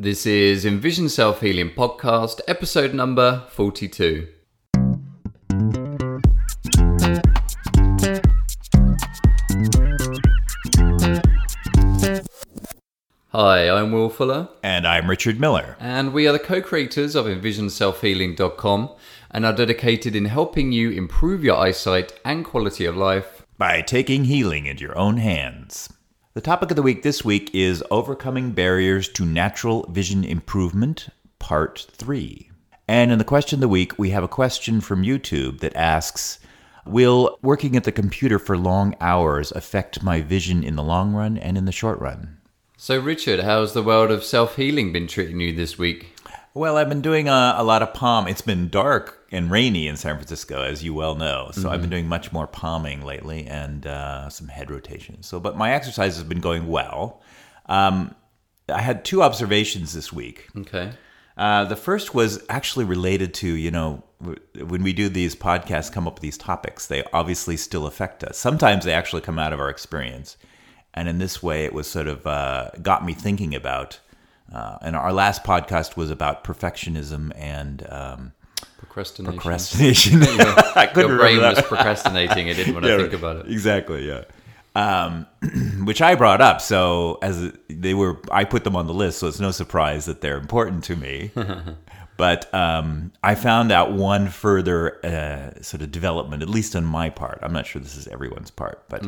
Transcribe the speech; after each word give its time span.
This 0.00 0.26
is 0.26 0.64
Envision 0.64 1.08
Self 1.08 1.40
Healing 1.40 1.70
Podcast, 1.70 2.40
episode 2.46 2.94
number 2.94 3.44
42. 3.50 4.28
Hi, 13.32 13.68
I'm 13.68 13.92
Will 13.92 14.08
Fuller, 14.08 14.48
And 14.62 14.86
I'm 14.86 15.08
Richard 15.10 15.38
Miller. 15.38 15.76
and 15.78 16.12
we 16.12 16.26
are 16.26 16.32
the 16.32 16.38
co 16.38 16.60
creators 16.62 17.14
of 17.14 17.26
EnvisionSelfHealing.com 17.26 18.90
and 19.30 19.44
are 19.46 19.52
dedicated 19.52 20.16
in 20.16 20.24
helping 20.26 20.72
you 20.72 20.90
improve 20.90 21.44
your 21.44 21.56
eyesight 21.56 22.12
and 22.24 22.44
quality 22.44 22.84
of 22.86 22.96
life. 22.96 23.44
By 23.58 23.82
taking 23.82 24.24
healing 24.24 24.66
into 24.66 24.84
your 24.84 24.96
own 24.96 25.18
hands. 25.18 25.90
The 26.34 26.42
topic 26.42 26.70
of 26.70 26.76
the 26.76 26.82
week 26.82 27.02
this 27.02 27.24
week 27.24 27.50
is 27.54 27.82
Overcoming 27.90 28.52
Barriers 28.52 29.08
to 29.08 29.24
Natural 29.24 29.86
Vision 29.88 30.24
Improvement, 30.24 31.08
Part 31.38 31.86
3. 31.90 32.50
And 32.86 33.10
in 33.10 33.18
the 33.18 33.24
question 33.24 33.56
of 33.56 33.60
the 33.62 33.68
week, 33.68 33.98
we 33.98 34.10
have 34.10 34.22
a 34.22 34.28
question 34.28 34.82
from 34.82 35.04
YouTube 35.04 35.60
that 35.60 35.74
asks 35.74 36.38
Will 36.84 37.38
working 37.40 37.76
at 37.76 37.84
the 37.84 37.92
computer 37.92 38.38
for 38.38 38.58
long 38.58 38.94
hours 39.00 39.52
affect 39.52 40.02
my 40.02 40.20
vision 40.20 40.62
in 40.62 40.76
the 40.76 40.82
long 40.82 41.14
run 41.14 41.38
and 41.38 41.56
in 41.56 41.64
the 41.64 41.72
short 41.72 41.98
run? 41.98 42.36
So, 42.76 43.00
Richard, 43.00 43.40
how's 43.40 43.72
the 43.72 43.82
world 43.82 44.10
of 44.10 44.22
self 44.22 44.56
healing 44.56 44.92
been 44.92 45.06
treating 45.06 45.40
you 45.40 45.54
this 45.54 45.78
week? 45.78 46.14
Well, 46.52 46.76
I've 46.76 46.90
been 46.90 47.00
doing 47.00 47.26
a, 47.28 47.54
a 47.56 47.64
lot 47.64 47.82
of 47.82 47.94
palm. 47.94 48.28
It's 48.28 48.42
been 48.42 48.68
dark 48.68 49.17
and 49.30 49.50
rainy 49.50 49.88
in 49.88 49.96
San 49.96 50.16
Francisco, 50.16 50.62
as 50.62 50.82
you 50.82 50.94
well 50.94 51.14
know. 51.14 51.50
So 51.52 51.68
I've 51.68 51.80
been 51.80 51.90
doing 51.90 52.08
much 52.08 52.32
more 52.32 52.46
palming 52.46 53.04
lately 53.04 53.46
and 53.46 53.86
uh, 53.86 54.30
some 54.30 54.48
head 54.48 54.70
rotation. 54.70 55.22
So, 55.22 55.38
but 55.38 55.56
my 55.56 55.72
exercise 55.72 56.16
has 56.16 56.24
been 56.24 56.40
going 56.40 56.66
well. 56.66 57.20
Um, 57.66 58.14
I 58.68 58.80
had 58.80 59.04
two 59.04 59.22
observations 59.22 59.92
this 59.92 60.12
week. 60.12 60.48
Okay. 60.56 60.92
Uh, 61.36 61.64
the 61.64 61.76
first 61.76 62.14
was 62.14 62.42
actually 62.48 62.84
related 62.84 63.32
to 63.32 63.48
you 63.48 63.70
know 63.70 64.02
when 64.20 64.82
we 64.82 64.92
do 64.92 65.08
these 65.08 65.36
podcasts, 65.36 65.92
come 65.92 66.06
up 66.08 66.14
with 66.14 66.22
these 66.22 66.38
topics. 66.38 66.86
They 66.86 67.04
obviously 67.12 67.56
still 67.56 67.86
affect 67.86 68.24
us. 68.24 68.36
Sometimes 68.36 68.84
they 68.84 68.92
actually 68.92 69.22
come 69.22 69.38
out 69.38 69.52
of 69.52 69.60
our 69.60 69.70
experience, 69.70 70.36
and 70.94 71.08
in 71.08 71.18
this 71.18 71.42
way, 71.42 71.64
it 71.64 71.72
was 71.72 71.86
sort 71.86 72.08
of 72.08 72.26
uh, 72.26 72.70
got 72.82 73.04
me 73.04 73.12
thinking 73.12 73.54
about. 73.54 74.00
Uh, 74.52 74.78
and 74.80 74.96
our 74.96 75.12
last 75.12 75.44
podcast 75.44 75.94
was 75.94 76.10
about 76.10 76.42
perfectionism 76.42 77.30
and 77.36 77.86
um, 77.90 78.32
Procrastination. 78.78 79.38
procrastination. 79.38 80.22
I 80.76 80.86
couldn't 80.86 81.10
Your 81.10 81.18
brain 81.18 81.36
remember 81.36 81.60
was 81.60 81.68
procrastinating. 81.68 82.48
I 82.48 82.52
didn't 82.52 82.74
want 82.74 82.86
to 82.86 82.98
think 83.00 83.12
about 83.12 83.36
it. 83.36 83.52
Exactly, 83.52 84.06
yeah. 84.06 84.24
Um, 84.74 85.26
which 85.84 86.00
I 86.00 86.14
brought 86.14 86.40
up. 86.40 86.60
So 86.60 87.18
as 87.22 87.52
they 87.68 87.94
were, 87.94 88.20
I 88.30 88.44
put 88.44 88.64
them 88.64 88.76
on 88.76 88.86
the 88.86 88.94
list. 88.94 89.18
So 89.18 89.26
it's 89.26 89.40
no 89.40 89.50
surprise 89.50 90.06
that 90.06 90.20
they're 90.20 90.38
important 90.38 90.84
to 90.84 90.96
me. 90.96 91.30
but 92.16 92.52
um, 92.54 93.12
I 93.22 93.34
found 93.34 93.72
out 93.72 93.92
one 93.92 94.28
further 94.28 95.04
uh, 95.04 95.60
sort 95.62 95.82
of 95.82 95.90
development, 95.90 96.42
at 96.42 96.48
least 96.48 96.76
on 96.76 96.84
my 96.84 97.10
part. 97.10 97.38
I'm 97.42 97.52
not 97.52 97.66
sure 97.66 97.80
this 97.82 97.96
is 97.96 98.06
everyone's 98.08 98.50
part, 98.50 98.88
but 98.88 99.04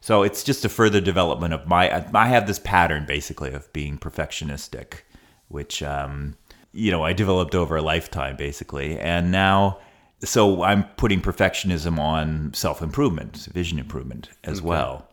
so 0.00 0.22
it's 0.22 0.44
just 0.44 0.64
a 0.64 0.68
further 0.68 1.00
development 1.00 1.52
of 1.54 1.66
my. 1.66 2.04
I 2.14 2.26
have 2.26 2.46
this 2.46 2.60
pattern 2.60 3.06
basically 3.06 3.52
of 3.52 3.72
being 3.72 3.98
perfectionistic, 3.98 5.00
which 5.48 5.82
um, 5.82 6.36
you 6.76 6.90
know 6.90 7.02
I 7.02 7.12
developed 7.12 7.54
over 7.54 7.76
a 7.76 7.82
lifetime 7.82 8.36
basically, 8.36 8.98
and 8.98 9.32
now 9.32 9.78
so 10.20 10.62
I'm 10.62 10.84
putting 10.96 11.20
perfectionism 11.20 11.98
on 11.98 12.52
self 12.54 12.82
improvement, 12.82 13.48
vision 13.52 13.78
improvement 13.78 14.30
as 14.44 14.62
well. 14.62 15.08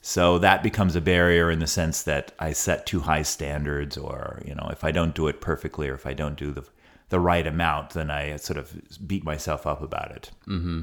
So 0.00 0.38
that 0.38 0.62
becomes 0.62 0.94
a 0.94 1.00
barrier 1.00 1.50
in 1.50 1.60
the 1.60 1.66
sense 1.66 2.02
that 2.02 2.32
I 2.38 2.52
set 2.52 2.86
too 2.86 3.00
high 3.00 3.22
standards, 3.22 3.96
or 3.96 4.42
you 4.44 4.54
know, 4.54 4.68
if 4.70 4.84
I 4.84 4.90
don't 4.92 5.14
do 5.14 5.28
it 5.28 5.40
perfectly, 5.40 5.88
or 5.88 5.94
if 5.94 6.06
I 6.06 6.12
don't 6.12 6.36
do 6.36 6.52
the 6.52 6.64
the 7.08 7.20
right 7.20 7.46
amount, 7.46 7.90
then 7.90 8.10
I 8.10 8.36
sort 8.36 8.58
of 8.58 8.72
beat 9.06 9.24
myself 9.24 9.66
up 9.66 9.82
about 9.82 10.10
it. 10.10 10.30
Mm-hmm. 10.46 10.82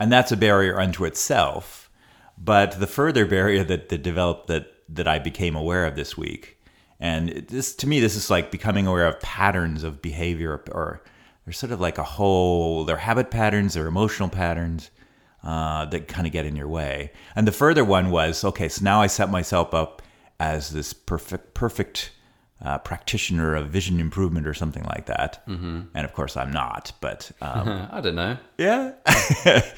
And 0.00 0.12
that's 0.12 0.32
a 0.32 0.36
barrier 0.36 0.78
unto 0.78 1.04
itself. 1.04 1.90
But 2.36 2.78
the 2.78 2.86
further 2.86 3.26
barrier 3.26 3.64
that, 3.64 3.88
that 3.88 4.02
developed 4.02 4.46
that 4.48 4.72
that 4.88 5.08
I 5.08 5.18
became 5.18 5.56
aware 5.56 5.84
of 5.84 5.96
this 5.96 6.16
week, 6.16 6.57
and 7.00 7.30
it- 7.30 7.48
this 7.48 7.74
to 7.76 7.86
me, 7.86 8.00
this 8.00 8.16
is 8.16 8.30
like 8.30 8.50
becoming 8.50 8.86
aware 8.86 9.06
of 9.06 9.20
patterns 9.20 9.82
of 9.84 10.02
behavior, 10.02 10.62
or 10.72 11.02
they're 11.44 11.52
sort 11.52 11.72
of 11.72 11.80
like 11.80 11.98
a 11.98 12.02
whole, 12.04 12.84
they're 12.84 12.96
habit 12.98 13.30
patterns, 13.30 13.74
they're 13.74 13.86
emotional 13.86 14.28
patterns 14.28 14.90
uh, 15.44 15.84
that 15.86 16.08
kind 16.08 16.26
of 16.26 16.32
get 16.32 16.44
in 16.44 16.56
your 16.56 16.68
way. 16.68 17.12
And 17.36 17.46
the 17.46 17.52
further 17.52 17.84
one 17.84 18.10
was 18.10 18.44
okay, 18.44 18.68
so 18.68 18.84
now 18.84 19.00
I 19.00 19.06
set 19.06 19.30
myself 19.30 19.72
up 19.72 20.02
as 20.40 20.70
this 20.70 20.92
perfect, 20.92 21.54
perfect 21.54 22.12
uh, 22.64 22.76
practitioner 22.78 23.54
of 23.54 23.68
vision 23.68 24.00
improvement 24.00 24.46
or 24.46 24.52
something 24.52 24.82
like 24.84 25.06
that. 25.06 25.46
Mm-hmm. 25.46 25.82
And 25.94 26.04
of 26.04 26.12
course, 26.12 26.36
I'm 26.36 26.50
not. 26.50 26.92
But 27.00 27.30
um, 27.40 27.88
I 27.92 28.00
don't 28.00 28.16
know. 28.16 28.36
yeah. 28.58 28.92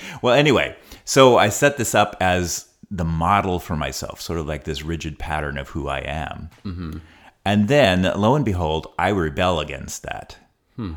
well, 0.22 0.34
anyway, 0.34 0.74
so 1.04 1.36
I 1.36 1.50
set 1.50 1.76
this 1.76 1.94
up 1.94 2.16
as 2.20 2.66
the 2.90 3.04
model 3.04 3.58
for 3.60 3.76
myself, 3.76 4.20
sort 4.20 4.38
of 4.38 4.46
like 4.46 4.64
this 4.64 4.82
rigid 4.82 5.18
pattern 5.18 5.58
of 5.58 5.68
who 5.68 5.88
I 5.88 6.00
am. 6.00 6.50
Mm-hmm. 6.64 6.98
And 7.44 7.68
then, 7.68 8.02
lo 8.02 8.34
and 8.34 8.44
behold, 8.44 8.92
I 8.98 9.10
rebel 9.10 9.60
against 9.60 10.02
that. 10.02 10.36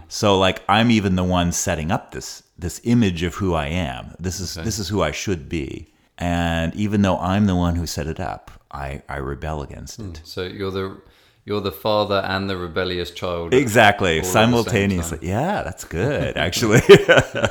So, 0.08 0.40
like, 0.40 0.64
I'm 0.70 0.92
even 0.92 1.16
the 1.16 1.24
one 1.24 1.52
setting 1.52 1.92
up 1.92 2.12
this 2.12 2.44
this 2.58 2.80
image 2.84 3.24
of 3.24 3.36
who 3.36 3.54
I 3.54 3.68
am. 3.68 4.16
This 4.20 4.40
is 4.40 4.54
this 4.56 4.80
is 4.80 4.88
who 4.88 5.02
I 5.02 5.12
should 5.12 5.50
be. 5.50 5.94
And 6.18 6.74
even 6.76 7.02
though 7.02 7.18
I'm 7.18 7.48
the 7.48 7.56
one 7.56 7.76
who 7.76 7.86
set 7.86 8.08
it 8.08 8.20
up, 8.20 8.52
I, 8.72 9.02
I 9.10 9.18
rebel 9.18 9.62
against 9.62 10.00
it. 10.00 10.22
So 10.24 10.44
you're 10.44 10.72
the 10.72 11.02
you're 11.44 11.60
the 11.60 11.72
father 11.72 12.24
and 12.26 12.50
the 12.50 12.56
rebellious 12.56 13.12
child. 13.12 13.54
Exactly, 13.54 14.12
all 14.12 14.18
at 14.20 14.24
the 14.24 14.30
same 14.30 14.52
simultaneously. 14.52 15.20
Yeah, 15.22 15.64
that's 15.64 15.84
good, 15.84 16.38
actually. 16.48 16.82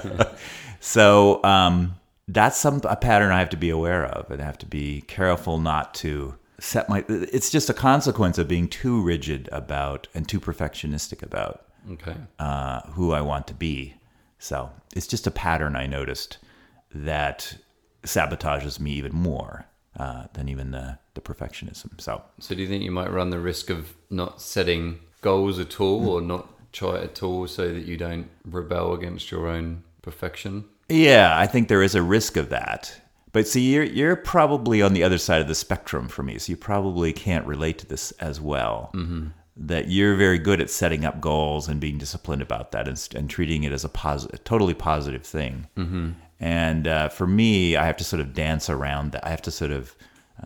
so 0.80 1.42
um, 1.44 1.96
that's 2.32 2.56
some 2.56 2.80
a 2.84 2.96
pattern 2.96 3.30
I 3.30 3.38
have 3.38 3.50
to 3.50 3.56
be 3.56 3.70
aware 3.70 4.04
of, 4.06 4.30
and 4.30 4.40
I 4.40 4.44
have 4.44 4.58
to 4.58 4.66
be 4.66 5.02
careful 5.02 5.58
not 5.58 5.94
to 5.96 6.34
set 6.58 6.88
my. 6.88 7.04
It's 7.08 7.50
just 7.50 7.68
a 7.70 7.74
consequence 7.74 8.38
of 8.38 8.48
being 8.48 8.68
too 8.68 9.02
rigid 9.02 9.48
about 9.52 10.08
and 10.14 10.28
too 10.28 10.40
perfectionistic 10.40 11.22
about 11.22 11.64
Okay. 11.90 12.14
uh, 12.38 12.80
who 12.92 13.12
I 13.12 13.20
want 13.20 13.46
to 13.48 13.54
be. 13.54 13.94
So 14.38 14.70
it's 14.94 15.06
just 15.06 15.26
a 15.26 15.30
pattern 15.30 15.76
I 15.76 15.86
noticed 15.86 16.38
that 16.94 17.56
sabotages 18.04 18.78
me 18.80 18.92
even 18.92 19.12
more 19.14 19.66
uh, 19.98 20.24
than 20.34 20.48
even 20.48 20.70
the, 20.72 20.98
the 21.14 21.20
perfectionism. 21.20 22.00
So 22.00 22.22
So 22.38 22.54
do 22.54 22.62
you 22.62 22.68
think 22.68 22.82
you 22.82 22.90
might 22.90 23.10
run 23.12 23.30
the 23.30 23.38
risk 23.40 23.70
of 23.70 23.94
not 24.10 24.40
setting 24.40 25.00
goals 25.20 25.58
at 25.58 25.80
all, 25.80 26.08
or 26.08 26.20
not 26.20 26.48
try 26.72 27.00
at 27.02 27.22
all, 27.22 27.46
so 27.46 27.72
that 27.72 27.84
you 27.84 27.96
don't 27.96 28.28
rebel 28.44 28.94
against 28.94 29.30
your 29.30 29.46
own 29.48 29.84
perfection? 30.02 30.64
Yeah, 30.92 31.38
I 31.38 31.46
think 31.46 31.68
there 31.68 31.82
is 31.82 31.94
a 31.94 32.02
risk 32.02 32.36
of 32.36 32.50
that. 32.50 33.00
But 33.32 33.48
see, 33.48 33.72
you're 33.72 33.84
you're 33.84 34.16
probably 34.16 34.82
on 34.82 34.92
the 34.92 35.02
other 35.02 35.18
side 35.18 35.40
of 35.40 35.48
the 35.48 35.54
spectrum 35.54 36.06
for 36.06 36.22
me, 36.22 36.38
so 36.38 36.52
you 36.52 36.56
probably 36.56 37.14
can't 37.14 37.46
relate 37.46 37.78
to 37.78 37.86
this 37.86 38.12
as 38.12 38.40
well. 38.40 38.90
Mm-hmm. 38.94 39.28
That 39.56 39.88
you're 39.88 40.16
very 40.16 40.38
good 40.38 40.60
at 40.60 40.70
setting 40.70 41.04
up 41.04 41.20
goals 41.20 41.68
and 41.68 41.80
being 41.80 41.98
disciplined 41.98 42.42
about 42.42 42.72
that, 42.72 42.88
and, 42.88 43.08
and 43.14 43.30
treating 43.30 43.64
it 43.64 43.72
as 43.72 43.84
a 43.84 43.88
positive, 43.88 44.44
totally 44.44 44.74
positive 44.74 45.24
thing. 45.24 45.66
Mm-hmm. 45.76 46.10
And 46.40 46.86
uh, 46.86 47.08
for 47.08 47.26
me, 47.26 47.76
I 47.76 47.86
have 47.86 47.96
to 47.98 48.04
sort 48.04 48.20
of 48.20 48.34
dance 48.34 48.68
around 48.68 49.12
that. 49.12 49.26
I 49.26 49.30
have 49.30 49.42
to 49.42 49.50
sort 49.50 49.70
of 49.70 49.94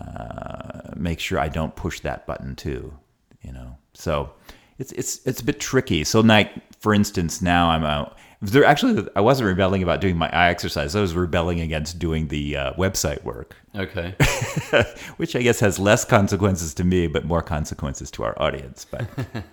uh, 0.00 0.92
make 0.94 1.18
sure 1.18 1.40
I 1.40 1.48
don't 1.48 1.74
push 1.74 2.00
that 2.00 2.26
button 2.26 2.54
too. 2.54 2.96
You 3.42 3.52
know, 3.52 3.76
so 3.94 4.30
it's 4.78 4.92
it's 4.92 5.26
it's 5.26 5.40
a 5.40 5.44
bit 5.44 5.58
tricky. 5.58 6.04
So, 6.04 6.20
like 6.20 6.52
for 6.78 6.94
instance, 6.94 7.42
now 7.42 7.70
I'm 7.70 7.84
out. 7.84 8.16
There 8.42 8.64
actually, 8.64 9.08
I 9.16 9.20
wasn't 9.22 9.46
rebelling 9.48 9.82
about 9.82 10.00
doing 10.02 10.16
my 10.16 10.28
eye 10.30 10.50
exercise. 10.50 10.94
I 10.94 11.00
was 11.00 11.14
rebelling 11.14 11.60
against 11.60 11.98
doing 11.98 12.28
the 12.28 12.56
uh, 12.56 12.72
website 12.74 13.24
work, 13.24 13.56
Okay. 13.74 14.14
which 15.16 15.34
I 15.34 15.42
guess 15.42 15.60
has 15.60 15.78
less 15.78 16.04
consequences 16.04 16.74
to 16.74 16.84
me, 16.84 17.06
but 17.06 17.24
more 17.24 17.40
consequences 17.42 18.10
to 18.12 18.24
our 18.24 18.40
audience. 18.40 18.84
But 18.84 19.06
I'm 19.34 19.44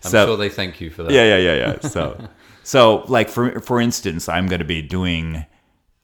So- 0.00 0.26
sure 0.26 0.36
they 0.36 0.50
thank 0.50 0.80
you 0.80 0.90
for 0.90 1.02
that. 1.04 1.12
yeah, 1.12 1.24
yeah, 1.36 1.38
yeah, 1.38 1.54
yeah. 1.82 1.88
So, 1.88 2.28
so 2.62 3.04
like 3.08 3.30
for 3.30 3.60
for 3.60 3.80
instance, 3.80 4.28
I'm 4.28 4.46
going 4.48 4.58
to 4.60 4.66
be 4.66 4.82
doing 4.82 5.46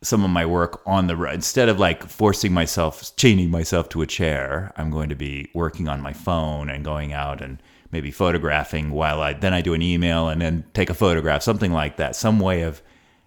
some 0.02 0.24
of 0.24 0.30
my 0.30 0.44
work 0.46 0.80
on 0.86 1.06
the 1.06 1.16
road 1.16 1.34
instead 1.34 1.68
of 1.68 1.78
like 1.78 2.08
forcing 2.08 2.52
myself, 2.52 3.14
chaining 3.16 3.50
myself 3.50 3.88
to 3.90 4.02
a 4.02 4.06
chair. 4.06 4.72
I'm 4.76 4.90
going 4.90 5.10
to 5.10 5.14
be 5.14 5.50
working 5.54 5.86
on 5.86 6.00
my 6.00 6.12
phone 6.12 6.70
and 6.70 6.82
going 6.84 7.12
out 7.12 7.40
and 7.42 7.62
maybe 7.92 8.10
photographing 8.10 8.90
while 8.90 9.20
I 9.20 9.34
then 9.34 9.52
I 9.54 9.60
do 9.60 9.74
an 9.74 9.82
email 9.82 10.28
and 10.28 10.40
then 10.40 10.64
take 10.74 10.90
a 10.90 10.94
photograph, 10.94 11.42
something 11.42 11.72
like 11.72 11.96
that. 11.98 12.16
Some 12.16 12.40
way 12.40 12.62
of 12.62 12.82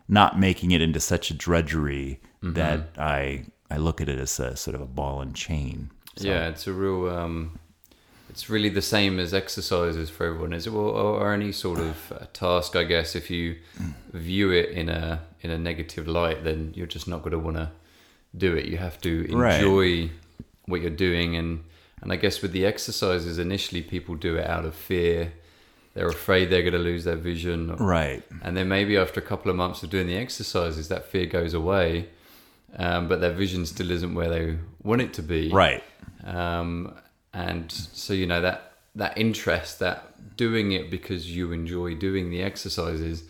not 0.07 0.39
making 0.39 0.71
it 0.71 0.81
into 0.81 0.99
such 0.99 1.31
a 1.31 1.33
drudgery 1.33 2.19
that 2.41 2.89
I 2.97 3.45
I 3.71 3.77
look 3.77 4.01
at 4.01 4.09
it 4.09 4.19
as 4.19 4.39
a 4.39 4.55
sort 4.55 4.75
of 4.75 4.81
a 4.81 4.85
ball 4.85 5.21
and 5.21 5.35
chain. 5.35 5.89
So- 6.17 6.27
Yeah, 6.27 6.47
it's 6.49 6.67
a 6.67 6.73
real. 6.73 7.09
Um, 7.09 7.59
it's 8.29 8.49
really 8.49 8.69
the 8.69 8.81
same 8.81 9.17
as 9.19 9.33
exercises 9.33 10.09
for 10.09 10.25
everyone, 10.25 10.51
is 10.51 10.67
it? 10.67 10.73
Or, 10.73 10.89
or, 10.91 11.21
or 11.21 11.33
any 11.33 11.51
sort 11.53 11.79
of 11.79 12.11
uh, 12.11 12.25
task, 12.33 12.75
I 12.75 12.83
guess. 12.83 13.15
If 13.15 13.29
you 13.31 13.55
view 14.13 14.51
it 14.51 14.69
in 14.71 14.89
a 14.89 15.21
in 15.41 15.51
a 15.51 15.57
negative 15.57 16.07
light, 16.07 16.43
then 16.43 16.73
you're 16.75 16.87
just 16.87 17.07
not 17.07 17.19
going 17.21 17.31
to 17.31 17.39
want 17.39 17.57
to 17.57 17.71
do 18.37 18.55
it. 18.55 18.65
You 18.65 18.77
have 18.77 18.99
to 19.01 19.25
Right. 19.31 19.55
enjoy 19.55 20.09
what 20.65 20.81
you're 20.81 20.89
doing 21.09 21.35
and 21.37 21.63
And 22.05 22.13
I 22.13 22.17
guess 22.17 22.43
with 22.43 22.51
the 22.51 22.67
exercises, 22.67 23.39
initially 23.39 23.81
people 23.81 24.13
do 24.13 24.35
it 24.35 24.45
out 24.45 24.63
of 24.63 24.75
fear. 24.75 25.33
They're 25.95 26.07
afraid 26.07 26.51
they're 26.51 26.61
going 26.61 26.73
to 26.73 26.77
lose 26.77 27.03
their 27.03 27.15
vision. 27.15 27.75
Right. 27.77 28.21
And 28.43 28.55
then 28.55 28.67
maybe 28.67 28.95
after 28.95 29.19
a 29.19 29.23
couple 29.23 29.49
of 29.49 29.57
months 29.57 29.81
of 29.81 29.89
doing 29.89 30.05
the 30.05 30.15
exercises, 30.15 30.87
that 30.89 31.05
fear 31.05 31.25
goes 31.25 31.55
away, 31.55 32.09
um, 32.77 33.07
but 33.07 33.21
their 33.21 33.31
vision 33.31 33.65
still 33.65 33.89
isn't 33.89 34.13
where 34.13 34.29
they 34.29 34.55
want 34.83 35.01
it 35.01 35.13
to 35.13 35.23
be. 35.23 35.49
Right. 35.49 35.83
Um, 36.23 36.93
and 37.33 37.71
so 37.71 38.13
you 38.13 38.27
know 38.27 38.39
that 38.39 38.73
that 38.93 39.17
interest, 39.17 39.79
that 39.79 40.37
doing 40.37 40.73
it 40.73 40.91
because 40.91 41.35
you 41.35 41.53
enjoy 41.53 41.95
doing 41.95 42.29
the 42.29 42.43
exercises, 42.43 43.23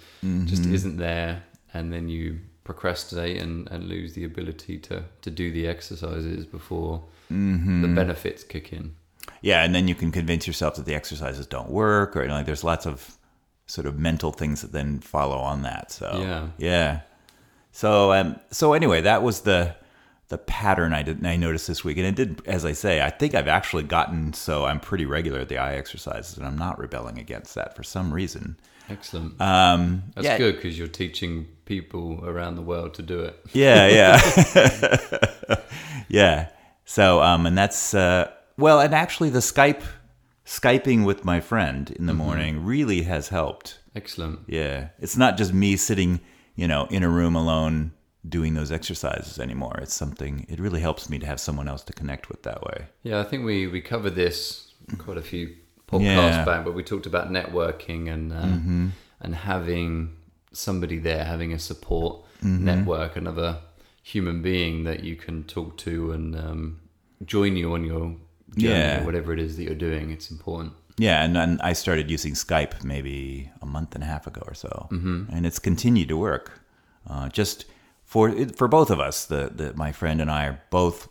just 0.44 0.66
isn't 0.66 0.98
there, 0.98 1.44
and 1.74 1.94
then 1.94 2.10
you 2.10 2.42
procrastinate 2.66 3.42
and, 3.42 3.72
and 3.72 3.86
lose 3.86 4.16
the 4.16 4.25
ability 4.25 4.80
to 4.80 5.06
to 5.22 5.31
do 5.31 5.50
the 5.50 5.66
exercises 5.66 6.45
before 6.45 7.06
the 7.30 7.88
benefits 7.94 8.44
kick 8.44 8.74
in. 8.74 8.95
Yeah, 9.42 9.63
and 9.63 9.74
then 9.75 9.88
you 9.88 9.95
can 9.95 10.12
convince 10.12 10.48
yourself 10.48 10.75
that 10.75 10.86
the 10.86 10.95
exercises 10.95 11.45
don't 11.48 11.69
work, 11.69 12.16
or 12.16 12.22
you 12.22 12.27
know, 12.27 12.36
like 12.36 12.45
there's 12.45 12.63
lots 12.63 12.86
of 12.86 13.18
sort 13.68 13.88
of 13.88 13.98
mental 13.98 14.31
things 14.31 14.62
that 14.62 14.72
then 14.72 15.00
follow 15.00 15.38
on 15.38 15.63
that. 15.63 15.92
So 15.92 16.19
Yeah. 16.19 16.48
yeah. 16.57 17.00
So 17.72 18.13
um, 18.13 18.39
so 18.51 18.74
anyway, 18.74 19.01
that 19.01 19.22
was 19.24 19.42
the 19.42 19.75
the 20.30 20.38
pattern 20.38 20.94
I 20.94 21.04
did 21.04 21.24
I 21.25 21.36
noticed 21.36 21.68
this 21.68 21.83
week, 21.83 21.98
and 21.98 22.07
it 22.07 22.16
did, 22.16 22.42
as 22.48 22.66
I 22.66 22.72
say, 22.72 23.01
I 23.01 23.10
think 23.10 23.36
I've 23.36 23.48
actually 23.48 23.83
gotten 23.83 24.33
so 24.33 24.66
I'm 24.66 24.80
pretty 24.80 25.06
regular 25.06 25.39
at 25.39 25.50
the 25.50 25.57
eye 25.57 25.75
exercises, 25.75 26.38
and 26.38 26.45
I'm 26.48 26.57
not 26.57 26.80
rebelling 26.80 27.19
against 27.19 27.54
that 27.56 27.75
for 27.75 27.83
some 27.83 28.13
reason. 28.13 28.57
Excellent. 28.89 29.39
Um, 29.42 30.04
That's 30.13 30.25
yeah, 30.25 30.38
good 30.38 30.56
because 30.56 30.77
you're 30.77 30.88
teaching 30.88 31.48
people 31.66 32.24
around 32.24 32.56
the 32.56 32.62
world 32.62 32.94
to 32.95 33.01
do 33.01 33.19
it. 33.19 33.39
Yeah, 33.51 33.88
yeah, 33.88 35.57
yeah. 36.07 36.48
So, 36.86 37.22
um, 37.22 37.46
and 37.46 37.58
that's 37.58 37.94
uh, 37.94 38.32
well, 38.58 38.80
and 38.80 38.94
actually, 38.94 39.30
the 39.32 39.40
Skype 39.40 39.82
skyping 40.46 41.04
with 41.06 41.26
my 41.26 41.40
friend 41.40 41.90
in 41.92 42.06
the 42.06 42.14
morning 42.14 42.64
really 42.64 43.02
has 43.04 43.30
helped. 43.30 43.80
Excellent. 43.96 44.40
Yeah, 44.48 44.90
it's 45.00 45.18
not 45.18 45.38
just 45.38 45.54
me 45.54 45.76
sitting, 45.78 46.20
you 46.56 46.68
know, 46.68 46.86
in 46.92 47.02
a 47.04 47.10
room 47.10 47.36
alone 47.36 47.92
doing 48.28 48.54
those 48.54 48.72
exercises 48.72 49.40
anymore. 49.40 49.78
It's 49.82 49.94
something. 49.94 50.46
It 50.50 50.60
really 50.60 50.82
helps 50.82 51.10
me 51.10 51.18
to 51.20 51.26
have 51.26 51.40
someone 51.40 51.68
else 51.68 51.84
to 51.86 51.94
connect 51.94 52.30
with 52.30 52.44
that 52.44 52.62
way. 52.64 52.86
Yeah, 53.04 53.20
I 53.20 53.24
think 53.24 53.46
we 53.46 53.68
we 53.68 53.82
covered 53.82 54.16
this 54.16 54.74
quite 55.00 55.18
a 55.18 55.22
few 55.22 55.56
podcasts 55.88 56.02
Yeah. 56.02 56.46
back, 56.46 56.64
but 56.66 56.74
we 56.76 56.84
talked 56.84 57.06
about 57.08 57.32
networking 57.32 58.12
and 58.14 58.32
uh, 58.32 58.92
and 59.22 59.36
having 59.36 60.18
somebody 60.52 61.00
there, 61.00 61.24
having 61.26 61.52
a 61.54 61.60
support 61.60 62.24
network, 62.44 63.16
another 63.16 63.58
human 64.06 64.40
being 64.44 64.84
that 64.84 65.04
you 65.04 65.16
can 65.16 65.44
talk 65.46 65.75
to 65.78 66.12
and 66.12 66.36
um, 66.36 66.80
join 67.25 67.56
you 67.57 67.74
on 67.74 67.84
your 67.84 68.16
journey, 68.56 68.80
Yeah. 68.80 69.02
or 69.02 69.06
whatever 69.06 69.34
it 69.34 69.40
is 69.40 69.57
that 69.57 69.63
you're 69.63 69.74
doing. 69.90 70.12
It's 70.12 70.30
important. 70.30 70.74
Yeah, 70.98 71.24
and, 71.24 71.36
and 71.36 71.60
I 71.63 71.74
started 71.74 72.12
using 72.12 72.34
Skype 72.36 72.84
maybe 72.84 73.50
a 73.63 73.66
month 73.66 73.96
and 73.96 74.04
a 74.04 74.07
half 74.07 74.28
ago 74.28 74.44
or 74.46 74.54
so, 74.54 74.88
mm-hmm. 74.92 75.24
and 75.36 75.46
it's 75.46 75.57
continued 75.60 76.10
to 76.10 76.18
work. 76.18 76.62
Uh, 77.10 77.30
just 77.30 77.66
for 78.04 78.30
it, 78.30 78.56
for 78.56 78.68
both 78.68 78.92
of 78.92 79.00
us, 79.00 79.25
the, 79.25 79.52
the 79.54 79.74
my 79.74 79.92
friend 79.92 80.22
and 80.22 80.30
I 80.30 80.46
are 80.46 80.62
both. 80.69 81.08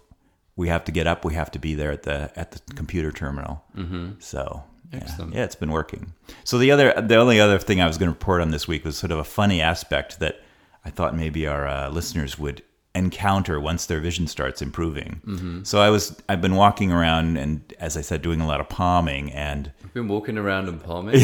We 0.57 0.69
have 0.69 0.85
to 0.85 0.93
get 0.93 1.09
up. 1.09 1.25
We 1.25 1.35
have 1.35 1.51
to 1.51 1.59
be 1.59 1.75
there 1.75 1.91
at 1.91 2.05
the 2.05 2.31
at 2.37 2.53
the 2.53 2.61
computer 2.75 3.11
terminal. 3.13 3.65
Mm-hmm. 3.77 4.21
So 4.21 4.63
yeah, 4.93 5.17
yeah, 5.33 5.45
it's 5.45 5.57
been 5.57 5.73
working. 5.73 6.13
So 6.45 6.59
the 6.59 6.71
other 6.71 6.95
the 7.01 7.17
only 7.17 7.41
other 7.41 7.59
thing 7.59 7.81
I 7.81 7.87
was 7.87 7.99
going 7.99 8.09
to 8.09 8.15
report 8.15 8.41
on 8.41 8.53
this 8.53 8.69
week 8.69 8.85
was 8.85 8.97
sort 8.97 9.11
of 9.13 9.19
a 9.19 9.25
funny 9.25 9.61
aspect 9.61 10.21
that 10.21 10.41
I 10.85 10.91
thought 10.91 11.15
maybe 11.17 11.47
our 11.47 11.67
uh, 11.67 11.91
listeners 11.91 12.39
would 12.39 12.63
encounter 12.95 13.59
once 13.59 13.87
their 13.87 14.01
vision 14.01 14.27
starts 14.27 14.63
improving. 14.63 15.21
Mm-hmm. 15.27 15.63
So 15.65 15.81
I 15.81 15.91
was 15.91 16.21
I've 16.29 16.41
been 16.41 16.55
walking 16.55 16.93
around 16.93 17.37
and 17.37 17.75
as 17.79 17.97
I 17.97 18.01
said 18.01 18.23
doing 18.23 18.41
a 18.41 18.47
lot 18.47 18.61
of 18.61 18.69
palming 18.69 19.33
and 19.33 19.73
I've 19.83 19.95
been 19.95 20.09
walking 20.09 20.39
around 20.39 20.69
and 20.69 20.83
palming. 20.83 21.21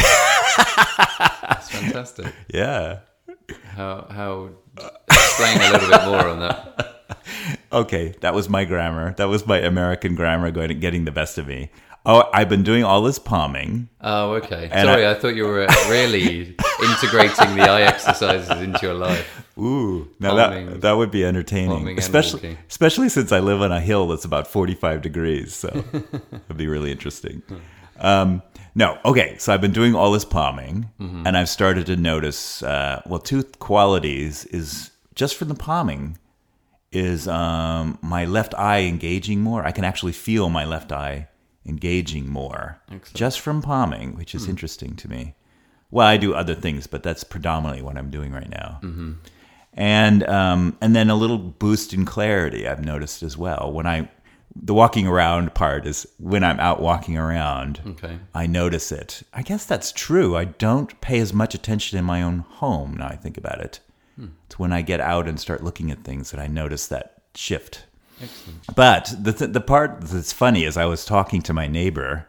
That's 1.19 1.71
fantastic. 1.71 2.33
yeah. 2.55 3.01
How 3.65 4.07
how 4.11 4.51
explain 5.09 5.59
a 5.59 5.73
little 5.73 5.91
bit 5.91 6.05
more 6.05 6.27
on 6.27 6.41
that. 6.41 6.87
Okay, 7.73 8.15
that 8.21 8.35
was 8.35 8.49
my 8.49 8.65
grammar. 8.65 9.15
That 9.15 9.29
was 9.29 9.47
my 9.47 9.59
American 9.59 10.17
grammar 10.17 10.51
going 10.51 10.79
getting 10.81 11.05
the 11.05 11.13
best 11.13 11.39
of 11.39 11.47
me. 11.47 11.71
Oh, 12.05 12.29
I've 12.33 12.49
been 12.49 12.63
doing 12.65 12.83
all 12.83 13.03
this 13.03 13.19
palming. 13.19 13.89
Oh, 14.01 14.33
okay. 14.35 14.69
Sorry, 14.73 15.07
I- 15.07 15.13
I, 15.13 15.15
thought 15.15 15.37
you 15.37 15.45
were 15.45 15.67
really 15.89 16.57
integrating 16.83 17.57
the 17.57 17.69
eye 17.69 17.83
exercises 17.83 18.51
into 18.61 18.79
your 18.83 18.95
life. 18.95 19.47
Ooh, 19.61 20.09
now 20.19 20.35
that 20.37 20.81
that 20.81 20.93
would 20.93 21.11
be 21.11 21.25
entertaining, 21.25 21.99
especially 21.99 22.41
walking. 22.51 22.59
especially 22.69 23.09
since 23.09 23.31
I 23.33 23.41
live 23.41 23.61
on 23.63 23.73
a 23.73 23.81
hill 23.81 24.09
that's 24.09 24.25
about 24.25 24.47
forty 24.47 24.75
five 24.75 25.03
degrees. 25.03 25.55
So 25.55 25.69
it'd 26.33 26.57
be 26.57 26.67
really 26.69 26.91
interesting. 26.91 27.43
Um, 27.99 28.43
no, 28.75 28.99
okay. 29.05 29.37
So 29.39 29.53
I've 29.53 29.61
been 29.61 29.73
doing 29.73 29.95
all 29.95 30.13
this 30.13 30.25
palming, 30.25 30.89
Mm-hmm. 31.01 31.27
and 31.27 31.37
I've 31.37 31.49
started 31.49 31.87
to 31.87 31.97
notice. 31.97 32.63
Uh, 32.63 33.03
well, 33.07 33.19
two 33.21 33.43
qualities 33.59 34.45
is 34.47 34.91
just 35.15 35.37
from 35.37 35.49
the 35.49 35.55
palming 35.55 36.17
is 36.93 37.29
um, 37.29 37.99
my 38.03 38.25
left 38.25 38.55
eye 38.55 38.81
engaging 38.81 39.41
more. 39.41 39.65
I 39.65 39.71
can 39.73 39.85
actually 39.85 40.13
feel 40.13 40.49
my 40.49 40.65
left 40.65 40.91
eye 40.93 41.29
engaging 41.67 42.27
more 42.29 42.81
Excellent. 42.91 43.15
just 43.17 43.41
from 43.41 43.61
palming, 43.63 44.17
which 44.17 44.35
is 44.35 44.49
interesting 44.49 44.97
to 44.97 45.09
me. 45.09 45.35
Well, 45.93 46.07
I 46.07 46.17
do 46.17 46.35
other 46.35 46.55
things, 46.55 46.87
but 46.89 47.03
that's 47.03 47.23
predominantly 47.23 47.83
what 47.83 47.97
I'm 47.97 48.11
doing 48.11 48.33
right 48.33 48.49
now. 48.49 48.81
And 49.75 50.25
um, 50.29 50.77
and 50.81 50.97
then 50.97 51.11
a 51.11 51.15
little 51.15 51.39
boost 51.39 51.95
in 51.95 52.05
clarity 52.05 52.67
I've 52.67 52.85
noticed 52.85 53.23
as 53.23 53.37
well. 53.37 53.71
When 53.73 53.87
I 53.87 54.11
the 54.55 54.75
walking 54.75 55.07
around 55.07 55.55
part 55.55 55.87
is 55.87 56.09
when 56.19 56.43
I'm 56.43 56.59
out 56.59 56.81
walking 56.81 57.17
around. 57.17 57.81
Okay. 57.87 58.19
I 58.35 58.47
notice 58.47 58.91
it. 58.91 59.23
I 59.33 59.43
guess 59.43 59.65
that's 59.65 59.93
true. 59.93 60.37
I 60.37 60.45
don't 60.45 61.01
pay 61.01 61.21
as 61.21 61.33
much 61.33 61.55
attention 61.55 61.99
in 61.99 62.05
my 62.05 62.21
own 62.23 62.41
home 62.41 62.97
now 62.97 63.07
I 63.07 63.17
think 63.17 63.39
about 63.39 63.61
it. 63.61 63.81
It's 64.47 64.59
when 64.59 64.73
I 64.73 64.83
get 64.83 65.01
out 65.01 65.29
and 65.29 65.41
start 65.41 65.65
looking 65.65 65.91
at 65.91 66.05
things 66.05 66.31
that 66.31 66.41
I 66.41 66.47
notice 66.47 66.89
that 66.89 67.23
shift. 67.35 67.85
Excellent. 68.21 68.75
But 68.75 69.15
the 69.19 69.33
th- 69.33 69.53
the 69.53 69.61
part 69.61 70.01
that's 70.03 70.33
funny 70.33 70.65
is 70.65 70.77
I 70.77 70.85
was 70.85 71.05
talking 71.05 71.41
to 71.43 71.53
my 71.55 71.67
neighbor 71.67 72.27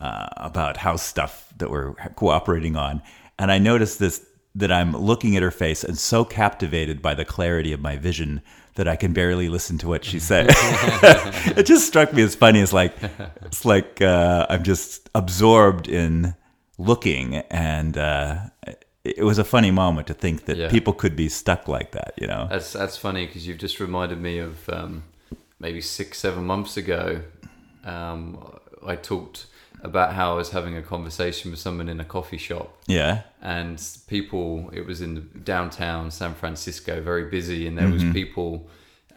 uh, 0.00 0.28
about 0.38 0.78
house 0.78 1.02
stuff 1.02 1.52
that 1.58 1.70
we're 1.70 1.92
cooperating 2.16 2.76
on, 2.76 3.02
and 3.38 3.52
I 3.52 3.58
noticed 3.58 3.98
this 3.98 4.26
that 4.54 4.72
I'm 4.72 4.96
looking 4.96 5.36
at 5.36 5.42
her 5.42 5.50
face 5.50 5.84
and 5.84 5.96
so 5.96 6.24
captivated 6.24 7.00
by 7.00 7.14
the 7.14 7.24
clarity 7.24 7.72
of 7.72 7.80
my 7.80 7.96
vision 7.96 8.42
that 8.74 8.88
I 8.88 8.96
can 8.96 9.12
barely 9.12 9.48
listen 9.48 9.78
to 9.78 9.88
what 9.88 10.04
she's 10.04 10.24
saying. 10.24 10.48
it 10.50 11.66
just 11.66 11.86
struck 11.86 12.12
me 12.12 12.22
as 12.22 12.34
funny. 12.34 12.60
It's 12.60 12.72
like 12.72 12.94
it's 13.44 13.64
like 13.64 14.00
uh, 14.00 14.46
I'm 14.48 14.62
just 14.62 15.08
absorbed 15.14 15.88
in 15.88 16.34
looking, 16.78 17.36
and 17.50 17.96
uh, 17.98 18.38
it 19.04 19.24
was 19.24 19.38
a 19.38 19.44
funny 19.44 19.70
moment 19.70 20.06
to 20.08 20.14
think 20.14 20.46
that 20.46 20.56
Yeah. 20.56 20.70
people 20.70 20.92
could 20.92 21.14
be 21.16 21.28
stuck 21.28 21.68
like 21.68 21.92
that. 21.92 22.14
You 22.16 22.26
know? 22.26 22.46
That's 22.50 22.72
that's 22.72 22.96
funny 22.96 23.26
because 23.26 23.46
you've 23.46 23.58
just 23.58 23.80
reminded 23.80 24.20
me 24.20 24.38
of 24.38 24.68
um, 24.68 25.02
maybe 25.58 25.80
six, 25.80 26.18
seven 26.18 26.44
months 26.44 26.76
ago. 26.76 27.22
Um, 27.84 28.38
I 28.86 28.96
talked 28.96 29.46
about 29.82 30.12
how 30.14 30.32
I 30.32 30.34
was 30.36 30.50
having 30.50 30.76
a 30.76 30.82
conversation 30.82 31.50
with 31.50 31.60
someone 31.60 31.88
in 31.88 32.00
a 32.00 32.04
coffee 32.04 32.36
shop, 32.38 32.76
Yeah. 32.86 33.22
and 33.42 33.80
people. 34.08 34.70
It 34.72 34.86
was 34.86 35.00
in 35.00 35.30
downtown 35.44 36.10
San 36.10 36.34
Francisco, 36.34 37.00
very 37.00 37.24
busy, 37.30 37.66
and 37.66 37.76
there 37.78 37.88
was 37.88 38.04
people 38.12 38.68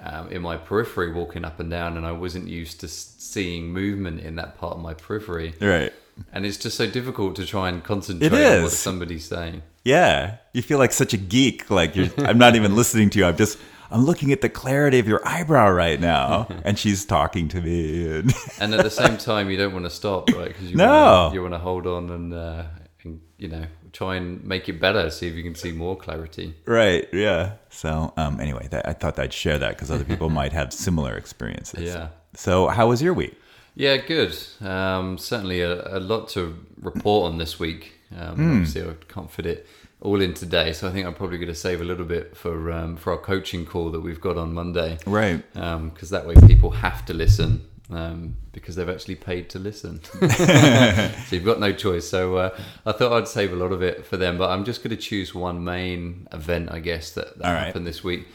um, 0.01 0.29
in 0.29 0.41
my 0.41 0.58
periphery 0.58 1.12
walking 1.12 1.46
up 1.46 1.60
and 1.60 1.70
down, 1.70 1.98
and 1.98 2.05
I 2.05 2.12
wasn't 2.12 2.48
used 2.48 2.79
to 2.82 2.88
seeing 2.88 3.72
movement 3.72 4.22
in 4.22 4.36
that 4.36 4.58
part 4.58 4.75
of 4.75 4.82
my 4.82 4.93
periphery. 4.93 5.53
Right. 5.60 5.91
And 6.32 6.46
it's 6.46 6.58
just 6.58 6.77
so 6.77 6.86
difficult 6.88 7.36
to 7.38 7.46
try 7.46 7.70
and 7.70 7.84
concentrate 7.84 8.32
on 8.32 8.63
what 8.63 8.72
somebody's 8.72 9.25
saying. 9.25 9.63
Yeah, 9.84 10.38
you 10.53 10.62
feel 10.62 10.77
like 10.77 10.91
such 10.91 11.13
a 11.13 11.17
geek. 11.17 11.70
Like 11.72 11.96
you're, 11.96 12.10
I'm 12.20 12.38
not 12.38 12.55
even 12.55 12.75
listening 12.75 13.10
to 13.12 13.20
you. 13.20 13.25
I'm 13.25 13.36
just, 13.36 13.58
I'm 13.93 14.05
looking 14.05 14.31
at 14.31 14.41
the 14.41 14.50
clarity 14.50 15.00
of 15.00 15.07
your 15.07 15.21
eyebrow 15.25 15.69
right 15.71 16.00
now, 16.00 16.47
and 16.65 16.77
she's 16.79 17.05
talking 17.05 17.47
to 17.50 17.62
me. 17.62 18.09
And 18.17 18.33
And 18.59 18.73
at 18.73 18.83
the 18.83 18.89
same 18.89 19.17
time, 19.17 19.50
you 19.51 19.57
don't 19.57 19.73
want 19.73 19.85
to 19.85 19.91
stop, 19.91 20.29
right? 20.35 20.47
Because 20.47 20.69
you 20.71 20.77
No. 20.77 20.88
wanna, 20.91 21.33
you 21.35 21.41
want 21.41 21.53
to 21.53 21.59
hold 21.59 21.85
on 21.88 22.09
and, 22.09 22.33
uh, 22.33 22.63
and 23.03 23.21
you 23.38 23.47
know 23.50 23.65
try 23.91 24.15
and 24.15 24.43
make 24.43 24.67
it 24.67 24.79
better. 24.81 25.09
See 25.12 25.27
if 25.27 25.35
you 25.35 25.43
can 25.43 25.55
see 25.55 25.71
more 25.71 25.95
clarity. 25.95 26.55
right, 26.65 27.07
yeah. 27.13 27.53
So, 27.69 28.12
um, 28.17 28.39
anyway, 28.39 28.67
that, 28.71 28.88
I 28.88 28.93
thought 28.93 29.19
I'd 29.19 29.31
share 29.33 29.59
that 29.59 29.71
because 29.75 29.91
other 29.91 30.03
people 30.05 30.29
might 30.41 30.53
have 30.53 30.73
similar 30.73 31.13
experiences. 31.15 31.93
Yeah. 31.93 32.07
So, 32.33 32.67
how 32.69 32.88
was 32.88 33.01
your 33.03 33.13
week? 33.13 33.35
Yeah, 33.75 33.97
good. 33.97 34.35
Um, 34.62 35.17
certainly 35.19 35.62
a, 35.62 35.97
a 35.97 36.00
lot 36.00 36.29
to 36.29 36.41
report 36.81 37.31
on 37.31 37.38
this 37.38 37.59
week. 37.59 37.93
Um, 38.15 38.35
Hmm. 38.35 38.51
Obviously, 38.53 38.81
I 38.83 38.93
can't 39.07 39.29
fit 39.31 39.45
it 39.45 39.67
all 40.03 40.22
in 40.22 40.33
today, 40.33 40.74
so 40.74 40.88
I 40.88 40.91
think 40.91 41.07
I'm 41.07 41.13
probably 41.15 41.38
going 41.38 41.48
to 41.48 41.55
save 41.55 41.81
a 41.81 41.83
little 41.83 42.05
bit 42.05 42.36
for 42.38 42.72
um, 42.72 42.95
for 42.98 43.12
our 43.13 43.17
coaching 43.17 43.65
call 43.65 43.89
that 43.91 44.01
we've 44.01 44.22
got 44.22 44.38
on 44.38 44.53
Monday. 44.53 44.98
Right. 45.07 45.41
because 45.53 46.10
that 46.12 46.27
way 46.27 46.36
people 46.45 46.69
have 46.72 47.05
to 47.05 47.13
listen 47.13 47.65
um, 47.89 48.36
because 48.51 48.75
they've 48.75 48.89
actually 48.89 49.15
paid 49.15 49.50
to 49.51 49.60
listen. 49.60 50.03
so 50.38 51.36
you've 51.36 51.45
got 51.45 51.60
no 51.60 51.74
choice. 51.74 52.07
So 52.07 52.38
uh, 52.38 52.57
I 52.86 52.91
thought 52.91 53.13
I'd 53.13 53.27
save 53.27 53.53
a 53.53 53.55
lot 53.55 53.72
of 53.72 53.81
it 53.81 54.05
for 54.05 54.17
them, 54.17 54.38
but 54.38 54.50
I'm 54.50 54.65
just 54.65 54.83
going 54.83 54.95
to 54.95 55.01
choose 55.01 55.33
one 55.33 55.63
main 55.63 56.27
event, 56.31 56.72
I 56.72 56.79
guess, 56.79 57.12
that, 57.12 57.38
that 57.38 57.48
All 57.48 57.53
right. 57.53 57.65
happened 57.67 57.88
this 57.88 58.03
week. 58.03 58.27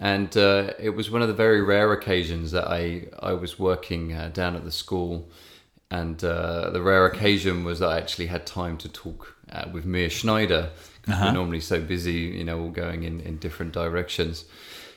and 0.00 0.36
uh, 0.36 0.72
it 0.78 0.90
was 0.90 1.10
one 1.10 1.22
of 1.22 1.28
the 1.28 1.34
very 1.34 1.62
rare 1.62 1.92
occasions 1.92 2.50
that 2.52 2.66
I 2.68 3.08
I 3.20 3.32
was 3.32 3.58
working 3.58 4.12
uh, 4.12 4.30
down 4.32 4.54
at 4.56 4.64
the 4.64 4.72
school, 4.72 5.30
and 5.90 6.22
uh, 6.22 6.70
the 6.70 6.82
rare 6.82 7.06
occasion 7.06 7.64
was 7.64 7.78
that 7.78 7.88
I 7.88 7.96
actually 7.98 8.26
had 8.26 8.46
time 8.46 8.76
to 8.78 8.88
talk 8.88 9.36
uh, 9.52 9.64
with 9.72 9.84
Meir 9.86 10.10
Schneider. 10.10 10.70
Uh-huh. 11.08 11.26
We're 11.26 11.32
normally 11.32 11.60
so 11.60 11.80
busy, 11.80 12.12
you 12.38 12.44
know, 12.44 12.60
all 12.60 12.70
going 12.70 13.04
in 13.04 13.20
in 13.20 13.38
different 13.38 13.72
directions, 13.72 14.44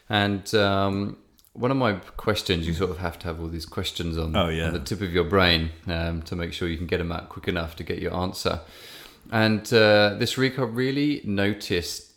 and. 0.10 0.54
Um, 0.56 1.18
one 1.54 1.72
of 1.72 1.78
my 1.78 1.94
questions, 2.16 2.66
you 2.68 2.74
sort 2.74 2.92
of 2.92 3.00
have 3.00 3.18
to 3.20 3.28
have 3.28 3.42
all 3.42 3.48
these 3.48 3.66
questions 3.66 4.18
on, 4.18 4.34
Oh, 4.36 4.48
yeah. 4.48 4.68
on 4.68 4.74
the 4.74 4.80
tip 4.80 5.02
of 5.02 5.12
your 5.12 5.26
brain 5.26 5.72
um, 5.88 6.22
to 6.22 6.36
make 6.36 6.54
sure 6.54 6.70
you 6.70 6.78
can 6.78 6.86
get 6.86 7.00
them 7.00 7.12
out 7.12 7.28
quick 7.28 7.50
enough 7.50 7.76
to 7.78 7.84
get 7.84 8.00
your 8.00 8.14
answer. 8.16 8.62
And 9.32 9.62
uh, 9.74 10.16
this 10.18 10.38
week, 10.38 10.58
I 10.58 10.62
really 10.62 11.22
noticed 11.26 12.14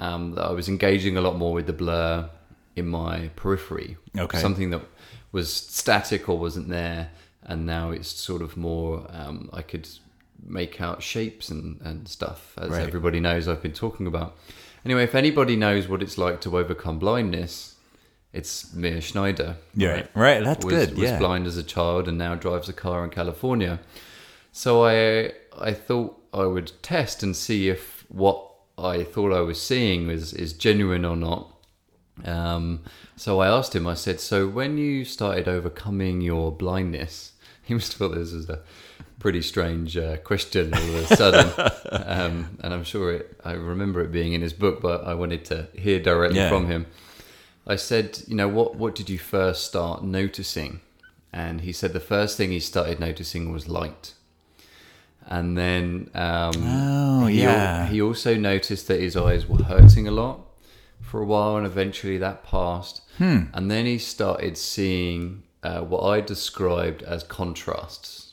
um, 0.00 0.32
that 0.34 0.44
I 0.44 0.50
was 0.50 0.68
engaging 0.68 1.16
a 1.16 1.20
lot 1.22 1.36
more 1.36 1.54
with 1.54 1.66
the 1.66 1.72
blur 1.72 2.28
in 2.76 2.88
my 2.88 3.30
periphery. 3.36 3.96
Okay. 4.18 4.38
Something 4.38 4.68
that 4.70 4.82
was 5.32 5.50
static 5.52 6.28
or 6.28 6.36
wasn't 6.38 6.68
there, 6.68 7.10
and 7.44 7.64
now 7.64 7.90
it's 7.90 8.08
sort 8.08 8.42
of 8.42 8.56
more. 8.56 9.06
Um, 9.10 9.48
I 9.52 9.62
could 9.62 9.88
make 10.46 10.80
out 10.80 11.02
shapes 11.02 11.48
and, 11.48 11.80
and 11.82 12.08
stuff, 12.08 12.54
as 12.58 12.70
Right. 12.70 12.86
everybody 12.86 13.20
knows 13.20 13.48
I've 13.48 13.62
been 13.62 13.72
talking 13.72 14.06
about. 14.06 14.36
Anyway, 14.84 15.04
if 15.04 15.14
anybody 15.14 15.56
knows 15.56 15.88
what 15.88 16.02
it's 16.02 16.16
like 16.18 16.40
to 16.42 16.56
overcome 16.56 16.98
blindness, 16.98 17.76
it's 18.32 18.72
Meir 18.74 19.00
Schneider. 19.00 19.56
Yeah, 19.74 20.06
right. 20.14 20.44
That's 20.44 20.64
was, 20.64 20.74
good. 20.74 20.90
Was 20.98 21.10
yeah. 21.10 21.18
blind 21.18 21.46
as 21.46 21.56
a 21.56 21.62
child 21.62 22.08
and 22.08 22.18
now 22.18 22.34
drives 22.34 22.68
a 22.68 22.72
car 22.72 23.02
in 23.04 23.10
California. 23.10 23.80
So 24.52 24.84
I 24.84 25.32
I 25.58 25.72
thought 25.72 26.20
I 26.32 26.44
would 26.44 26.72
test 26.82 27.22
and 27.22 27.34
see 27.34 27.68
if 27.68 28.04
what 28.08 28.44
I 28.76 29.02
thought 29.02 29.32
I 29.32 29.40
was 29.40 29.60
seeing 29.60 30.10
is 30.10 30.32
is 30.32 30.52
genuine 30.52 31.04
or 31.04 31.16
not. 31.16 31.54
Um, 32.24 32.80
so 33.16 33.40
I 33.40 33.48
asked 33.48 33.74
him. 33.74 33.86
I 33.86 33.94
said, 33.94 34.20
"So 34.20 34.46
when 34.46 34.76
you 34.78 35.04
started 35.04 35.48
overcoming 35.48 36.20
your 36.20 36.52
blindness, 36.52 37.32
he 37.62 37.74
must 37.74 37.92
have 37.92 37.98
thought 37.98 38.14
this 38.14 38.32
was 38.32 38.48
a 38.48 38.60
pretty 39.18 39.42
strange 39.42 39.96
uh, 39.96 40.16
question 40.18 40.72
all 40.74 40.80
of 40.80 41.10
a 41.10 41.16
sudden." 41.16 41.70
um, 41.92 42.58
and 42.62 42.72
I'm 42.74 42.84
sure 42.84 43.12
it, 43.12 43.40
I 43.44 43.52
remember 43.52 44.00
it 44.00 44.12
being 44.12 44.32
in 44.32 44.40
his 44.42 44.52
book, 44.52 44.80
but 44.80 45.04
I 45.04 45.14
wanted 45.14 45.44
to 45.46 45.68
hear 45.74 45.98
directly 46.00 46.38
Yeah. 46.38 46.48
from 46.48 46.66
him. 46.66 46.86
I 47.66 47.76
said, 47.76 48.20
"You 48.26 48.36
know 48.36 48.48
what? 48.48 48.76
What 48.76 48.94
did 48.94 49.08
you 49.10 49.18
first 49.18 49.64
start 49.64 50.02
noticing?" 50.04 50.80
And 51.32 51.60
he 51.60 51.72
said 51.72 51.92
the 51.92 52.00
first 52.00 52.36
thing 52.38 52.50
he 52.50 52.60
started 52.60 52.98
noticing 53.00 53.52
was 53.52 53.68
light. 53.68 54.14
And 55.26 55.58
then 55.58 56.08
um, 56.14 56.52
Oh, 56.56 57.26
he, 57.26 57.42
yeah. 57.42 57.86
he 57.86 58.00
also 58.00 58.34
noticed 58.34 58.88
that 58.88 58.98
his 58.98 59.14
eyes 59.14 59.46
were 59.46 59.62
hurting 59.62 60.08
a 60.08 60.10
lot 60.10 60.40
for 61.02 61.20
a 61.20 61.26
while, 61.26 61.56
and 61.58 61.66
eventually 61.66 62.16
that 62.16 62.44
passed. 62.44 63.02
Hmm. 63.18 63.42
And 63.52 63.70
then 63.70 63.84
he 63.84 63.98
started 63.98 64.56
seeing 64.56 65.42
uh, 65.62 65.80
what 65.82 66.02
I 66.02 66.22
described 66.22 67.02
as 67.02 67.24
contrasts. 67.24 68.27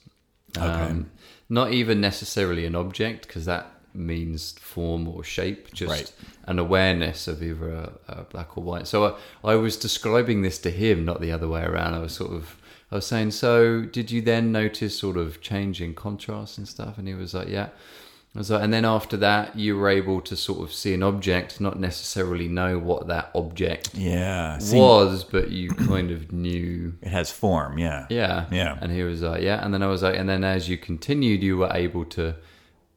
Um, 0.57 1.11
not 1.49 1.71
even 1.71 2.01
necessarily 2.01 2.65
an 2.65 2.75
object, 2.75 3.27
because 3.27 3.45
that 3.45 3.71
means 3.93 4.53
form 4.59 5.07
or 5.07 5.23
shape, 5.23 5.71
just 5.73 5.89
Right. 5.91 6.11
an 6.47 6.59
awareness 6.59 7.27
of 7.27 7.41
either 7.41 7.69
a, 7.69 7.93
a 8.07 8.23
black 8.23 8.57
or 8.57 8.63
white. 8.63 8.87
So 8.87 9.17
I, 9.43 9.51
I 9.51 9.55
was 9.55 9.77
describing 9.77 10.41
this 10.41 10.57
to 10.59 10.69
him, 10.71 11.05
not 11.05 11.21
the 11.21 11.31
other 11.31 11.47
way 11.47 11.63
around. 11.63 11.93
I 11.93 11.99
was 11.99 12.13
sort 12.13 12.31
of, 12.33 12.57
I 12.91 12.95
was 12.95 13.05
saying, 13.05 13.31
so 13.31 13.81
did 13.83 14.11
you 14.11 14.21
then 14.21 14.51
notice 14.51 14.97
sort 14.99 15.17
of 15.17 15.39
change 15.41 15.81
in 15.81 15.93
contrast 15.93 16.57
and 16.57 16.67
stuff? 16.67 16.97
And 16.97 17.07
he 17.07 17.13
was 17.13 17.33
like, 17.33 17.47
yeah. 17.47 17.69
Was 18.35 18.51
and 18.51 18.73
then 18.73 18.83
after 18.83 19.15
that, 19.17 19.55
you 19.55 19.77
were 19.77 19.87
able 19.87 20.19
to 20.21 20.35
sort 20.35 20.59
of 20.61 20.73
see 20.73 20.93
an 20.93 21.03
object, 21.03 21.61
not 21.61 21.79
necessarily 21.79 22.49
know 22.49 22.77
what 22.77 23.07
that 23.07 23.31
object 23.33 23.91
Yeah. 23.93 24.59
Was, 24.73 25.23
but 25.23 25.51
you 25.51 25.69
kind 25.87 26.11
of 26.11 26.33
knew 26.33 26.93
it 27.01 27.09
has 27.09 27.31
form. 27.31 27.77
Yeah. 27.77 28.07
yeah. 28.09 28.45
Yeah. 28.51 28.77
And 28.81 28.91
he 28.91 29.03
was 29.03 29.21
like, 29.21 29.41
yeah. 29.41 29.63
And 29.63 29.73
then 29.73 29.81
I 29.81 29.87
was 29.87 30.03
like, 30.03 30.17
and 30.17 30.27
then 30.27 30.43
as 30.43 30.67
you 30.67 30.77
continued, 30.77 31.43
you 31.43 31.57
were 31.57 31.71
able 31.73 32.03
to 32.05 32.35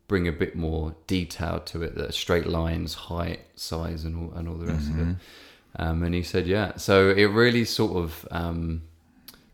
bring 0.09 0.27
a 0.27 0.33
bit 0.33 0.57
more 0.57 0.97
detail 1.07 1.61
to 1.61 1.83
it, 1.83 1.95
the 1.95 2.13
straight 2.13 2.47
lines, 2.47 2.95
height, 2.95 3.41
size, 3.55 4.05
and 4.05 4.17
all, 4.17 4.37
and 4.37 4.49
all 4.49 4.57
the 4.57 4.67
rest 4.67 4.89
of 4.89 4.99
it. 4.99 5.17
Um, 5.77 6.03
and 6.03 6.15
he 6.15 6.23
said, 6.23 6.47
yeah. 6.47 6.77
So 6.77 7.11
it 7.11 7.27
really 7.27 7.65
sort 7.65 7.97
of 7.97 8.27
um, 8.33 8.83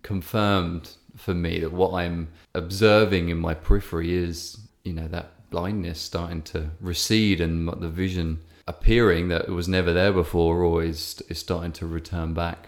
confirmed 0.03 0.93
for 1.17 1.35
me 1.35 1.61
that 1.61 1.73
what 1.73 1.93
I'm 1.93 2.29
observing 2.55 3.29
in 3.29 3.39
my 3.39 3.53
periphery 3.53 4.15
is, 4.15 4.59
you 4.85 4.93
know, 4.93 5.09
that 5.09 5.33
blindness 5.55 6.01
starting 6.01 6.43
to 6.43 6.61
recede 6.81 7.41
and 7.41 7.69
the 7.85 7.89
vision 8.05 8.29
appearing 8.67 9.29
that 9.29 9.49
was 9.49 9.69
never 9.69 9.93
there 9.93 10.13
before 10.13 10.57
or 10.69 10.83
is, 10.83 11.23
is 11.29 11.39
starting 11.39 11.71
to 11.81 11.87
return 11.87 12.35
back 12.35 12.61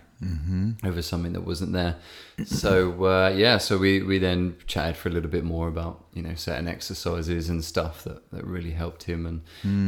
over 0.88 1.02
something 1.02 1.34
that 1.34 1.44
wasn't 1.52 1.72
there. 1.80 1.94
So 2.46 3.04
uh, 3.04 3.28
yeah, 3.44 3.58
so 3.58 3.76
we, 3.76 4.00
we 4.10 4.16
then 4.18 4.56
chatted 4.66 4.96
for 4.96 5.08
a 5.10 5.12
little 5.12 5.28
bit 5.38 5.44
more 5.44 5.68
about 5.68 5.94
you 6.14 6.22
know 6.22 6.34
certain 6.34 6.68
exercises 6.68 7.50
and 7.50 7.62
stuff 7.62 8.04
that, 8.04 8.20
that 8.32 8.44
really 8.46 8.70
helped 8.82 9.02
him 9.12 9.26
and 9.26 9.38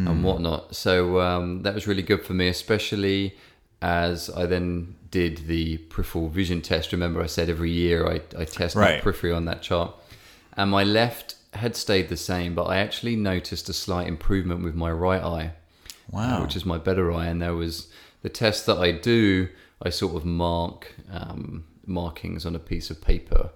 and 0.08 0.22
whatnot. 0.26 0.74
So 0.84 1.20
um, 1.28 1.62
that 1.62 1.74
was 1.74 1.86
really 1.86 2.02
good 2.02 2.22
for 2.26 2.34
me, 2.34 2.46
especially 2.48 3.36
as 3.80 4.28
I 4.42 4.44
then 4.54 4.96
did 5.10 5.34
the 5.46 5.78
peripheral 5.92 6.28
vision 6.28 6.60
test. 6.60 6.92
Remember, 6.92 7.22
I 7.22 7.26
said 7.36 7.48
every 7.48 7.70
year 7.70 7.98
I, 8.14 8.16
I 8.42 8.44
test 8.44 8.76
my 8.76 8.82
Right. 8.82 9.02
periphery 9.02 9.32
on 9.32 9.44
that 9.46 9.62
chart, 9.62 9.90
and 10.58 10.70
my 10.70 10.84
left 10.84 11.36
had 11.54 11.76
stayed 11.76 12.08
the 12.08 12.16
same, 12.16 12.54
but 12.54 12.64
I 12.64 12.78
actually 12.78 13.16
noticed 13.16 13.68
a 13.68 13.72
slight 13.72 14.06
improvement 14.06 14.62
with 14.62 14.74
my 14.74 14.90
right 14.90 15.22
eye 15.22 15.52
Wow. 16.10 16.38
uh, 16.38 16.42
which 16.42 16.56
is 16.56 16.64
my 16.64 16.78
better 16.78 17.12
eye. 17.12 17.26
And 17.26 17.40
there 17.42 17.54
was 17.54 17.88
the 18.22 18.28
test 18.28 18.66
that 18.66 18.78
I 18.78 18.92
do. 18.92 19.48
I 19.82 19.90
sort 19.90 20.14
of 20.16 20.24
mark 20.24 20.94
um, 21.10 21.64
markings 21.86 22.44
on 22.44 22.54
a 22.54 22.58
piece 22.58 22.90
of 22.90 23.00
paper 23.00 23.50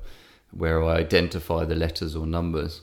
where 0.50 0.82
I 0.84 0.96
identify 0.96 1.64
the 1.64 1.74
letters 1.74 2.14
or 2.14 2.26
numbers. 2.26 2.82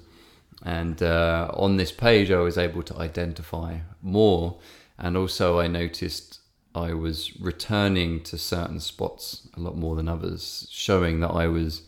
And 0.64 1.02
uh, 1.02 1.50
on 1.54 1.78
this 1.78 1.92
page, 1.92 2.32
I 2.32 2.40
was 2.40 2.58
able 2.58 2.84
to 2.84 2.98
identify 2.98 3.80
more. 4.02 4.58
And 4.98 5.16
also, 5.16 5.60
I 5.60 5.68
noticed 5.68 6.40
I 6.76 6.94
was 6.94 7.36
returning 7.40 8.22
to 8.24 8.38
certain 8.38 8.80
spots 8.80 9.48
a 9.56 9.60
lot 9.60 9.78
more 9.78 9.96
than 9.96 10.08
others, 10.10 10.68
showing 10.70 11.20
that 11.22 11.30
I 11.32 11.48
was 11.48 11.84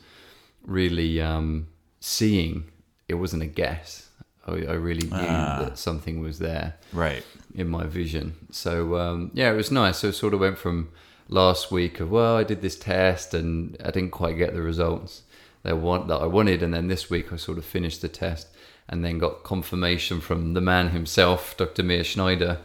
really 0.66 1.20
um, 1.22 1.68
seeing. 2.00 2.66
It 3.12 3.16
wasn't 3.16 3.44
a 3.44 3.48
guess. 3.48 4.08
I, 4.48 4.52
I 4.54 4.74
really 4.88 5.08
knew 5.08 5.28
Ah. 5.44 5.60
that 5.64 5.78
something 5.78 6.20
was 6.22 6.40
there 6.40 6.74
right. 6.94 7.24
in 7.54 7.68
my 7.68 7.86
vision. 7.86 8.34
So 8.52 8.98
um, 8.98 9.30
yeah, 9.34 9.52
it 9.52 9.56
was 9.56 9.70
nice. 9.72 10.00
So 10.00 10.08
it 10.08 10.14
sort 10.14 10.34
of 10.34 10.40
went 10.40 10.58
from 10.58 10.90
last 11.30 11.72
week 11.72 12.00
of 12.00 12.10
well, 12.10 12.36
I 12.38 12.44
did 12.44 12.62
this 12.62 12.76
test 12.78 13.34
and 13.36 13.78
I 13.86 13.92
didn't 13.92 14.12
quite 14.12 14.38
get 14.38 14.54
the 14.54 14.62
results 14.64 15.22
that 15.64 15.78
want 15.78 16.08
that 16.08 16.16
I 16.18 16.26
wanted, 16.26 16.64
and 16.64 16.74
then 16.74 16.88
this 16.88 17.10
week 17.10 17.32
I 17.32 17.36
sort 17.36 17.58
of 17.60 17.66
finished 17.66 18.02
the 18.02 18.08
test 18.10 18.48
and 18.90 19.06
then 19.06 19.20
got 19.20 19.44
confirmation 19.44 20.20
from 20.20 20.54
the 20.54 20.62
man 20.62 20.90
himself, 20.90 21.56
Dr. 21.58 21.84
Meir 21.84 22.04
Schneider. 22.04 22.58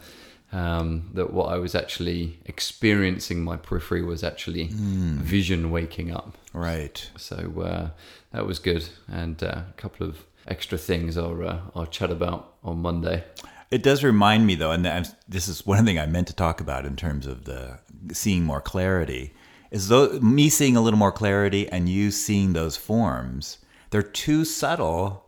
Um, 0.51 1.09
that 1.13 1.33
what 1.33 1.47
I 1.53 1.57
was 1.57 1.75
actually 1.75 2.39
experiencing 2.45 3.43
my 3.43 3.57
periphery 3.57 4.01
was 4.01 4.23
actually 4.23 4.69
vision 4.71 5.71
waking 5.71 6.09
up. 6.11 6.37
Right. 6.53 6.97
So 7.17 7.35
uh, 7.61 7.89
that 8.31 8.45
was 8.47 8.57
good, 8.59 8.87
and 9.11 9.41
uh, 9.43 9.61
a 9.69 9.73
couple 9.77 10.07
of 10.07 10.23
extra 10.47 10.77
things 10.77 11.17
I'll 11.17 11.47
uh, 11.47 11.59
I'll 11.75 11.85
chat 11.85 12.11
about 12.11 12.53
on 12.63 12.79
Monday. 12.79 13.23
It 13.69 13.83
does 13.83 14.03
remind 14.03 14.45
me, 14.47 14.55
though, 14.55 14.71
and 14.71 14.87
I'm, 14.87 15.03
this 15.27 15.47
is 15.49 15.65
one 15.65 15.85
thing 15.85 15.99
I 15.99 16.05
meant 16.05 16.27
to 16.27 16.33
talk 16.35 16.61
about 16.61 16.85
in 16.85 16.95
terms 16.95 17.27
of 17.27 17.43
the 17.43 17.79
seeing 18.13 18.43
more 18.43 18.61
clarity. 18.61 19.33
Is 19.71 19.89
though 19.89 20.19
me 20.21 20.47
seeing 20.49 20.77
a 20.77 20.81
little 20.81 20.97
more 20.99 21.11
clarity 21.11 21.67
and 21.67 21.89
you 21.89 22.11
seeing 22.11 22.53
those 22.53 22.77
forms, 22.77 23.57
they're 23.89 24.01
too 24.01 24.45
subtle 24.45 25.25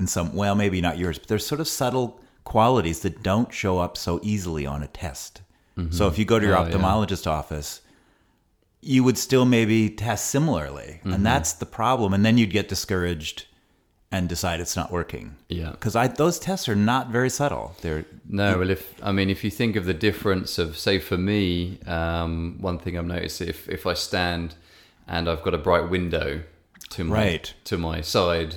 in 0.00 0.06
some. 0.06 0.34
Well, 0.34 0.54
maybe 0.54 0.80
not 0.80 0.96
yours, 0.96 1.18
but 1.18 1.28
they're 1.28 1.38
sort 1.38 1.60
of 1.60 1.68
subtle 1.68 2.18
qualities 2.44 3.00
that 3.00 3.22
don't 3.22 3.52
show 3.52 3.78
up 3.78 3.96
so 3.98 4.18
easily 4.22 4.64
on 4.66 4.82
a 4.82 4.88
test. 4.88 5.42
So 5.90 6.06
if 6.06 6.18
you 6.18 6.24
go 6.26 6.38
to 6.38 6.46
your 6.46 6.56
Oh, 6.58 6.66
yeah. 6.66 6.70
ophthalmologist 6.74 7.26
office, 7.26 7.80
you 8.82 9.02
would 9.04 9.16
still 9.16 9.44
maybe 9.46 9.88
test 9.90 10.26
similarly, 10.26 11.00
Mm-hmm. 11.00 11.12
and 11.14 11.26
that's 11.26 11.52
the 11.54 11.66
problem. 11.66 12.12
And 12.14 12.24
then 12.26 12.36
you'd 12.38 12.50
get 12.50 12.68
discouraged 12.68 13.46
and 14.12 14.28
decide 14.28 14.60
it's 14.60 14.76
not 14.76 14.92
working. 14.92 15.34
Yeah. 15.48 15.70
because 15.72 15.96
I 15.96 16.06
those 16.08 16.38
tests 16.38 16.68
are 16.68 16.76
not 16.76 17.08
very 17.08 17.30
subtle. 17.30 17.74
They're 17.80 18.04
No, 18.28 18.58
well, 18.58 18.70
if 18.70 18.94
I 19.02 19.10
mean, 19.12 19.30
if 19.30 19.42
you 19.44 19.50
think 19.50 19.74
of 19.76 19.84
the 19.86 19.94
difference 19.94 20.58
of, 20.58 20.76
say, 20.76 20.98
for 20.98 21.18
me, 21.18 21.78
um, 21.86 22.58
one 22.60 22.78
thing 22.78 22.96
I've 22.98 23.06
noticed 23.06 23.40
if 23.40 23.68
if 23.68 23.86
I 23.86 23.94
stand 23.94 24.54
and 25.08 25.28
I've 25.28 25.42
got 25.42 25.54
a 25.54 25.58
bright 25.58 25.88
window 25.90 26.42
to 26.90 27.04
my 27.04 27.14
Right. 27.16 27.54
to 27.64 27.78
my 27.78 28.00
side, 28.02 28.56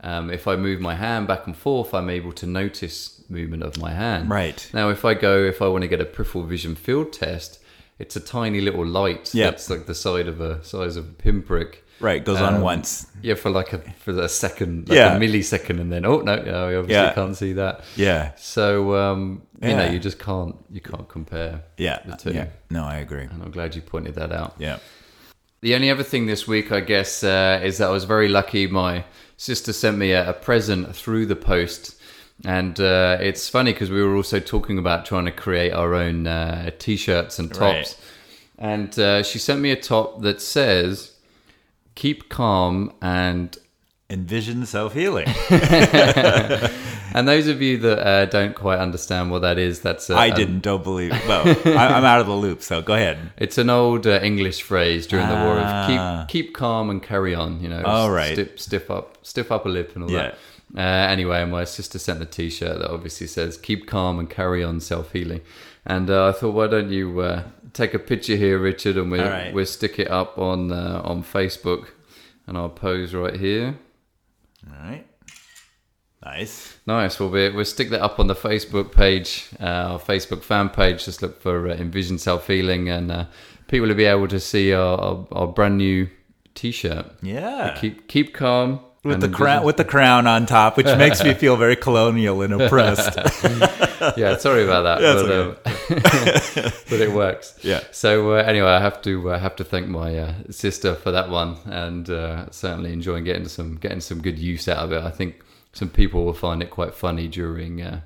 um, 0.00 0.30
if 0.30 0.48
I 0.48 0.56
move 0.56 0.80
my 0.80 0.94
hand 0.94 1.26
back 1.28 1.46
and 1.46 1.56
forth, 1.56 1.92
I'm 1.94 2.10
able 2.10 2.32
to 2.32 2.46
notice 2.46 3.22
movement 3.28 3.62
of 3.62 3.76
my 3.78 3.92
hand. 3.92 4.30
Right. 4.30 4.70
now, 4.72 4.88
if 4.90 5.04
I 5.04 5.14
go, 5.14 5.34
if 5.44 5.60
I 5.60 5.68
want 5.68 5.82
to 5.82 5.88
get 5.88 6.00
a 6.00 6.04
peripheral 6.04 6.44
vision 6.44 6.74
field 6.74 7.12
test, 7.12 7.58
it's 7.98 8.14
a 8.16 8.20
tiny 8.20 8.60
little 8.60 8.86
light 8.86 9.34
Yep. 9.34 9.50
that's 9.52 9.68
like 9.70 9.86
the 9.86 9.94
side 9.94 10.28
of 10.28 10.40
a 10.40 10.62
size 10.64 10.96
of 10.96 11.04
a 11.08 11.12
pinprick. 11.24 11.82
Right, 11.98 12.22
goes 12.24 12.40
on 12.40 12.60
once. 12.60 13.06
Yeah, 13.22 13.34
for 13.34 13.50
like 13.50 13.72
a 13.72 13.78
for 13.98 14.10
a 14.20 14.28
second, 14.28 14.88
like 14.88 14.96
Yeah. 14.96 15.16
a 15.16 15.18
millisecond, 15.20 15.80
and 15.80 15.90
then 15.90 16.04
oh 16.04 16.20
no, 16.20 16.36
no, 16.36 16.68
we 16.68 16.76
obviously 16.76 16.92
Yeah. 16.92 17.14
can't 17.14 17.36
see 17.36 17.54
that. 17.54 17.80
Yeah, 17.96 18.32
So 18.36 18.94
um, 18.96 19.42
you 19.62 19.74
know, 19.74 19.86
you 19.86 19.98
just 19.98 20.18
can't 20.18 20.54
you 20.70 20.80
can't 20.82 21.08
compare 21.08 21.62
yeah, 21.78 22.00
the 22.04 22.16
two. 22.16 22.32
yeah. 22.32 22.46
No, 22.70 22.84
I 22.84 22.96
agree. 22.96 23.22
And 23.22 23.42
I'm 23.42 23.50
glad 23.50 23.74
you 23.74 23.80
pointed 23.82 24.14
that 24.16 24.30
out. 24.30 24.54
Yeah. 24.58 24.78
The 25.62 25.74
only 25.74 25.90
other 25.90 26.02
thing 26.02 26.26
this 26.26 26.46
week, 26.46 26.70
I 26.70 26.80
guess, 26.80 27.24
uh, 27.24 27.60
is 27.64 27.78
that 27.78 27.88
I 27.88 27.92
was 27.92 28.04
very 28.04 28.28
lucky. 28.28 28.66
My 28.66 29.04
sister 29.38 29.72
sent 29.72 29.96
me 29.96 30.12
a, 30.12 30.30
a 30.30 30.32
present 30.34 30.94
through 30.94 31.24
the 31.26 31.34
post, 31.36 31.96
and 32.44 32.78
uh, 32.78 33.16
it's 33.20 33.48
funny 33.48 33.72
because 33.72 33.90
we 33.90 34.02
were 34.02 34.14
also 34.16 34.38
talking 34.38 34.78
about 34.78 35.06
trying 35.06 35.24
to 35.24 35.32
create 35.32 35.72
our 35.72 35.94
own 35.94 36.26
uh, 36.26 36.70
t-shirts 36.78 37.38
and 37.38 37.48
tops. 37.52 37.96
Right. 37.96 37.96
And 38.58 38.98
uh, 38.98 39.22
she 39.22 39.38
sent 39.38 39.60
me 39.60 39.70
a 39.70 39.76
top 39.76 40.20
that 40.22 40.40
says 40.42 41.12
"Keep 41.96 42.28
calm" 42.28 42.92
and 43.02 43.56
Envision 44.08 44.64
self 44.66 44.94
healing. 44.94 45.26
and 45.50 47.26
those 47.26 47.48
of 47.48 47.60
you 47.62 47.76
that 47.78 48.06
uh, 48.06 48.24
don't 48.26 48.54
quite 48.54 48.78
understand 48.78 49.30
what 49.30 49.42
that 49.42 49.58
is, 49.58 49.80
that's 49.80 50.08
a, 50.10 50.14
I 50.14 50.26
a- 50.26 50.34
didn't. 50.34 50.60
Don't 50.60 50.84
believe. 50.84 51.10
Well, 51.26 51.44
I, 51.64 51.88
I'm 51.88 52.04
out 52.04 52.20
of 52.20 52.26
the 52.26 52.34
loop. 52.34 52.62
So 52.62 52.82
go 52.82 52.94
ahead. 52.94 53.18
It's 53.36 53.58
an 53.58 53.68
old 53.70 54.06
uh, 54.06 54.20
English 54.22 54.62
phrase 54.62 55.06
during 55.08 55.26
the 55.28 55.34
war 55.34 55.58
of 55.58 55.64
Ah. 55.64 56.26
keep 56.28 56.46
keep 56.46 56.54
calm 56.54 56.88
and 56.90 57.02
carry 57.02 57.34
on. 57.34 57.60
You 57.60 57.68
know, 57.68 57.82
Oh, 57.84 58.08
right. 58.08 58.32
stiff, 58.34 58.60
stiff 58.60 58.90
up, 58.90 59.18
stiff 59.22 59.50
up 59.50 59.66
a 59.66 59.68
lip 59.68 59.92
and 59.94 60.04
all 60.04 60.10
Yeah. 60.10 60.22
that. 60.22 60.38
Uh, 60.76 61.10
anyway, 61.12 61.44
my 61.44 61.64
sister 61.64 61.98
sent 61.98 62.18
the 62.18 62.26
T-shirt 62.26 62.78
that 62.80 62.90
obviously 62.90 63.26
says 63.28 63.56
"Keep 63.56 63.86
calm 63.86 64.18
and 64.18 64.28
carry 64.28 64.62
on, 64.64 64.80
self 64.80 65.12
healing," 65.12 65.40
and 65.84 66.10
uh, 66.10 66.28
I 66.28 66.32
thought, 66.32 66.54
why 66.54 66.66
don't 66.66 66.90
you 66.90 67.20
uh, 67.20 67.42
take 67.76 67.94
a 67.94 67.98
picture 67.98 68.36
here, 68.36 68.58
Richard, 68.58 68.96
and 68.96 69.10
we'll 69.10 69.28
right. 69.28 69.52
we'll 69.52 69.66
stick 69.66 69.98
it 69.98 70.10
up 70.10 70.38
on 70.38 70.72
uh, 70.72 71.02
on 71.04 71.22
Facebook, 71.22 71.88
and 72.46 72.56
I'll 72.56 72.68
pose 72.68 73.14
right 73.14 73.36
here. 73.36 73.78
All 74.66 74.88
right. 74.88 75.06
Nice. 76.24 76.76
Nice. 76.86 77.20
Well, 77.20 77.28
we, 77.28 77.50
we'll 77.50 77.64
stick 77.64 77.90
that 77.90 78.02
up 78.02 78.18
on 78.18 78.26
the 78.26 78.34
Facebook 78.34 78.90
page, 78.90 79.48
uh, 79.60 79.92
our 79.92 79.98
Facebook 80.00 80.42
fan 80.42 80.70
page. 80.70 81.04
Just 81.04 81.22
look 81.22 81.40
for 81.40 81.68
uh, 81.68 81.74
Envision 81.74 82.18
Self 82.18 82.48
Healing, 82.48 82.88
and 82.88 83.12
uh, 83.12 83.26
people 83.68 83.86
will 83.86 83.94
be 83.94 84.06
able 84.06 84.26
to 84.28 84.40
see 84.40 84.72
our, 84.72 84.98
our, 84.98 85.26
our 85.32 85.46
brand 85.46 85.78
new 85.78 86.08
T-shirt. 86.54 87.06
Yeah. 87.22 87.76
Keep 87.78 88.08
keep 88.08 88.34
calm 88.34 88.80
with 89.04 89.20
the 89.20 89.28
crown, 89.28 89.64
with 89.64 89.76
the 89.76 89.84
crown 89.84 90.26
on 90.26 90.46
top, 90.46 90.76
which 90.76 90.86
makes 90.86 91.22
me 91.22 91.34
feel 91.42 91.56
very 91.56 91.76
colonial 91.76 92.42
and 92.42 92.60
oppressed. 92.60 93.18
yeah, 94.16 94.36
sorry 94.36 94.64
about 94.64 94.82
that, 94.82 95.00
That's 95.00 95.22
but, 95.22 96.66
um, 96.66 96.72
but 96.90 97.00
it 97.00 97.12
works. 97.12 97.58
Yeah. 97.62 97.80
So 97.92 98.32
uh, 98.32 98.36
anyway, 98.36 98.68
I 98.68 98.80
have 98.80 99.00
to 99.02 99.30
uh, 99.30 99.38
have 99.38 99.56
to 99.56 99.64
thank 99.64 99.88
my 99.88 100.18
uh, 100.18 100.34
sister 100.50 100.94
for 100.94 101.10
that 101.12 101.28
one, 101.30 101.56
and 101.66 102.08
uh, 102.10 102.50
certainly 102.50 102.92
enjoying 102.92 103.24
getting 103.24 103.48
some 103.48 103.76
getting 103.76 104.00
some 104.00 104.20
good 104.20 104.38
use 104.38 104.68
out 104.68 104.78
of 104.78 104.92
it. 104.92 105.02
I 105.02 105.10
think 105.10 105.42
some 105.72 105.88
people 105.88 106.24
will 106.24 106.32
find 106.34 106.62
it 106.62 106.70
quite 106.70 106.94
funny 106.94 107.28
during 107.28 107.82
uh, 107.82 108.00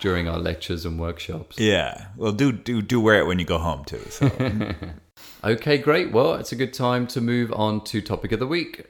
during 0.00 0.28
our 0.28 0.38
lectures 0.38 0.84
and 0.84 0.98
workshops. 0.98 1.58
yeah. 1.58 2.06
Well, 2.16 2.32
do 2.32 2.52
do 2.52 2.82
do 2.82 3.00
wear 3.00 3.20
it 3.20 3.26
when 3.26 3.38
you 3.38 3.44
go 3.44 3.58
home 3.58 3.84
too. 3.84 4.02
So 4.10 4.30
Okay, 5.44 5.76
great. 5.78 6.10
Well, 6.10 6.34
it's 6.34 6.52
a 6.52 6.56
good 6.56 6.72
time 6.72 7.06
to 7.08 7.20
move 7.20 7.52
on 7.52 7.84
to 7.84 8.00
topic 8.00 8.32
of 8.32 8.38
the 8.40 8.46
week. 8.46 8.86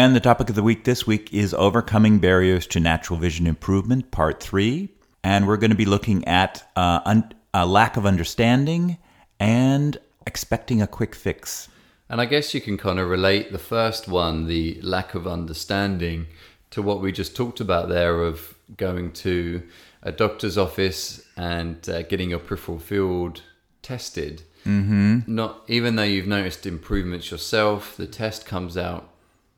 And 0.00 0.16
the 0.16 0.20
topic 0.20 0.48
of 0.48 0.54
the 0.54 0.62
week 0.62 0.84
this 0.84 1.06
week 1.06 1.30
is 1.30 1.52
Overcoming 1.52 2.20
Barriers 2.20 2.66
to 2.68 2.80
Natural 2.80 3.18
Vision 3.18 3.46
Improvement, 3.46 4.10
Part 4.10 4.42
3. 4.42 4.88
And 5.22 5.46
we're 5.46 5.58
going 5.58 5.72
to 5.72 5.76
be 5.76 5.84
looking 5.84 6.26
at 6.26 6.66
uh, 6.74 7.00
un- 7.04 7.34
a 7.52 7.66
lack 7.66 7.98
of 7.98 8.06
understanding 8.06 8.96
and 9.38 9.98
expecting 10.26 10.80
a 10.80 10.86
quick 10.86 11.14
fix. 11.14 11.68
And 12.08 12.18
I 12.18 12.24
guess 12.24 12.54
you 12.54 12.62
can 12.62 12.78
kind 12.78 12.98
of 12.98 13.10
relate 13.10 13.52
the 13.52 13.58
first 13.58 14.08
one, 14.08 14.46
the 14.46 14.80
lack 14.80 15.14
of 15.14 15.26
understanding, 15.26 16.28
to 16.70 16.80
what 16.80 17.02
we 17.02 17.12
just 17.12 17.36
talked 17.36 17.60
about 17.60 17.90
there 17.90 18.22
of 18.22 18.54
going 18.78 19.12
to 19.12 19.62
a 20.02 20.12
doctor's 20.12 20.56
office 20.56 21.22
and 21.36 21.86
uh, 21.90 22.00
getting 22.04 22.30
your 22.30 22.38
peripheral 22.38 22.78
field 22.78 23.42
tested. 23.82 24.44
Mm-hmm. 24.64 25.20
Not 25.26 25.62
even 25.68 25.96
though 25.96 26.04
you've 26.04 26.26
noticed 26.26 26.64
improvements 26.64 27.30
yourself, 27.30 27.98
the 27.98 28.06
test 28.06 28.46
comes 28.46 28.78
out, 28.78 29.09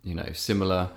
you 0.02 0.14
know, 0.14 0.28
similar. 0.32 0.90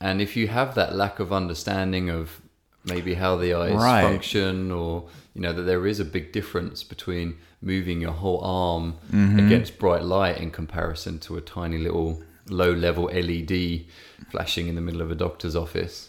And 0.00 0.20
if 0.20 0.36
you 0.36 0.48
have 0.48 0.74
that 0.74 0.94
lack 0.94 1.18
of 1.20 1.32
understanding 1.32 2.08
of 2.10 2.40
maybe 2.84 3.14
how 3.14 3.36
the 3.36 3.52
eyes 3.54 3.74
Right. 3.74 4.02
function, 4.02 4.70
or 4.70 5.04
you 5.34 5.42
know 5.42 5.52
that 5.52 5.62
there 5.62 5.86
is 5.86 6.00
a 6.00 6.04
big 6.04 6.32
difference 6.32 6.82
between 6.82 7.36
moving 7.60 8.00
your 8.00 8.12
whole 8.12 8.40
arm 8.42 8.94
Mm-hmm. 9.12 9.38
against 9.38 9.78
bright 9.78 10.02
light 10.02 10.38
in 10.38 10.50
comparison 10.50 11.18
to 11.20 11.36
a 11.36 11.40
tiny 11.40 11.76
little 11.78 12.22
low 12.48 12.72
level 12.72 13.04
LED 13.12 13.84
flashing 14.30 14.66
in 14.68 14.74
the 14.74 14.80
middle 14.80 15.02
of 15.02 15.10
a 15.10 15.14
doctor's 15.14 15.54
office. 15.54 16.08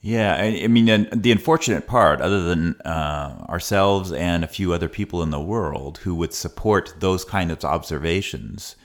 Yeah, 0.00 0.36
I, 0.36 0.62
I 0.64 0.66
mean, 0.68 1.08
the 1.12 1.32
unfortunate 1.32 1.86
part, 1.88 2.20
other 2.20 2.42
than 2.44 2.80
uh, 2.84 3.44
ourselves 3.48 4.12
and 4.12 4.44
a 4.44 4.46
few 4.48 4.72
other 4.72 4.88
people 4.88 5.22
in 5.24 5.30
the 5.30 5.40
world 5.40 5.98
who 5.98 6.14
would 6.14 6.32
support 6.32 6.94
those 7.00 7.24
kind 7.24 7.50
of 7.50 7.64
observations, 7.64 8.76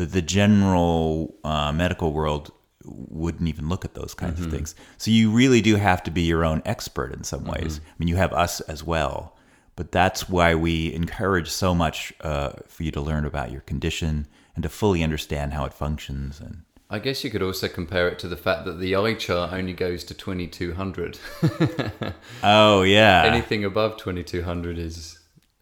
the, 0.00 0.06
the 0.06 0.22
general 0.22 1.34
uh, 1.44 1.72
medical 1.72 2.12
world 2.12 2.50
wouldn't 2.84 3.46
even 3.48 3.68
look 3.68 3.84
at 3.84 3.92
those 3.92 4.14
kinds 4.14 4.40
of 4.40 4.50
things. 4.50 4.74
So 4.96 5.10
you 5.10 5.30
really 5.30 5.60
do 5.60 5.76
have 5.76 6.02
to 6.04 6.10
be 6.10 6.22
your 6.22 6.46
own 6.46 6.62
expert 6.64 7.12
in 7.12 7.24
some 7.24 7.44
ways. 7.44 7.78
I 7.86 7.92
mean, 7.98 8.08
you 8.08 8.16
have 8.16 8.32
us 8.32 8.60
as 8.62 8.82
well, 8.82 9.36
but 9.76 9.92
that's 9.92 10.30
why 10.30 10.54
we 10.54 10.94
encourage 10.94 11.50
so 11.50 11.74
much 11.74 12.14
uh, 12.22 12.52
for 12.66 12.82
you 12.82 12.90
to 12.92 13.02
learn 13.02 13.26
about 13.26 13.52
your 13.52 13.60
condition 13.60 14.26
and 14.54 14.62
to 14.62 14.70
fully 14.70 15.04
understand 15.04 15.52
how 15.52 15.66
it 15.66 15.74
functions 15.74 16.40
and 16.40 16.62
I 16.92 16.98
guess 16.98 17.22
you 17.22 17.30
could 17.30 17.42
also 17.42 17.68
compare 17.68 18.08
it 18.08 18.18
to 18.18 18.26
the 18.26 18.36
fact 18.36 18.64
that 18.64 18.80
the 18.80 18.96
eye 18.96 19.14
chart 19.14 19.52
only 19.52 19.74
goes 19.74 20.02
to 20.04 20.14
2200. 20.14 21.20
Oh 22.42 22.82
yeah. 22.82 23.22
Anything 23.24 23.64
above 23.64 23.96
2200 23.96 24.76
is 24.76 25.19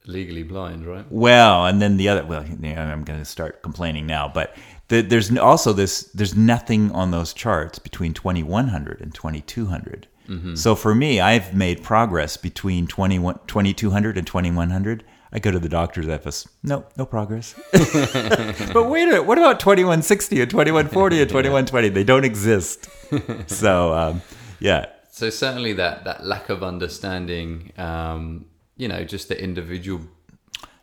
legally 0.08 0.42
blind, 0.42 0.84
right? 0.86 1.04
Well, 1.10 1.66
and 1.66 1.80
then 1.80 1.96
the 1.96 2.08
other. 2.08 2.24
Well, 2.24 2.42
I'm 2.42 3.04
going 3.04 3.20
to 3.20 3.24
start 3.24 3.62
complaining 3.62 4.06
now, 4.06 4.28
but 4.28 4.56
the, 4.88 5.02
there's 5.02 5.36
also 5.36 5.72
this. 5.72 6.02
There's 6.14 6.34
nothing 6.34 6.90
on 6.92 7.12
those 7.12 7.32
charts 7.32 7.78
between 7.78 8.14
2100 8.14 9.00
and 9.00 9.14
2200. 9.14 10.08
So 10.56 10.74
for 10.74 10.94
me, 10.94 11.20
I've 11.20 11.54
made 11.54 11.82
progress 11.82 12.36
between 12.36 12.86
21, 12.86 13.40
2200 13.46 14.18
and 14.18 14.26
2100. 14.26 15.02
I 15.32 15.38
go 15.38 15.50
to 15.50 15.58
the 15.58 15.70
doctor's 15.70 16.06
office. 16.06 16.46
No, 16.62 16.84
no 16.98 17.06
progress. 17.06 17.54
but 17.72 18.90
wait 18.90 19.04
a 19.04 19.06
minute. 19.06 19.24
What 19.24 19.38
about 19.38 19.58
2160 19.58 20.42
and 20.42 20.50
2140 20.50 21.20
and 21.20 21.28
2120? 21.30 21.88
They 21.88 22.04
don't 22.04 22.24
exist. 22.26 22.88
So 23.46 23.94
um, 23.94 24.20
yeah, 24.60 24.84
So 25.10 25.30
certainly 25.30 25.72
that 25.72 26.04
that 26.04 26.26
lack 26.26 26.50
of 26.50 26.62
understanding, 26.62 27.72
um, 27.78 28.44
you 28.78 28.88
know, 28.88 29.04
just 29.04 29.28
the 29.28 29.38
individual 29.42 30.00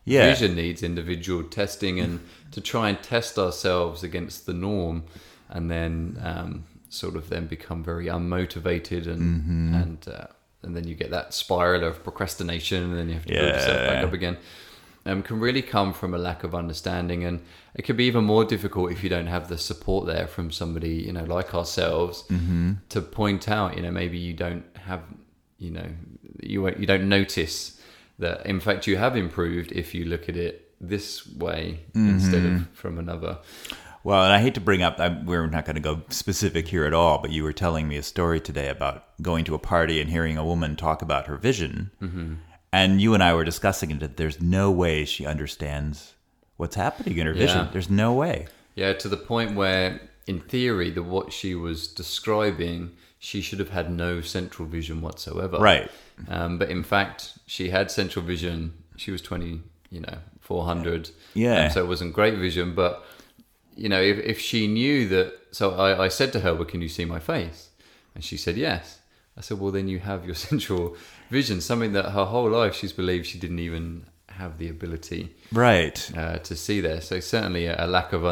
yeah. 0.06 0.30
vision 0.30 0.56
needs 0.56 0.84
individual 0.84 1.42
testing 1.44 2.00
and 2.00 2.20
to 2.52 2.62
try 2.62 2.90
and 2.90 3.02
test 3.02 3.40
ourselves 3.40 4.04
against 4.04 4.46
the 4.46 4.54
norm, 4.54 5.04
and 5.50 5.70
then 5.72 6.20
um, 6.24 6.64
sort 6.90 7.16
of 7.16 7.30
then 7.30 7.48
become 7.48 7.84
very 7.84 8.06
unmotivated 8.06 9.08
and 9.08 9.22
Mm-hmm. 9.22 9.74
and 9.76 10.08
uh, 10.08 10.28
and 10.64 10.76
then 10.76 10.88
you 10.88 10.96
get 10.96 11.12
that 11.12 11.34
spiral 11.34 11.84
of 11.84 12.04
procrastination, 12.04 12.84
and 12.84 12.98
then 12.98 13.08
you 13.10 13.14
have 13.16 13.26
to 13.26 13.34
build 13.34 13.54
yourself 13.54 13.78
back 13.88 14.04
up 14.04 14.14
again. 14.14 14.38
Um, 15.08 15.22
can 15.22 15.40
really 15.40 15.62
come 15.62 15.94
from 15.94 16.16
a 16.16 16.18
lack 16.18 16.44
of 16.44 16.56
understanding, 16.56 17.24
and 17.24 17.42
it 17.76 17.84
could 17.84 17.96
be 17.98 18.06
even 18.06 18.24
more 18.24 18.44
difficult 18.44 18.92
if 18.92 19.04
you 19.04 19.10
don't 19.10 19.28
have 19.28 19.48
the 19.48 19.58
support 19.60 20.08
there 20.08 20.26
from 20.26 20.50
somebody, 20.52 20.96
you 20.96 21.14
know, 21.14 21.24
like 21.26 21.54
ourselves, 21.54 22.24
Mm-hmm. 22.30 22.74
to 22.90 23.02
point 23.02 23.48
out, 23.48 23.76
you 23.76 23.84
know, 23.84 23.92
maybe 23.92 24.18
you 24.18 24.34
don't 24.34 24.66
have, 24.88 25.04
you 25.60 25.70
know, 25.70 25.88
you 26.42 26.68
you 26.70 26.88
don't 26.88 27.08
notice 27.08 27.75
that 28.19 28.45
in 28.45 28.60
fact 28.60 28.88
you 28.88 28.97
have 28.97 29.15
improved 29.17 29.71
if 29.71 29.93
you 29.93 30.06
look 30.06 30.30
at 30.30 30.38
it 30.38 30.71
this 30.82 31.25
way 31.28 31.80
instead 31.93 32.43
Mm-hmm. 32.43 32.56
of 32.58 32.69
from 32.73 32.97
another. 32.99 33.39
Well, 34.04 34.23
and 34.23 34.32
I 34.34 34.39
hate 34.39 34.54
to 34.54 34.62
bring 34.62 34.84
up, 34.84 34.99
I, 34.99 35.10
we're 35.25 35.47
not 35.47 35.65
going 35.65 35.78
to 35.78 35.82
go 35.82 36.01
specific 36.10 36.67
here 36.67 36.86
at 36.86 36.93
all, 36.93 37.17
but 37.17 37.32
you 37.32 37.41
were 37.43 37.54
telling 37.54 37.88
me 37.88 37.97
a 37.97 38.04
story 38.04 38.39
today 38.39 38.69
about 38.69 39.06
going 39.19 39.45
to 39.45 39.56
a 39.56 39.60
party 39.60 39.99
and 39.99 40.12
hearing 40.12 40.38
a 40.38 40.45
woman 40.45 40.75
talk 40.75 41.01
about 41.01 41.25
her 41.25 41.38
vision. 41.38 41.89
Mm-hmm. 41.99 42.34
And 42.71 43.01
you 43.01 43.15
and 43.15 43.23
I 43.23 43.34
were 43.34 43.43
discussing 43.43 43.89
it 43.89 43.99
that 44.01 44.17
there's 44.17 44.39
no 44.39 44.69
way 44.69 45.06
she 45.06 45.25
understands 45.25 46.13
what's 46.58 46.75
happening 46.75 47.17
in 47.17 47.25
her 47.25 47.34
vision. 47.34 47.65
Yeah. 47.65 47.69
There's 47.71 47.89
no 47.89 48.13
way. 48.13 48.47
Yeah, 48.75 48.93
to 48.93 49.08
the 49.10 49.17
point 49.17 49.56
where, 49.56 49.99
in 50.28 50.41
theory, 50.41 50.91
the 50.91 51.01
what 51.01 51.34
she 51.34 51.56
was 51.56 51.88
describing, 51.88 52.91
she 53.26 53.42
should 53.42 53.60
have 53.60 53.72
had 53.72 53.88
no 53.92 54.22
central 54.22 54.68
vision 54.68 55.02
whatsoever. 55.02 55.58
Right. 55.58 55.90
Um, 56.30 56.60
but 56.60 56.70
in 56.70 56.84
fact, 56.84 57.18
she 57.48 57.70
had 57.70 57.90
central 57.90 58.24
vision. 58.24 58.58
She 58.98 59.10
was 59.12 59.22
twenty, 59.22 59.62
you 59.90 60.02
know, 60.02 60.18
four 60.40 60.66
hundred. 60.66 61.10
Yeah. 61.34 61.66
Um, 61.66 61.72
so 61.72 61.84
it 61.84 61.88
wasn't 61.88 62.14
great 62.14 62.38
vision, 62.38 62.76
but 62.76 63.04
you 63.76 63.90
know, 63.90 64.02
if 64.02 64.18
if 64.20 64.40
she 64.40 64.68
knew 64.68 65.08
that, 65.10 65.34
so 65.52 65.72
I, 65.72 66.06
I 66.06 66.10
said 66.10 66.32
to 66.34 66.40
her, 66.42 66.54
"Well, 66.54 66.66
can 66.66 66.82
you 66.82 66.90
see 66.90 67.06
my 67.06 67.20
face?" 67.20 67.70
And 68.14 68.24
she 68.24 68.38
said 68.38 68.56
yes. 68.58 69.00
I 69.38 69.42
said, 69.42 69.60
well, 69.60 69.72
then 69.74 69.90
you 69.90 70.00
have 70.00 70.26
your 70.26 70.36
central 70.50 70.96
vision, 71.30 71.60
something 71.60 71.92
that 71.94 72.12
her 72.12 72.24
whole 72.26 72.50
life 72.50 72.74
she's 72.76 72.94
believed 72.94 73.26
she 73.26 73.38
didn't 73.38 73.60
even 73.60 74.06
have 74.30 74.58
the 74.60 74.70
ability 74.70 75.36
Right. 75.52 76.00
uh, 76.16 76.38
to 76.38 76.56
see 76.56 76.80
there. 76.80 77.02
So 77.02 77.20
certainly 77.20 77.66
a, 77.66 77.76
a 77.78 77.88
lack 77.88 78.14
of 78.14 78.24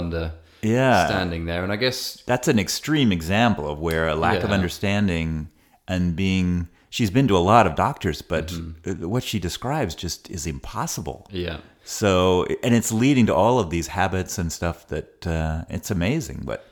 Yeah. 0.63 1.07
standing 1.07 1.45
there. 1.45 1.63
And 1.63 1.71
I 1.71 1.75
guess 1.75 2.21
That's 2.25 2.47
an 2.47 2.59
extreme 2.59 3.11
example 3.11 3.69
of 3.69 3.79
where 3.79 4.07
a 4.07 4.15
lack 4.15 4.43
of 4.43 4.51
understanding 4.51 5.49
and 5.87 6.15
being. 6.15 6.69
She's 6.89 7.09
been 7.09 7.27
to 7.29 7.35
a 7.37 7.39
lot 7.53 7.65
of 7.65 7.73
doctors, 7.75 8.21
but 8.21 8.47
Mm-hmm. 8.47 9.09
what 9.09 9.23
she 9.23 9.39
describes 9.39 9.95
just 9.95 10.29
is 10.29 10.45
impossible. 10.45 11.27
yeah, 11.31 11.57
So, 11.83 12.45
and 12.63 12.75
it's 12.75 12.91
leading 12.91 13.25
to 13.25 13.33
all 13.35 13.57
of 13.59 13.71
these 13.71 13.87
habits 13.87 14.37
and 14.37 14.51
stuff 14.51 14.87
that 14.89 15.25
uh, 15.25 15.63
it's 15.69 15.89
amazing, 15.89 16.43
but 16.45 16.65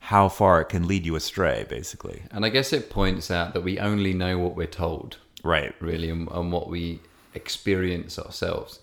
how 0.00 0.28
far 0.28 0.60
it 0.60 0.68
can 0.68 0.86
lead 0.86 1.06
you 1.06 1.16
astray, 1.16 1.64
basically. 1.68 2.22
and 2.30 2.44
I 2.44 2.50
guess 2.50 2.74
it 2.74 2.90
points 2.90 3.30
out 3.30 3.54
that 3.54 3.62
we 3.62 3.78
only 3.78 4.12
know 4.12 4.38
what 4.38 4.54
we're 4.54 4.66
told. 4.66 5.16
Right. 5.42 5.74
really 5.80 6.10
and, 6.10 6.28
and 6.30 6.52
what 6.52 6.68
we 6.68 7.00
experience 7.34 8.18
ourselves 8.18 8.78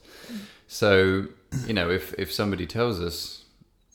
so 0.67 1.25
you 1.65 1.73
know 1.73 1.89
if 1.89 2.13
if 2.19 2.31
somebody 2.31 2.65
tells 2.67 2.99
us 2.99 3.40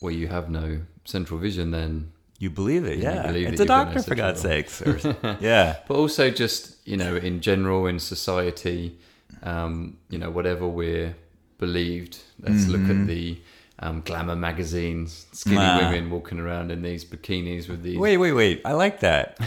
well 0.00 0.12
you 0.12 0.28
have 0.28 0.48
no 0.50 0.80
central 1.04 1.38
vision 1.40 1.70
then 1.70 2.12
You 2.38 2.50
believe 2.50 2.84
it, 2.84 2.98
Yeah, 2.98 3.14
yeah. 3.14 3.26
believe 3.28 3.48
it's 3.48 3.60
a 3.60 3.64
doctor, 3.66 3.94
no 3.96 4.02
for 4.02 4.14
God's 4.14 4.40
sakes. 4.40 4.82
Or- 4.82 4.98
yeah. 5.40 5.76
but 5.88 5.94
also 5.96 6.30
just 6.30 6.76
you 6.86 6.96
know 6.96 7.16
in 7.16 7.40
general 7.40 7.86
in 7.86 7.98
society 7.98 8.98
um 9.42 9.96
you 10.10 10.18
know 10.18 10.30
whatever 10.30 10.66
we're 10.66 11.14
believed 11.58 12.18
let's 12.40 12.66
look 12.68 12.82
at 12.90 13.06
the 13.06 13.38
um, 13.78 14.00
glamour 14.04 14.36
magazines 14.36 15.26
skinny 15.32 15.58
Ah. 15.60 15.78
women 15.90 16.10
walking 16.10 16.38
around 16.40 16.70
in 16.70 16.80
these 16.82 17.04
bikinis 17.04 17.68
with 17.68 17.82
these 17.82 17.98
Wait, 17.98 18.16
wait, 18.16 18.32
wait. 18.32 18.62
I 18.64 18.72
like 18.72 19.00
that. 19.00 19.36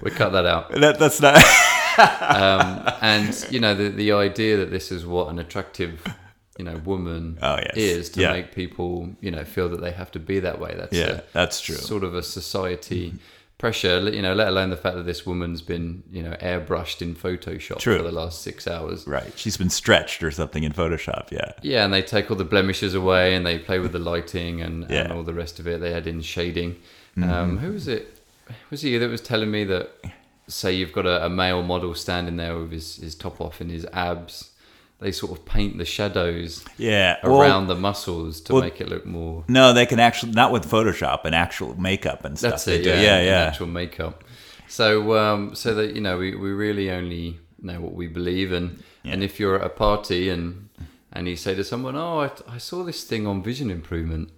we 0.00 0.10
cut 0.10 0.30
that 0.32 0.46
out 0.46 0.70
that 0.72 0.98
that's 0.98 1.20
not. 1.20 1.36
um, 1.98 2.92
and 3.02 3.46
you 3.50 3.60
know 3.60 3.74
the 3.74 3.88
the 3.90 4.12
idea 4.12 4.56
that 4.56 4.70
this 4.70 4.90
is 4.90 5.04
what 5.06 5.28
an 5.28 5.38
attractive 5.38 6.02
you 6.60 6.64
know 6.68 6.78
woman 6.94 7.22
Oh, 7.48 7.56
yes. 7.66 7.76
is 7.76 8.10
to 8.14 8.20
Yeah. 8.20 8.32
make 8.38 8.48
people 8.62 8.90
you 9.24 9.30
know 9.34 9.44
feel 9.54 9.68
that 9.72 9.80
they 9.84 9.92
have 10.00 10.10
to 10.16 10.20
be 10.30 10.36
that 10.48 10.58
way 10.64 10.72
that's 10.80 10.96
yeah, 11.02 11.12
a, 11.20 11.22
that's 11.38 11.58
true. 11.66 11.76
sort 11.92 12.04
of 12.08 12.12
a 12.22 12.24
society 12.38 13.04
pressure 13.58 13.96
you 14.18 14.22
know 14.26 14.34
let 14.34 14.48
alone 14.48 14.70
the 14.70 14.82
fact 14.84 14.96
that 14.98 15.06
this 15.12 15.22
woman's 15.30 15.62
been 15.72 16.02
you 16.16 16.22
know 16.26 16.34
airbrushed 16.50 17.02
in 17.06 17.14
photoshop 17.14 17.78
True. 17.78 17.98
for 17.98 18.02
the 18.10 18.16
last 18.22 18.36
six 18.48 18.66
hours 18.74 19.06
Right. 19.06 19.32
She's 19.42 19.56
been 19.62 19.68
stretched 19.82 20.22
or 20.22 20.30
something 20.40 20.62
in 20.68 20.72
Photoshop. 20.72 21.24
Yeah. 21.30 21.52
yeah 21.72 21.84
and 21.84 21.92
they 21.92 22.02
take 22.02 22.30
all 22.30 22.36
the 22.44 22.50
blemishes 22.54 22.94
away 22.94 23.24
and 23.34 23.42
they 23.48 23.58
play 23.58 23.78
with 23.84 23.92
the 23.92 23.98
lighting 24.12 24.54
and, 24.62 24.84
and 24.84 24.90
Yeah. 24.90 25.02
Mm-hmm. 25.04 25.16
all 25.16 25.22
the 25.32 25.34
rest 25.34 25.58
of 25.60 25.66
it 25.66 25.76
they 25.80 25.92
add 26.00 26.06
in 26.06 26.20
shading 26.22 26.70
um, 27.22 27.58
who 27.62 27.70
was 27.72 27.86
it 27.96 28.02
was 28.70 28.82
it 28.84 28.88
you 28.92 28.98
that 28.98 29.10
was 29.10 29.20
telling 29.32 29.50
me 29.50 29.62
that 29.64 29.86
say 30.48 30.72
you've 30.78 30.92
got 31.00 31.06
a, 31.06 31.16
a 31.26 31.28
male 31.28 31.62
model 31.62 31.94
standing 31.94 32.36
there 32.42 32.56
with 32.58 32.72
his, 32.72 32.96
his 32.96 33.14
top 33.14 33.40
off 33.40 33.60
and 33.62 33.70
his 33.70 33.84
abs 33.92 34.50
they 35.00 35.12
sort 35.12 35.32
of 35.32 35.44
paint 35.46 35.78
the 35.78 35.84
shadows 35.84 36.64
Yeah. 36.76 37.16
around 37.24 37.66
the 37.68 37.74
muscles 37.74 38.40
to 38.42 38.52
well- 38.54 38.62
make 38.62 38.80
it 38.80 38.88
look 38.88 39.06
more 39.06 39.44
no, 39.48 39.72
they 39.72 39.86
can 39.86 39.98
actually 40.00 40.32
not 40.32 40.52
with 40.52 40.70
Photoshop 40.70 41.20
and 41.24 41.34
actual 41.34 41.78
makeup 41.80 42.24
and 42.24 42.38
stuff. 42.38 42.50
that's 42.52 42.64
They 42.64 42.76
it 42.80 42.82
do. 42.84 42.90
yeah 42.90 43.00
yeah, 43.00 43.22
yeah. 43.22 43.44
actual 43.46 43.66
makeup 43.66 44.24
so 44.68 45.16
um 45.18 45.54
so 45.54 45.74
that 45.74 45.94
you 45.94 46.00
know 46.00 46.18
we, 46.18 46.34
we 46.36 46.50
really 46.50 46.90
only 46.90 47.38
know 47.60 47.80
what 47.80 47.94
we 47.94 48.06
believe 48.06 48.52
and 48.52 48.82
and 49.04 49.22
if 49.22 49.40
you're 49.40 49.56
at 49.58 49.64
a 49.64 49.68
party 49.70 50.28
and 50.28 50.68
and 51.12 51.26
you 51.28 51.36
say 51.36 51.54
to 51.54 51.64
someone 51.64 51.96
oh 51.96 52.20
I, 52.20 52.30
I 52.56 52.58
saw 52.58 52.84
this 52.84 53.02
thing 53.04 53.26
on 53.26 53.42
vision 53.42 53.70
improvement 53.70 54.30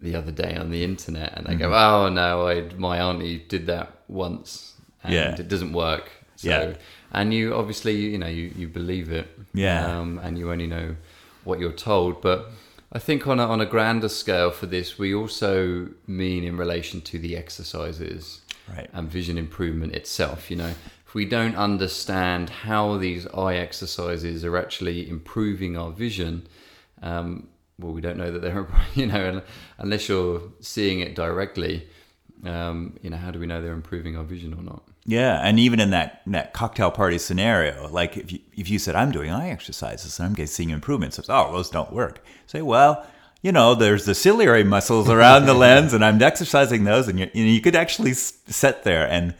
the 0.00 0.14
other 0.14 0.30
day 0.32 0.54
on 0.56 0.70
the 0.70 0.84
internet 0.84 1.32
and 1.36 1.46
they 1.46 1.54
go 1.56 1.66
Mm-hmm. 1.70 1.94
oh 1.94 2.08
no 2.08 2.48
I 2.48 2.54
my 2.76 2.98
auntie 3.00 3.38
did 3.48 3.66
that 3.66 3.88
once 4.08 4.74
and 5.02 5.12
Yeah. 5.12 5.34
it 5.38 5.48
doesn't 5.48 5.72
work 5.72 6.10
so 6.36 6.48
Yeah. 6.48 6.74
And 7.12 7.32
you 7.34 7.54
obviously 7.54 7.94
you 7.96 8.18
know 8.18 8.26
you, 8.28 8.52
you 8.56 8.68
believe 8.68 9.10
it 9.10 9.28
Yeah. 9.54 9.86
um, 9.98 10.18
and 10.22 10.38
you 10.38 10.50
only 10.52 10.66
know 10.66 10.96
what 11.44 11.58
you're 11.58 11.72
told 11.72 12.20
but 12.20 12.50
I 12.92 12.98
think 12.98 13.26
on 13.26 13.38
a, 13.40 13.46
on 13.46 13.60
a 13.60 13.66
grander 13.66 14.08
scale 14.08 14.50
for 14.50 14.66
this 14.66 14.98
we 14.98 15.14
also 15.14 15.88
mean 16.06 16.44
in 16.44 16.56
relation 16.56 17.00
to 17.02 17.18
the 17.18 17.36
exercises 17.36 18.42
Right. 18.68 18.90
and 18.92 19.10
vision 19.10 19.38
improvement 19.38 19.94
itself 19.94 20.50
you 20.50 20.56
know 20.56 20.72
if 21.06 21.14
we 21.14 21.24
don't 21.24 21.56
understand 21.56 22.50
how 22.50 22.98
these 22.98 23.26
eye 23.28 23.54
exercises 23.54 24.44
are 24.44 24.58
actually 24.58 25.08
improving 25.08 25.74
our 25.78 25.90
vision 25.90 26.46
um, 27.02 27.48
well 27.78 27.92
we 27.92 28.02
don't 28.02 28.18
know 28.18 28.30
that 28.30 28.42
they're 28.42 28.66
you 28.94 29.06
know 29.06 29.40
unless 29.78 30.08
you're 30.08 30.42
seeing 30.60 31.00
it 31.00 31.14
directly 31.14 31.86
um, 32.44 32.96
you 33.02 33.08
know 33.10 33.16
how 33.16 33.30
do 33.30 33.38
we 33.38 33.46
know 33.46 33.62
they're 33.62 33.72
improving 33.72 34.16
our 34.18 34.24
vision 34.24 34.52
or 34.52 34.62
not 34.62 34.82
Yeah, 35.10 35.40
and 35.42 35.58
even 35.58 35.80
in 35.80 35.88
that 35.90 36.20
that 36.26 36.52
cocktail 36.52 36.90
party 36.90 37.16
scenario, 37.18 37.88
like 37.88 38.16
if 38.18 38.30
you 38.30 38.40
if 38.56 38.68
you 38.68 38.78
said 38.78 38.94
I'm 38.94 39.10
doing 39.10 39.30
eye 39.30 39.48
exercises 39.48 40.18
and 40.18 40.26
I'm 40.26 40.34
getting 40.34 40.48
seeing 40.48 40.70
improvements, 40.70 41.18
it's, 41.18 41.30
oh 41.30 41.50
those 41.50 41.70
don't 41.70 41.92
work. 41.92 42.22
Say, 42.46 42.60
well, 42.60 43.06
you 43.40 43.50
know, 43.50 43.74
there's 43.74 44.04
the 44.04 44.14
ciliary 44.14 44.64
muscles 44.64 45.08
around 45.08 45.46
the 45.46 45.54
lens, 45.66 45.94
and 45.94 46.04
I'm 46.04 46.20
exercising 46.22 46.84
those, 46.84 47.08
and 47.08 47.18
you 47.18 47.30
you, 47.32 47.60
could 47.62 47.74
actually 47.74 48.12
sit 48.12 48.82
there 48.82 49.08
and 49.10 49.34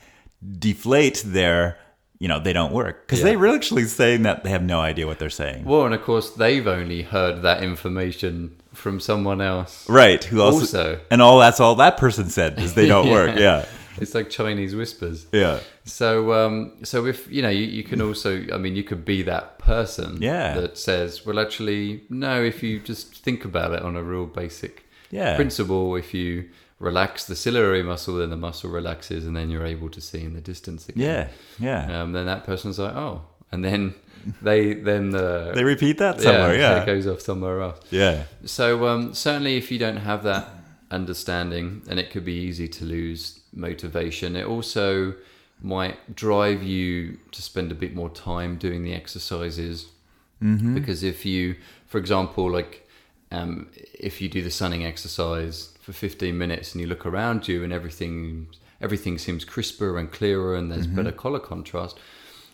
deflate 0.58 1.22
their, 1.26 1.76
you 2.18 2.28
know, 2.28 2.40
they 2.40 2.52
don't 2.54 2.72
work 2.72 3.06
because 3.06 3.20
Yeah. 3.20 3.34
they're 3.36 3.54
actually 3.54 3.84
saying 3.84 4.22
that 4.22 4.44
they 4.44 4.50
have 4.50 4.62
no 4.62 4.80
idea 4.80 5.06
what 5.06 5.18
they're 5.18 5.30
saying. 5.44 5.64
well 5.64 5.84
and 5.84 5.94
of 5.94 6.02
course 6.02 6.30
they've 6.30 6.66
only 6.66 7.02
heard 7.02 7.42
that 7.42 7.62
information 7.62 8.56
from 8.72 9.00
someone 9.00 9.40
else 9.40 9.88
Right? 9.88 10.22
Who 10.24 10.40
also, 10.40 10.60
Also- 10.60 11.00
and 11.10 11.20
all 11.20 11.38
that's 11.40 11.60
all 11.60 11.74
that 11.76 11.96
person 11.98 12.30
said 12.30 12.58
is 12.58 12.74
they 12.74 12.86
don't 12.94 13.10
work. 13.10 13.36
Yeah, 13.38 13.66
it's 14.02 14.14
like 14.14 14.28
chinese 14.30 14.74
whispers 14.74 15.26
yeah, 15.32 15.60
So, 15.84 16.32
um, 16.32 16.72
so 16.84 17.06
if 17.06 17.30
you 17.30 17.42
know, 17.42 17.48
you, 17.48 17.64
you 17.78 17.82
can 17.82 18.00
also, 18.02 18.44
I 18.52 18.58
mean, 18.58 18.76
you 18.76 18.84
could 18.84 19.04
be 19.04 19.22
that 19.22 19.58
person 19.58 20.18
Yeah. 20.20 20.54
that 20.60 20.76
says, 20.78 21.24
well, 21.24 21.38
actually, 21.38 22.02
no. 22.10 22.42
If 22.42 22.62
you 22.62 22.78
just 22.80 23.14
think 23.24 23.44
about 23.44 23.72
it 23.72 23.82
on 23.82 23.96
a 23.96 24.02
real 24.02 24.26
basic 24.26 24.84
Yeah. 25.10 25.34
principle, 25.36 25.96
if 25.96 26.12
you 26.12 26.48
relax 26.78 27.24
the 27.26 27.34
ciliary 27.36 27.82
muscle, 27.82 28.16
then 28.18 28.30
the 28.30 28.36
muscle 28.36 28.70
relaxes, 28.70 29.26
and 29.26 29.34
then 29.36 29.50
you're 29.50 29.66
able 29.66 29.88
to 29.90 30.00
see 30.00 30.22
in 30.28 30.34
the 30.34 30.40
distance 30.52 30.88
again. 30.90 31.28
yeah, 31.58 31.78
yeah. 31.88 32.02
Um, 32.02 32.12
then 32.12 32.26
that 32.26 32.44
person's 32.44 32.78
like, 32.78 32.94
oh, 32.94 33.22
and 33.50 33.64
then 33.64 33.94
they 34.42 34.74
then 34.74 35.10
the 35.10 35.52
they 35.56 35.64
repeat 35.64 35.96
that 35.98 36.20
somewhere. 36.20 36.54
it 36.54 36.60
Yeah, 36.60 36.84
goes 36.84 37.06
off 37.06 37.20
somewhere 37.22 37.62
else. 37.62 37.80
yeah. 37.90 38.24
So 38.44 38.86
um, 38.88 39.14
certainly, 39.14 39.56
if 39.56 39.70
you 39.72 39.78
don't 39.78 39.96
have 40.10 40.22
that 40.24 40.44
understanding, 40.90 41.82
then 41.86 41.98
it 41.98 42.10
could 42.10 42.24
be 42.24 42.34
easy 42.34 42.68
to 42.68 42.84
lose 42.84 43.37
motivation. 43.52 44.36
It 44.36 44.46
also 44.46 45.14
might 45.60 46.14
drive 46.14 46.62
you 46.62 47.18
to 47.32 47.42
spend 47.42 47.72
a 47.72 47.74
bit 47.74 47.94
more 47.94 48.10
time 48.10 48.56
doing 48.56 48.84
the 48.84 48.94
exercises. 48.94 49.86
Mm-hmm. 50.42 50.74
Because 50.74 51.02
if 51.02 51.26
you, 51.26 51.56
for 51.86 51.98
example, 51.98 52.50
like 52.50 52.88
um, 53.32 53.68
if 53.74 54.20
you 54.20 54.28
do 54.28 54.42
the 54.42 54.50
sunning 54.50 54.84
exercise 54.84 55.76
for 55.80 55.92
15 55.92 56.36
minutes 56.36 56.72
and 56.72 56.80
you 56.80 56.86
look 56.86 57.04
around 57.04 57.48
you 57.48 57.64
and 57.64 57.72
everything 57.72 58.48
everything 58.80 59.18
seems 59.18 59.44
crisper 59.44 59.98
and 59.98 60.12
clearer 60.12 60.54
and 60.54 60.70
there's 60.70 60.86
mm-hmm. 60.86 60.96
better 60.96 61.10
color 61.10 61.40
contrast 61.40 61.98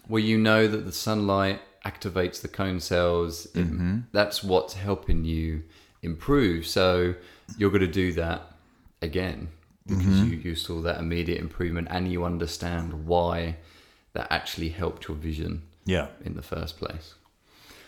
well 0.08 0.22
you 0.22 0.38
know 0.38 0.66
that 0.66 0.86
the 0.86 0.92
sunlight 0.92 1.60
activates 1.84 2.40
the 2.40 2.48
cone 2.48 2.80
cells. 2.80 3.46
It- 3.46 3.66
mm-hmm. 3.66 3.98
that's 4.12 4.42
what's 4.42 4.74
helping 4.74 5.24
you 5.24 5.62
improve. 6.02 6.66
So 6.66 7.14
you're 7.58 7.70
going 7.70 7.82
to 7.82 7.86
do 7.86 8.12
that 8.14 8.42
again 9.02 9.48
because 9.86 10.22
you, 10.22 10.36
you 10.36 10.54
saw 10.54 10.80
that 10.80 10.98
immediate 10.98 11.38
improvement 11.40 11.88
and 11.90 12.10
you 12.10 12.24
understand 12.24 13.06
why 13.06 13.56
that 14.14 14.26
actually 14.30 14.70
helped 14.70 15.08
your 15.08 15.16
vision 15.16 15.62
Yeah. 15.84 16.08
in 16.24 16.34
the 16.34 16.42
first 16.42 16.78
place. 16.78 17.14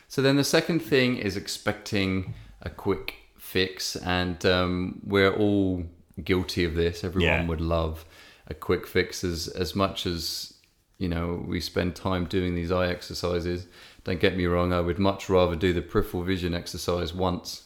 So 0.09 0.21
then 0.23 0.37
the 0.37 0.45
second 0.45 0.81
thing 0.81 1.17
is 1.17 1.37
expecting 1.37 2.35
a 2.63 2.71
quick 2.71 3.15
fix, 3.39 3.97
and 3.97 4.45
um, 4.47 5.01
we're 5.05 5.33
all 5.35 5.85
guilty 6.23 6.65
of 6.65 6.75
this. 6.75 7.03
Everyone 7.03 7.41
Yeah. 7.43 7.47
would 7.47 7.61
love 7.61 8.05
a 8.49 8.55
quick 8.55 8.87
fix 8.87 9.25
as 9.25 9.49
as 9.49 9.75
much 9.75 10.07
as 10.07 10.55
you 10.99 11.09
know 11.09 11.45
we 11.49 11.61
spend 11.61 11.97
time 11.97 12.27
doing 12.27 12.55
these 12.55 12.71
eye 12.71 12.87
exercises. 12.89 13.67
Don't 14.05 14.21
get 14.21 14.37
me 14.37 14.47
wrong; 14.47 14.73
I 14.73 14.81
would 14.81 14.99
much 15.01 15.29
rather 15.29 15.57
do 15.57 15.73
the 15.73 15.83
peripheral 15.83 16.23
vision 16.23 16.55
exercise 16.55 17.13
once. 17.13 17.65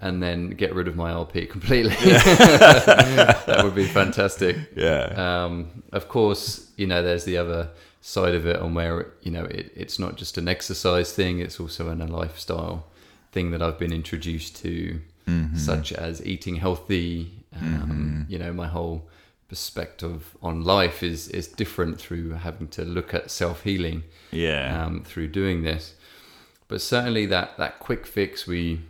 And 0.00 0.22
then 0.22 0.50
get 0.50 0.74
rid 0.74 0.88
of 0.88 0.96
my 0.96 1.10
LP 1.12 1.46
completely. 1.56 1.94
that 1.94 3.60
would 3.62 3.74
be 3.74 3.86
fantastic. 3.86 4.56
Yeah. 4.76 5.04
Um, 5.44 5.82
of 5.92 6.08
course, 6.08 6.70
you 6.76 6.86
know, 6.86 7.02
there's 7.02 7.24
the 7.24 7.36
other 7.38 7.70
side 8.00 8.34
of 8.34 8.46
it 8.46 8.56
on 8.56 8.74
where, 8.74 9.12
you 9.22 9.30
know, 9.30 9.44
it, 9.44 9.72
it's 9.74 9.98
not 9.98 10.16
just 10.16 10.36
an 10.36 10.48
exercise 10.48 11.12
thing, 11.12 11.38
it's 11.38 11.58
also 11.60 11.90
in 11.90 12.00
a 12.00 12.06
lifestyle 12.06 12.86
thing 13.32 13.50
that 13.52 13.62
I've 13.62 13.78
been 13.78 13.92
introduced 13.92 14.56
to, 14.62 15.00
such 15.56 15.92
as 15.92 16.24
eating 16.26 16.56
healthy. 16.56 17.32
Um, 17.56 18.26
You 18.28 18.38
know, 18.38 18.52
my 18.52 18.66
whole 18.66 19.08
perspective 19.48 20.36
on 20.42 20.64
life 20.64 21.02
is, 21.02 21.28
is 21.28 21.46
different 21.48 21.98
through 22.00 22.30
having 22.32 22.68
to 22.68 22.84
look 22.84 23.14
at 23.14 23.30
self 23.30 23.62
healing 23.62 24.02
Yeah. 24.32 24.84
um, 24.84 25.02
through 25.04 25.28
doing 25.28 25.62
this. 25.62 25.94
But 26.68 26.80
certainly 26.82 27.26
that, 27.26 27.56
that 27.58 27.78
quick 27.78 28.06
fix 28.06 28.46
we 28.46 28.80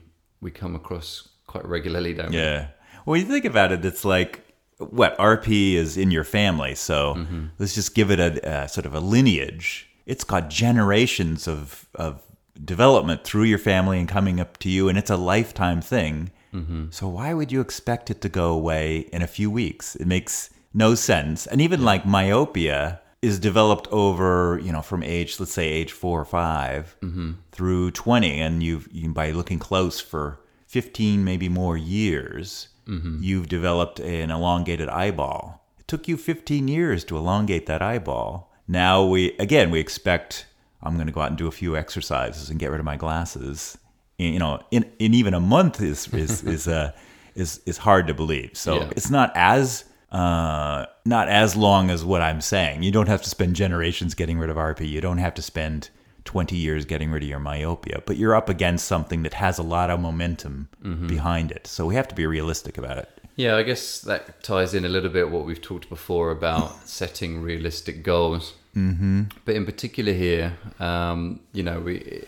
we 0.45 0.51
come 0.51 0.75
across 0.77 1.29
quite 1.47 1.67
regularly, 1.67 2.13
don't 2.15 2.31
we? 2.31 2.37
Yeah. 2.37 2.69
Well, 3.05 3.17
you 3.21 3.25
think 3.25 3.45
about 3.45 3.73
it, 3.73 3.85
it's 3.85 4.05
like 4.05 4.33
what 4.79 5.17
RP 5.19 5.75
is 5.75 5.97
in 5.97 6.11
your 6.11 6.25
family. 6.25 6.75
So 6.75 7.15
Mm-hmm. 7.15 7.45
let's 7.59 7.75
just 7.75 7.95
give 7.95 8.11
it 8.15 8.21
a, 8.21 8.31
a 8.65 8.69
sort 8.69 8.87
of 8.87 8.95
a 8.95 9.01
lineage. 9.01 9.89
It's 10.07 10.25
got 10.25 10.51
generations 10.51 11.49
of 11.49 11.89
of 11.95 12.21
development 12.65 13.25
through 13.25 13.45
your 13.45 13.59
family 13.59 13.99
and 13.99 14.09
coming 14.09 14.39
up 14.41 14.59
to 14.59 14.69
you, 14.69 14.89
and 14.89 14.97
it's 14.99 15.11
a 15.11 15.17
lifetime 15.17 15.81
thing. 15.81 16.31
Mm-hmm. 16.53 16.85
So 16.91 17.09
why 17.09 17.35
would 17.35 17.51
you 17.51 17.61
expect 17.61 18.11
it 18.11 18.21
to 18.21 18.29
go 18.29 18.47
away 18.53 18.85
in 19.13 19.23
a 19.23 19.27
few 19.27 19.51
weeks? 19.51 19.97
It 19.97 20.07
makes 20.07 20.51
no 20.73 20.95
sense. 20.95 21.47
And 21.51 21.61
even 21.61 21.83
like 21.83 22.05
myopia 22.07 23.01
is 23.25 23.39
developed 23.39 23.87
over, 23.91 24.61
you 24.63 24.73
know, 24.73 24.83
from 24.83 25.03
age, 25.03 25.39
let's 25.41 25.53
say 25.53 25.67
age 25.69 25.93
four 25.93 26.21
or 26.21 26.25
5 26.25 26.97
Mm-hmm. 27.03 27.31
through 27.53 27.91
20. 27.93 28.41
And 28.41 28.63
you've, 28.63 28.89
you, 28.93 29.13
by 29.13 29.31
looking 29.31 29.59
close 29.59 30.01
for 30.01 30.39
15, 30.69 31.25
maybe 31.25 31.49
more 31.49 31.77
years, 31.77 32.69
Mm-hmm. 32.87 33.23
you've 33.23 33.49
developed 33.49 33.99
an 34.01 34.31
elongated 34.31 34.91
eyeball. 34.91 35.65
It 35.79 35.89
took 35.89 36.07
you 36.07 36.19
15 36.19 36.69
years 36.69 37.03
to 37.05 37.17
elongate 37.17 37.65
that 37.67 37.81
eyeball. 37.81 38.53
Now 38.69 39.03
we, 39.07 39.33
again, 39.39 39.71
we 39.71 39.81
expect 39.81 40.47
I'm 40.83 40.97
going 40.97 41.07
to 41.07 41.13
go 41.13 41.23
out 41.23 41.29
and 41.31 41.39
do 41.39 41.47
a 41.47 41.51
few 41.63 41.79
exercises 41.79 42.51
and 42.51 42.61
get 42.61 42.71
rid 42.71 42.79
of 42.81 42.85
my 42.85 42.97
glasses. 42.99 43.79
In, 44.19 44.35
you 44.35 44.39
know, 44.39 44.61
in, 44.71 44.85
in 44.99 45.15
even 45.15 45.33
a 45.33 45.41
month 45.41 45.81
is, 45.81 46.09
is, 46.13 46.43
is, 46.57 46.69
uh, 46.69 46.93
is, 47.35 47.63
is 47.65 47.79
hard 47.79 48.07
to 48.09 48.15
believe. 48.15 48.51
So 48.53 48.81
Yeah. 48.81 48.91
it's 48.97 49.09
not 49.09 49.33
as 49.35 49.85
uh, 50.13 50.85
not 51.05 51.29
as 51.29 51.57
long 51.57 51.91
as 51.91 52.05
what 52.05 52.23
I'm 52.23 52.41
saying. 52.41 52.83
You 52.83 52.91
don't 52.91 53.09
have 53.09 53.23
to 53.23 53.31
spend 53.31 53.57
generations 53.57 54.15
getting 54.15 54.39
rid 54.39 54.51
of 54.51 54.57
RP. 54.57 54.89
You 54.89 55.01
don't 55.01 55.19
have 55.19 55.35
to 55.35 55.43
spend 55.43 55.91
20 56.25 56.57
years 56.57 56.85
getting 56.85 57.11
rid 57.11 57.23
of 57.23 57.29
your 57.29 57.39
myopia, 57.39 58.03
but 58.07 58.17
you're 58.17 58.35
up 58.35 58.49
against 58.49 58.87
something 58.87 59.23
that 59.23 59.35
has 59.35 59.59
a 59.59 59.63
lot 59.63 59.91
of 59.91 60.01
momentum 60.01 60.69
behind 61.07 61.53
it. 61.53 61.67
So 61.67 61.87
we 61.87 61.95
have 61.95 62.09
to 62.09 62.15
be 62.15 62.27
realistic 62.27 62.79
about 62.79 62.99
it. 62.99 63.09
Yeah, 63.37 63.57
I 63.57 63.63
guess 63.63 64.01
that 64.03 64.43
ties 64.43 64.75
in 64.75 64.85
a 64.85 64.89
little 64.89 65.11
bit 65.11 65.31
what 65.31 65.45
we've 65.45 65.61
talked 65.61 65.89
before 65.89 66.31
about 66.31 66.73
setting 66.89 67.43
realistic 67.43 68.03
goals. 68.03 68.55
Mm-hmm. 68.77 69.25
But 69.45 69.57
in 69.57 69.65
particular 69.65 70.13
here, 70.13 70.57
um, 70.79 71.41
you 71.53 71.63
know, 71.63 71.81
we 71.81 72.25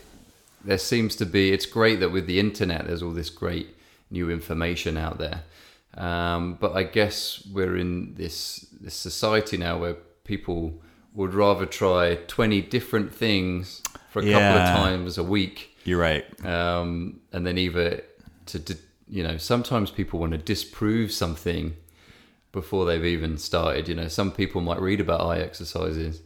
there 0.65 0.79
seems 0.79 1.15
to 1.17 1.27
be. 1.27 1.53
It's 1.53 1.67
great 1.67 2.01
that 2.01 2.11
with 2.11 2.27
the 2.27 2.41
internet, 2.41 2.87
there's 2.87 3.03
all 3.03 3.13
this 3.13 3.31
great 3.31 3.77
new 4.11 4.31
information 4.31 4.97
out 4.97 5.19
there. 5.19 5.43
Um, 5.97 6.59
but 6.61 6.77
I 6.77 6.83
guess 6.83 7.47
we're 7.53 7.77
in 7.77 8.15
this 8.15 8.67
this 8.81 8.95
society 8.95 9.57
now 9.57 9.79
where 9.79 9.95
people 10.25 10.83
would 11.15 11.33
rather 11.33 11.65
try 11.65 12.17
twenty 12.27 12.61
different 12.61 13.15
things 13.15 13.83
for 14.11 14.21
a 14.21 14.33
couple 14.33 14.59
of 14.61 14.69
times 14.69 15.19
a 15.19 15.23
week 15.25 15.77
You're 15.85 16.01
right. 16.01 16.25
um, 16.45 17.21
and 17.33 17.47
then 17.47 17.59
either 17.59 18.03
to, 18.47 18.79
you 19.09 19.23
know 19.23 19.37
sometimes 19.37 19.91
people 19.91 20.21
want 20.21 20.33
to 20.33 20.39
disprove 20.39 21.13
something 21.13 21.77
before 22.53 22.87
they've 22.87 23.05
even 23.05 23.37
started 23.39 23.89
you 23.89 23.95
know 23.95 24.09
some 24.09 24.31
people 24.31 24.61
might 24.61 24.81
read 24.81 25.01
about 25.01 25.21
eye 25.21 25.39
exercises 25.41 26.23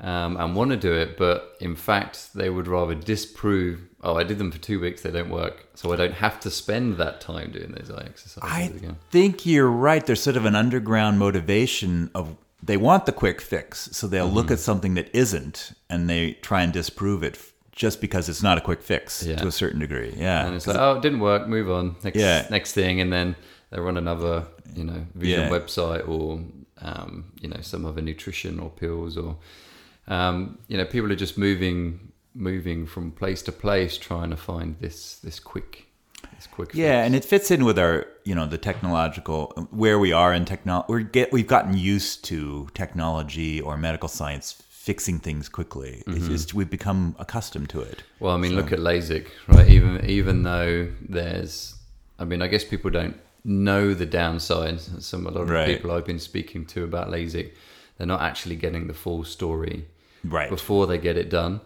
um, 0.00 0.36
and 0.36 0.54
want 0.54 0.70
to 0.70 0.76
do 0.76 0.92
it 0.92 1.16
but 1.16 1.56
in 1.60 1.74
fact 1.74 2.34
they 2.34 2.50
would 2.50 2.68
rather 2.68 2.94
disprove 2.94 3.80
oh 4.02 4.16
i 4.16 4.24
did 4.24 4.38
them 4.38 4.50
for 4.50 4.58
two 4.58 4.80
weeks 4.80 5.02
they 5.02 5.10
don't 5.10 5.30
work 5.30 5.66
so 5.74 5.92
i 5.92 5.96
don't 5.96 6.14
have 6.14 6.38
to 6.40 6.50
spend 6.50 6.96
that 6.96 7.20
time 7.20 7.50
doing 7.50 7.72
those 7.72 7.90
eye 7.90 8.04
exercises 8.06 8.40
I 8.42 8.62
again 8.62 8.96
think 9.10 9.44
you're 9.46 9.70
right. 9.70 10.04
There's 10.04 10.22
sort 10.22 10.36
of 10.36 10.44
an 10.46 10.54
underground 10.54 11.18
motivation 11.18 12.10
of 12.14 12.36
they 12.62 12.76
want 12.76 13.06
the 13.06 13.12
quick 13.12 13.40
fix, 13.40 13.88
so 13.92 14.06
they'll 14.06 14.26
Mm-hmm. 14.26 14.34
look 14.36 14.50
at 14.50 14.58
something 14.58 14.94
that 14.94 15.08
isn't 15.14 15.72
and 15.88 16.08
they 16.10 16.32
try 16.42 16.62
and 16.62 16.72
disprove 16.72 17.22
it 17.22 17.38
just 17.72 18.00
because 18.00 18.28
it's 18.28 18.42
not 18.42 18.58
a 18.58 18.60
quick 18.60 18.82
fix 18.82 19.22
Yeah. 19.22 19.36
to 19.36 19.46
a 19.46 19.52
certain 19.52 19.80
degree. 19.80 20.12
Yeah. 20.16 20.46
and 20.46 20.54
it's 20.56 20.66
like 20.66 20.76
oh 20.78 20.96
it 20.96 21.02
didn't 21.02 21.20
work 21.20 21.46
move 21.48 21.70
on 21.70 21.96
next 22.04 22.16
Yeah. 22.18 22.46
next 22.50 22.72
thing 22.72 23.00
and 23.00 23.10
then 23.12 23.36
they 23.70 23.80
run 23.80 23.96
another 23.96 24.46
you 24.74 24.84
know 24.84 25.06
vision 25.14 25.40
Yeah. 25.44 25.50
website 25.58 26.06
or 26.08 26.40
um, 26.82 27.32
you 27.40 27.48
know 27.48 27.60
some 27.62 27.84
other 27.86 28.00
nutrition 28.02 28.58
or 28.60 28.70
pills 28.70 29.16
or 29.18 29.36
um, 30.08 30.58
you 30.68 30.76
know 30.78 30.84
people 30.84 31.10
are 31.12 31.16
just 31.26 31.36
moving 31.38 32.12
moving 32.34 32.86
from 32.86 33.10
place 33.10 33.42
to 33.42 33.52
place 33.52 33.98
trying 33.98 34.30
to 34.30 34.36
find 34.36 34.76
this 34.80 35.16
this 35.18 35.40
quick 35.40 35.86
this 36.36 36.46
quick 36.46 36.70
Yeah, 36.74 37.00
fix. 37.02 37.06
and 37.06 37.14
it 37.14 37.24
fits 37.24 37.50
in 37.50 37.64
with 37.64 37.78
our, 37.78 38.06
you 38.24 38.34
know, 38.34 38.46
the 38.46 38.58
technological 38.58 39.68
where 39.70 39.98
we 39.98 40.12
are 40.12 40.32
in 40.34 40.44
technology. 40.44 40.86
We're 40.88 41.00
get 41.00 41.32
we've 41.32 41.46
gotten 41.46 41.76
used 41.76 42.24
to 42.26 42.68
technology 42.74 43.60
or 43.60 43.76
medical 43.76 44.08
science 44.08 44.62
fixing 44.68 45.18
things 45.18 45.48
quickly. 45.48 46.02
Mm-hmm. 46.06 46.26
just 46.28 46.54
we've 46.54 46.70
become 46.70 47.14
accustomed 47.18 47.68
to 47.70 47.80
it. 47.80 48.02
Well, 48.20 48.34
I 48.34 48.38
mean, 48.38 48.54
look 48.54 48.72
at 48.72 48.78
LASIK, 48.78 49.26
right? 49.48 49.68
Even 49.68 50.04
even 50.04 50.42
though 50.42 50.90
there's, 51.08 51.74
I 52.18 52.24
mean, 52.24 52.42
I 52.42 52.46
guess 52.48 52.64
people 52.64 52.90
don't 52.90 53.16
know 53.44 53.94
the 53.94 54.06
downsides. 54.06 55.02
Some 55.02 55.26
a 55.26 55.30
lot 55.30 55.42
of 55.42 55.50
Right. 55.50 55.66
people 55.76 55.90
I've 55.90 56.04
been 56.06 56.18
speaking 56.20 56.66
to 56.66 56.84
about 56.84 57.08
LASIK, 57.08 57.52
they're 57.96 58.06
not 58.06 58.20
actually 58.20 58.56
getting 58.56 58.86
the 58.86 58.94
full 58.94 59.24
story 59.24 59.86
Right. 60.22 60.50
before 60.50 60.86
they 60.86 60.98
get 60.98 61.16
it 61.16 61.30
done. 61.30 61.60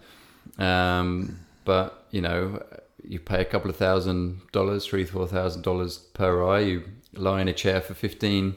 Um, 0.59 1.39
but 1.65 2.07
you 2.11 2.21
know, 2.21 2.63
you 3.03 3.19
pay 3.21 3.41
a 3.41 3.45
couple 3.45 3.71
of 3.71 3.77
thousand 3.77 4.41
dollars, 4.53 4.87
three 4.87 5.05
four 5.05 5.27
thousand 5.27 5.63
dollars 5.63 5.99
per 5.99 6.47
eye. 6.47 6.61
You 6.61 6.85
lie 7.15 7.41
in 7.41 7.49
a 7.49 7.53
chair 7.53 7.81
for 7.81 7.95
fifteen 7.95 8.57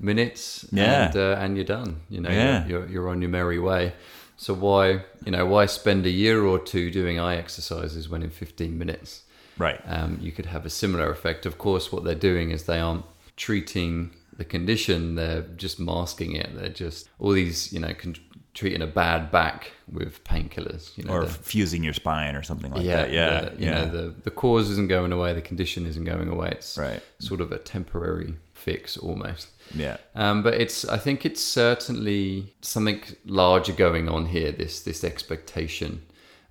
minutes, 0.00 0.66
Yeah. 0.72 1.06
and, 1.06 1.16
uh, 1.16 1.36
and 1.40 1.56
you're 1.56 1.64
done. 1.64 2.00
You 2.10 2.20
know, 2.20 2.30
Yeah. 2.30 2.66
you're, 2.66 2.80
you're 2.80 2.88
you're 2.88 3.08
on 3.08 3.22
your 3.22 3.30
merry 3.30 3.58
way. 3.58 3.92
So 4.36 4.52
why 4.54 5.02
you 5.24 5.30
know 5.32 5.46
why 5.46 5.66
spend 5.66 6.04
a 6.06 6.10
year 6.10 6.44
or 6.44 6.58
two 6.58 6.90
doing 6.90 7.18
eye 7.18 7.36
exercises 7.36 8.08
when 8.08 8.22
in 8.22 8.30
fifteen 8.30 8.76
minutes 8.78 9.22
Right. 9.58 9.80
um, 9.86 10.18
you 10.20 10.32
could 10.32 10.46
have 10.46 10.66
a 10.66 10.70
similar 10.70 11.10
effect. 11.10 11.46
Of 11.46 11.56
course, 11.56 11.90
what 11.90 12.04
they're 12.04 12.14
doing 12.30 12.50
is 12.50 12.64
they 12.64 12.78
aren't 12.78 13.04
treating 13.36 14.10
the 14.36 14.44
condition; 14.44 15.14
they're 15.14 15.42
just 15.56 15.80
masking 15.80 16.32
it. 16.36 16.50
They're 16.54 16.68
just 16.68 17.08
all 17.18 17.32
these, 17.32 17.72
you 17.72 17.80
know, 17.80 17.94
con- 17.94 18.16
treating 18.56 18.82
a 18.82 18.86
bad 18.86 19.30
back 19.30 19.70
with 19.92 20.24
painkillers. 20.24 20.96
You 20.96 21.04
know, 21.04 21.12
or 21.12 21.24
the- 21.26 21.30
fusing 21.30 21.84
your 21.84 21.92
spine 21.92 22.34
or 22.34 22.42
something 22.42 22.72
like 22.72 22.84
yeah, 22.84 22.96
that. 22.96 23.12
Yeah. 23.12 23.40
the- 23.50 23.60
you 23.60 23.66
yeah. 23.66 23.84
know, 23.84 23.90
the 23.90 24.14
the 24.24 24.30
cause 24.30 24.68
isn't 24.70 24.88
going 24.88 25.12
away, 25.12 25.32
the 25.34 25.40
condition 25.50 25.86
isn't 25.86 26.04
going 26.04 26.28
away. 26.28 26.48
It's 26.52 26.76
Right. 26.76 27.00
sort 27.18 27.40
of 27.40 27.52
a 27.52 27.58
temporary 27.58 28.34
fix 28.54 28.96
almost. 28.96 29.48
yeah. 29.74 29.98
Um, 30.14 30.42
but 30.42 30.54
it's 30.54 30.84
I 30.88 30.98
think 30.98 31.24
it's 31.24 31.42
certainly 31.42 32.54
something 32.62 33.00
larger 33.26 33.72
going 33.72 34.08
on 34.08 34.26
here. 34.26 34.50
This 34.52 34.80
this 34.80 35.04
expectation 35.04 36.02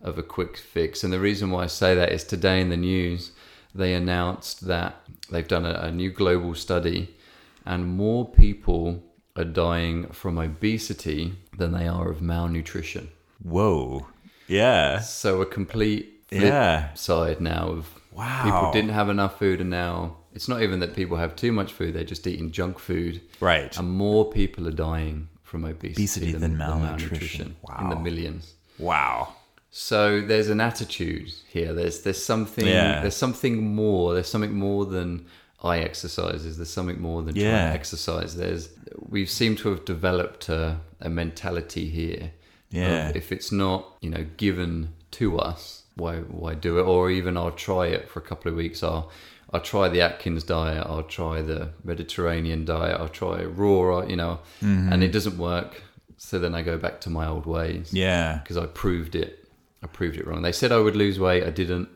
of 0.01 0.17
a 0.19 0.23
quick 0.23 0.55
fix, 0.57 1.03
and 1.03 1.11
the 1.11 1.19
reason 1.19 1.49
why 1.51 1.63
I 1.63 1.67
say 1.67 1.95
that 1.95 2.11
is 2.11 2.23
today 2.23 2.61
in 2.61 2.69
the 2.69 2.77
news 2.77 3.31
they 3.73 3.93
announced 3.93 4.67
that 4.67 4.95
they've 5.31 5.47
done 5.55 5.65
a, 5.65 5.73
a 5.87 5.91
new 5.91 6.09
global 6.11 6.53
study, 6.55 7.01
and 7.65 7.85
more 7.97 8.23
people 8.29 9.03
are 9.35 9.43
dying 9.43 10.07
from 10.07 10.37
obesity 10.37 11.33
than 11.57 11.71
they 11.73 11.87
are 11.87 12.09
of 12.09 12.21
malnutrition. 12.21 13.09
Whoa. 13.43 14.07
Yeah. 14.47 14.99
So 14.99 15.41
a 15.41 15.45
complete 15.45 16.23
Yeah. 16.31 16.93
side 16.93 17.41
now 17.41 17.67
of 17.69 17.89
Wow. 18.13 18.43
people 18.43 18.71
didn't 18.71 18.91
have 18.93 19.09
enough 19.09 19.37
food, 19.37 19.59
and 19.61 19.69
now 19.69 20.17
it's 20.33 20.47
not 20.47 20.61
even 20.61 20.79
that 20.79 20.95
people 20.95 21.17
have 21.17 21.35
too 21.35 21.51
much 21.51 21.73
food; 21.73 21.93
they're 21.93 22.03
just 22.05 22.25
eating 22.27 22.51
junk 22.51 22.79
food. 22.79 23.21
Right. 23.41 23.77
And 23.77 23.89
more 23.91 24.31
people 24.31 24.67
are 24.67 24.71
dying 24.71 25.27
from 25.43 25.65
obesity, 25.65 25.91
Obesity 26.03 26.31
than 26.31 26.57
malnutrition. 26.57 27.55
in 27.79 27.89
the 27.89 27.95
Wow. 27.95 28.01
millions. 28.01 28.53
Wow. 28.79 29.35
So 29.69 30.21
there's 30.21 30.47
an 30.49 30.61
attitude 30.61 31.33
here. 31.49 31.73
There's 31.73 32.01
there's 32.01 32.23
something 32.23 32.65
Yeah. 32.65 33.01
there's 33.01 33.17
something 33.17 33.75
more. 33.75 34.13
There's 34.13 34.29
something 34.29 34.53
more 34.57 34.85
than 34.85 35.25
eye 35.69 35.79
exercises. 35.79 36.57
There's 36.57 36.69
something 36.79 37.01
more 37.01 37.21
than 37.23 37.33
trying 37.35 37.45
Yeah. 37.45 37.69
to 37.69 37.73
exercise. 37.81 38.35
There's 38.35 38.69
we 39.15 39.25
seem 39.25 39.55
to 39.57 39.69
have 39.71 39.83
developed 39.85 40.49
a, 40.49 40.79
a 41.01 41.09
mentality 41.09 41.89
here. 41.89 42.31
Yeah. 42.71 43.11
if 43.15 43.31
it's 43.31 43.51
not 43.51 43.79
you 44.01 44.09
know 44.09 44.25
given 44.37 44.71
to 45.19 45.25
us, 45.49 45.83
why 45.95 46.15
why 46.43 46.53
do 46.55 46.71
it? 46.79 46.83
Or 46.83 47.09
even 47.09 47.37
I'll 47.37 47.51
try 47.69 47.85
it 47.87 48.09
for 48.09 48.19
a 48.19 48.23
couple 48.29 48.51
of 48.51 48.57
weeks. 48.57 48.83
I'll 48.83 49.05
I'll 49.53 49.61
try 49.73 49.87
the 49.89 50.01
Atkins 50.01 50.43
diet. 50.43 50.83
I'll 50.85 51.03
try 51.19 51.41
the 51.41 51.69
Mediterranean 51.83 52.65
diet. 52.65 52.99
I'll 52.99 53.07
try 53.23 53.43
raw. 53.43 54.01
You 54.05 54.17
know, 54.21 54.39
Mm-hmm. 54.61 54.91
and 54.91 55.03
it 55.03 55.11
doesn't 55.11 55.37
work. 55.37 55.81
So 56.17 56.39
then 56.39 56.53
I 56.55 56.61
go 56.71 56.77
back 56.77 57.01
to 57.01 57.09
my 57.09 57.25
old 57.27 57.45
ways 57.45 57.93
Yeah. 57.93 58.39
because 58.41 58.57
I 58.57 58.65
proved 58.67 59.15
it. 59.15 59.47
I 59.83 59.87
proved 59.87 60.17
it 60.17 60.25
wrong. 60.27 60.41
They 60.41 60.51
said 60.53 60.71
I 60.71 60.79
would 60.79 60.95
lose 60.95 61.19
weight. 61.19 61.43
I 61.43 61.51
didn't. 61.51 61.87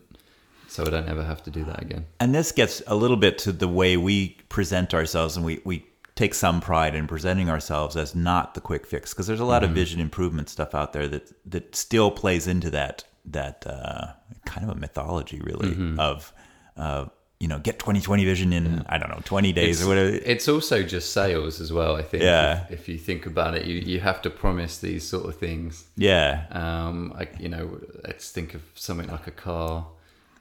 So 0.70 0.84
I 0.86 0.90
don't 0.90 1.10
ever 1.10 1.24
have 1.24 1.42
to 1.44 1.52
do 1.52 1.64
that 1.66 1.82
again. 1.82 2.06
And 2.20 2.34
this 2.34 2.52
gets 2.52 2.82
a 2.88 2.96
little 2.96 3.18
bit 3.18 3.38
to 3.40 3.52
the 3.52 3.68
way 3.68 3.98
we 3.98 4.38
present 4.50 4.94
ourselves, 4.94 5.36
and 5.36 5.46
we, 5.46 5.60
we 5.66 5.86
take 6.16 6.34
some 6.34 6.62
pride 6.62 6.96
in 6.96 7.08
presenting 7.08 7.50
ourselves 7.50 7.96
as 7.98 8.14
not 8.16 8.54
the 8.54 8.62
quick 8.62 8.86
fix, 8.86 9.14
because 9.14 9.26
there's 9.28 9.40
a 9.40 9.46
lot 9.46 9.64
of 9.64 9.72
vision 9.72 10.00
improvement 10.00 10.48
stuff 10.50 10.76
out 10.76 10.94
there 10.94 11.08
that 11.08 11.32
that 11.50 11.76
still 11.76 12.12
plays 12.12 12.46
into 12.48 12.70
that 12.70 13.04
that 13.26 13.66
uh, 13.68 14.08
kind 14.46 14.70
of 14.70 14.76
a 14.76 14.80
mythology, 14.80 15.40
really, 15.42 15.96
of 16.00 16.32
uh, 16.78 17.06
you 17.40 17.48
know, 17.48 17.58
get 17.60 17.80
20/20 17.80 18.26
vision 18.26 18.54
in 18.54 18.86
I 18.90 18.98
don't 18.98 19.10
know 19.10 19.22
20 19.24 19.54
days 19.54 19.80
It's, 19.80 19.86
or 19.86 19.90
whatever. 19.90 20.10
it's 20.10 20.48
also 20.48 20.84
just 20.84 21.14
sales 21.14 21.62
as 21.62 21.72
well. 21.72 21.96
I 21.96 22.02
think. 22.04 22.24
Yeah. 22.24 22.66
If, 22.70 22.82
if 22.82 22.90
you 22.90 22.98
think 22.98 23.26
about 23.26 23.56
it, 23.56 23.66
you 23.66 23.76
you 23.76 24.00
have 24.02 24.22
to 24.24 24.30
promise 24.30 24.78
these 24.78 25.08
sort 25.08 25.26
of 25.26 25.36
things. 25.38 25.86
yeah, 25.96 26.46
Um, 26.52 27.14
I, 27.18 27.28
you 27.40 27.50
know, 27.50 27.80
let's 28.04 28.30
think 28.32 28.54
of 28.54 28.62
something 28.76 29.10
like 29.10 29.26
a 29.28 29.32
car. 29.32 29.88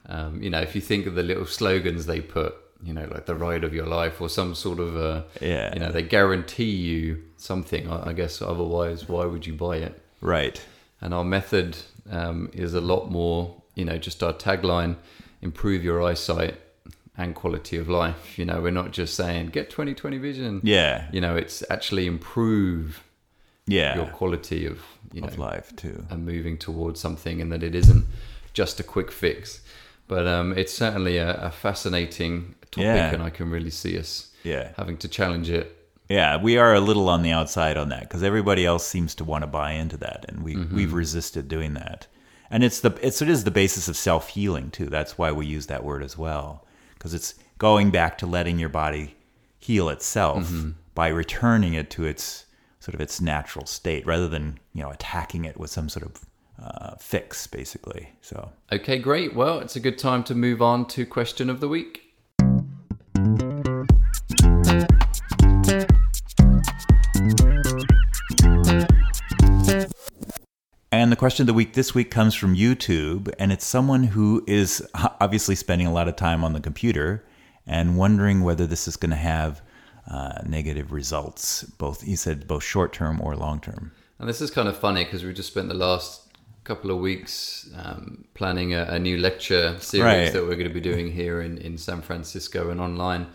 Um, 0.09 0.41
you 0.43 0.49
know, 0.49 0.59
if 0.61 0.73
you 0.75 0.81
think 0.81 1.05
of 1.05 1.13
the 1.15 1.23
little 1.23 1.45
slogans 1.45 2.05
they 2.05 2.19
put 2.21 2.55
you 2.81 2.93
know 2.93 3.07
like 3.13 3.25
the 3.25 3.35
ride 3.35 3.63
of 3.65 3.73
your 3.73 3.85
life 3.85 4.21
or 4.21 4.29
some 4.29 4.55
sort 4.55 4.79
of 4.79 4.95
uh 4.95 5.23
Yeah. 5.41 5.73
you 5.73 5.79
know 5.81 5.91
they 5.91 6.01
guarantee 6.01 6.71
you 6.89 7.21
something 7.35 7.83
I, 7.91 8.09
I 8.09 8.13
guess 8.13 8.41
otherwise 8.41 8.99
why 9.09 9.25
would 9.25 9.45
you 9.45 9.53
buy 9.53 9.75
it 9.87 10.01
Right. 10.21 10.57
and 11.01 11.13
our 11.13 11.25
method 11.25 11.75
um, 12.09 12.49
is 12.53 12.73
a 12.73 12.79
lot 12.93 13.11
more 13.11 13.39
you 13.75 13.83
know 13.83 13.97
just 13.97 14.23
our 14.23 14.31
tagline 14.31 14.95
improve 15.41 15.83
your 15.83 16.01
eyesight 16.01 16.55
and 17.17 17.35
quality 17.35 17.75
of 17.75 17.89
life 17.89 18.39
you 18.39 18.45
know 18.45 18.61
we're 18.61 18.71
not 18.83 18.91
just 18.91 19.13
saying 19.13 19.47
get 19.47 19.69
20/20 19.69 20.17
vision 20.21 20.61
Yeah. 20.63 21.09
you 21.11 21.19
know 21.19 21.35
it's 21.35 21.61
actually 21.69 22.05
improve 22.07 23.03
Yeah. 23.67 23.95
your 23.97 24.07
quality 24.07 24.65
of 24.65 24.77
you 25.11 25.19
know 25.21 25.27
of 25.27 25.37
life 25.37 25.75
too. 25.75 26.05
and 26.09 26.25
moving 26.25 26.57
towards 26.57 26.97
something 27.01 27.41
and 27.41 27.51
that 27.51 27.61
it 27.61 27.75
isn't 27.75 28.05
just 28.53 28.79
a 28.79 28.83
quick 28.83 29.11
fix 29.11 29.61
but 30.09 30.27
um, 30.27 30.51
it's 30.57 30.73
certainly 30.73 31.15
a, 31.17 31.35
a 31.49 31.51
fascinating 31.51 32.55
topic 32.71 32.83
Yeah. 32.85 33.13
and 33.13 33.23
i 33.23 33.29
can 33.29 33.49
really 33.49 33.69
see 33.81 33.97
us 33.97 34.11
Yeah. 34.43 34.65
having 34.77 34.97
to 34.97 35.07
challenge 35.07 35.49
it 35.49 35.67
Yeah, 36.09 36.41
we 36.41 36.57
are 36.57 36.73
a 36.73 36.79
little 36.89 37.07
on 37.07 37.21
the 37.21 37.31
outside 37.39 37.77
on 37.77 37.89
that 37.89 38.01
because 38.01 38.23
everybody 38.23 38.65
else 38.65 38.85
seems 38.93 39.13
to 39.15 39.23
want 39.23 39.43
to 39.43 39.47
buy 39.47 39.71
into 39.73 39.97
that, 39.97 40.25
and 40.27 40.43
we 40.43 40.55
we've 40.75 40.93
resisted 41.03 41.47
doing 41.47 41.75
that. 41.75 42.07
And 42.51 42.63
it's 42.63 42.79
the 42.85 42.91
it's 43.07 43.21
it 43.21 43.29
is 43.29 43.43
the 43.43 43.51
basis 43.61 43.87
of 43.87 43.95
self 43.95 44.29
healing 44.29 44.71
too. 44.71 44.87
That's 44.89 45.17
why 45.19 45.31
we 45.31 45.45
use 45.57 45.67
that 45.67 45.83
word 45.83 46.01
as 46.03 46.17
well 46.17 46.65
because 46.95 47.13
it's 47.13 47.35
going 47.59 47.91
back 47.91 48.17
to 48.17 48.25
letting 48.25 48.57
your 48.59 48.69
body 48.83 49.15
heal 49.59 49.87
itself 49.89 50.43
by 50.95 51.07
returning 51.09 51.73
it 51.75 51.89
to 51.91 52.05
its 52.05 52.45
sort 52.79 52.95
of 52.95 53.01
its 53.01 53.21
natural 53.21 53.65
state 53.67 54.03
rather 54.07 54.27
than 54.27 54.57
you 54.73 54.81
know 54.81 54.89
attacking 54.89 55.45
it 55.45 55.57
with 55.59 55.69
some 55.69 55.89
sort 55.89 56.05
of 56.09 56.13
uh, 56.61 56.95
fix, 56.95 57.47
basically. 57.47 58.09
So 58.21 58.51
okay 58.71 58.99
great 58.99 59.35
well 59.35 59.59
it's 59.59 59.75
a 59.75 59.79
good 59.79 59.97
time 59.97 60.23
to 60.23 60.35
move 60.35 60.61
on 60.61 60.85
to 60.87 61.05
question 61.05 61.49
of 61.49 61.59
the 61.59 61.67
week 61.67 62.09
And 70.91 71.11
the 71.11 71.15
question 71.15 71.43
of 71.43 71.47
the 71.47 71.53
week 71.53 71.73
this 71.73 71.95
week 71.95 72.11
comes 72.11 72.35
from 72.35 72.55
YouTube, 72.55 73.31
and 73.39 73.51
it's 73.51 73.65
someone 73.65 74.03
who 74.03 74.43
is 74.47 74.85
obviously 75.21 75.55
spending 75.55 75.87
a 75.87 75.93
lot 75.93 76.07
of 76.07 76.15
time 76.15 76.43
on 76.43 76.53
the 76.53 76.59
computer 76.59 77.25
and 77.65 77.95
wondering 77.95 78.41
whether 78.41 78.67
this 78.67 78.87
is 78.87 78.97
going 78.97 79.11
to 79.11 79.15
have 79.15 79.61
uh, 80.09 80.41
negative 80.45 80.91
results. 80.91 81.63
Both 81.63 82.01
he 82.01 82.15
said 82.15 82.47
both 82.47 82.63
short 82.63 82.91
term 82.91 83.21
or 83.21 83.35
long 83.35 83.61
term. 83.61 83.91
And 84.17 84.27
this 84.27 84.41
is 84.41 84.51
kind 84.51 84.67
of 84.67 84.77
funny 84.77 85.05
because 85.05 85.23
we 85.23 85.31
just 85.33 85.51
spent 85.51 85.69
the 85.69 85.75
last 85.75 86.28
couple 86.63 86.91
of 86.91 86.97
weeks 86.99 87.69
um, 87.83 88.23
planning 88.33 88.73
a, 88.73 88.83
a 88.83 88.99
new 88.99 89.17
lecture 89.17 89.75
series 89.79 90.03
Right. 90.05 90.33
that 90.33 90.43
we're 90.43 90.55
going 90.55 90.67
to 90.67 90.73
be 90.73 90.81
doing 90.81 91.11
here 91.11 91.41
in, 91.41 91.57
in 91.57 91.77
San 91.77 92.01
Francisco 92.01 92.69
and 92.69 92.79
online, 92.79 93.27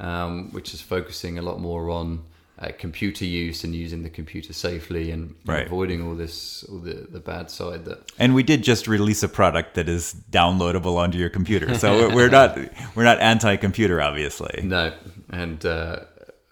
um, 0.00 0.50
which 0.52 0.74
is 0.74 0.80
focusing 0.80 1.38
a 1.38 1.42
lot 1.42 1.60
more 1.60 1.88
on 1.90 2.22
uh, 2.58 2.68
computer 2.78 3.24
use 3.24 3.64
and 3.64 3.74
using 3.74 4.02
the 4.02 4.10
computer 4.10 4.52
safely 4.52 5.10
and 5.10 5.34
Right. 5.46 5.66
avoiding 5.66 6.06
all 6.06 6.14
this, 6.14 6.64
all 6.64 6.78
the, 6.78 6.94
the 7.10 7.18
bad 7.18 7.50
side 7.50 7.84
that 7.86 8.12
And 8.18 8.34
we 8.34 8.42
did 8.42 8.62
just 8.62 8.86
release 8.86 9.22
a 9.22 9.28
product 9.28 9.74
that 9.74 9.88
is 9.88 10.14
downloadable 10.30 10.96
onto 10.96 11.18
your 11.18 11.30
computer, 11.30 11.74
so 11.74 11.96
we're- 11.96 12.14
we're 12.14 12.28
not 12.30 12.58
we're 12.94 13.04
not 13.04 13.18
anti-computer, 13.20 14.00
obviously. 14.02 14.60
no. 14.64 14.92
And 15.30 15.64
uh, 15.64 16.00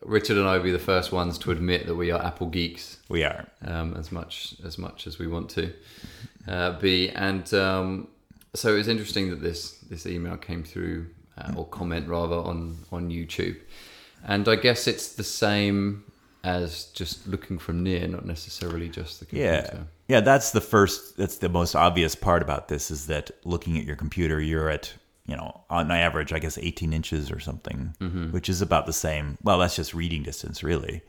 Richard 0.03 0.39
and 0.39 0.49
I 0.49 0.57
will 0.57 0.65
be 0.65 0.71
the 0.71 0.79
first 0.79 1.13
ones 1.13 1.39
to 1.39 1.51
admit 1.51 1.87
that 1.87 1.95
we 1.95 2.11
are 2.11 2.23
Apple 2.25 2.47
geeks. 2.49 2.99
We 3.09 3.25
are. 3.25 3.47
um, 3.65 3.95
as 3.97 4.11
much 4.11 4.55
as 4.65 4.79
much 4.79 5.07
as 5.07 5.19
we 5.19 5.27
want 5.27 5.51
to 5.51 5.73
uh, 6.49 6.79
be. 6.79 7.11
And 7.11 7.53
um, 7.55 8.09
so 8.55 8.73
it 8.73 8.77
was 8.77 8.89
interesting 8.89 9.31
that 9.31 9.43
this 9.43 9.73
this 9.91 10.07
email 10.07 10.37
came 10.37 10.65
through 10.65 11.07
uh, 11.37 11.53
or 11.57 11.67
comment 11.67 12.09
rather 12.09 12.37
on 12.37 12.79
on 12.91 13.11
YouTube. 13.11 13.57
And 14.27 14.49
I 14.49 14.57
guess 14.57 14.87
it's 14.87 15.15
the 15.15 15.25
same 15.25 16.05
as 16.43 16.85
just 16.87 17.27
looking 17.27 17.59
from 17.59 17.83
near, 17.83 18.07
not 18.07 18.25
necessarily 18.25 18.89
just 18.89 19.21
the 19.21 19.27
computer. 19.27 19.71
Yeah. 19.73 19.81
Yeah, 20.09 20.21
that's 20.21 20.51
the 20.51 20.61
first 20.61 21.17
that's 21.17 21.39
the 21.39 21.49
most 21.49 21.77
obvious 21.77 22.15
part 22.15 22.43
about 22.43 22.69
this 22.69 22.91
is 22.91 23.07
that 23.07 23.31
looking 23.45 23.79
at 23.79 23.85
your 23.85 23.97
computer 23.97 24.41
you're 24.41 24.69
at, 24.69 24.93
you 25.26 25.37
know, 25.37 25.62
on 25.70 25.90
average 25.90 26.33
I 26.33 26.38
guess 26.38 26.59
18 26.59 26.92
inches 26.92 27.30
or 27.30 27.40
something, 27.40 27.94
which 28.33 28.48
is 28.48 28.62
about 28.62 28.87
the 28.87 28.92
same. 28.92 29.38
Well, 29.42 29.59
that's 29.59 29.76
just 29.76 29.94
reading 29.94 30.22
distance 30.22 30.62
really. 30.62 31.02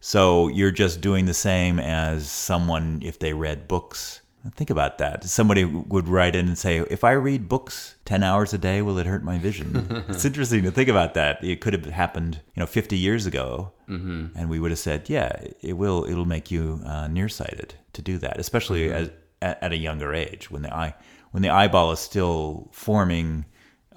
So 0.00 0.48
you're 0.48 0.70
just 0.70 1.00
doing 1.00 1.26
the 1.26 1.34
same 1.34 1.80
as 1.80 2.30
someone 2.30 3.00
if 3.04 3.18
they 3.18 3.32
read 3.32 3.66
books. 3.66 4.20
Think 4.54 4.70
about 4.70 4.98
that. 4.98 5.24
Somebody 5.24 5.64
would 5.64 6.08
write 6.08 6.36
in 6.36 6.46
and 6.46 6.56
say, 6.56 6.78
"If 6.78 7.02
I 7.04 7.10
read 7.12 7.48
books 7.48 7.96
10 8.04 8.22
hours 8.22 8.54
a 8.54 8.58
day, 8.58 8.80
will 8.80 8.96
it 8.98 9.06
hurt 9.06 9.24
my 9.24 9.36
vision?" 9.36 10.04
it's 10.08 10.24
interesting 10.24 10.62
to 10.62 10.70
think 10.70 10.88
about 10.88 11.14
that. 11.14 11.42
It 11.42 11.60
could 11.60 11.72
have 11.74 11.84
happened, 11.86 12.40
you 12.54 12.60
know, 12.60 12.66
50 12.66 12.96
years 12.96 13.26
ago, 13.26 13.72
and 13.88 14.48
we 14.48 14.60
would 14.60 14.70
have 14.70 14.78
said, 14.78 15.10
"Yeah, 15.10 15.32
it 15.60 15.76
will. 15.76 16.04
It'll 16.08 16.24
make 16.24 16.50
you 16.50 16.80
uh, 16.86 17.08
nearsighted 17.08 17.74
to 17.94 18.00
do 18.00 18.16
that, 18.18 18.38
especially 18.38 18.92
as, 18.92 19.10
at, 19.42 19.62
at 19.62 19.72
a 19.72 19.76
younger 19.76 20.14
age 20.14 20.50
when 20.50 20.62
the 20.62 20.72
eye 20.72 20.94
when 21.32 21.42
the 21.42 21.50
eyeball 21.50 21.90
is 21.92 21.98
still 21.98 22.68
forming." 22.72 23.44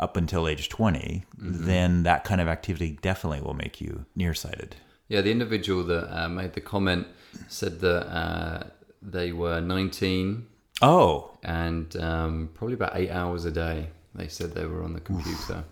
Up 0.02 0.18
until 0.18 0.48
age 0.48 0.68
20, 0.68 1.24
then 1.38 2.04
that 2.04 2.24
kind 2.24 2.42
of 2.42 2.48
activity 2.48 2.98
definitely 3.02 3.40
will 3.42 3.54
make 3.54 3.80
you 3.80 4.06
nearsighted. 4.16 4.76
Yeah, 5.08 5.22
the 5.22 5.32
individual 5.32 5.84
that 5.84 6.12
uh, 6.12 6.28
made 6.28 6.54
the 6.54 6.62
comment 6.62 7.06
said 7.48 7.80
that 7.82 8.08
uh, 8.08 8.64
they 9.02 9.32
were 9.32 9.62
19 9.62 10.48
Oh, 10.82 11.38
and 11.44 11.96
um, 11.98 12.50
probably 12.56 12.74
about 12.74 12.94
eight 12.96 13.12
hours 13.12 13.46
a 13.46 13.52
day. 13.52 13.90
They 14.16 14.28
said 14.28 14.56
they 14.56 14.66
were 14.66 14.84
on 14.84 14.94
the 14.94 15.00
computer. 15.00 15.64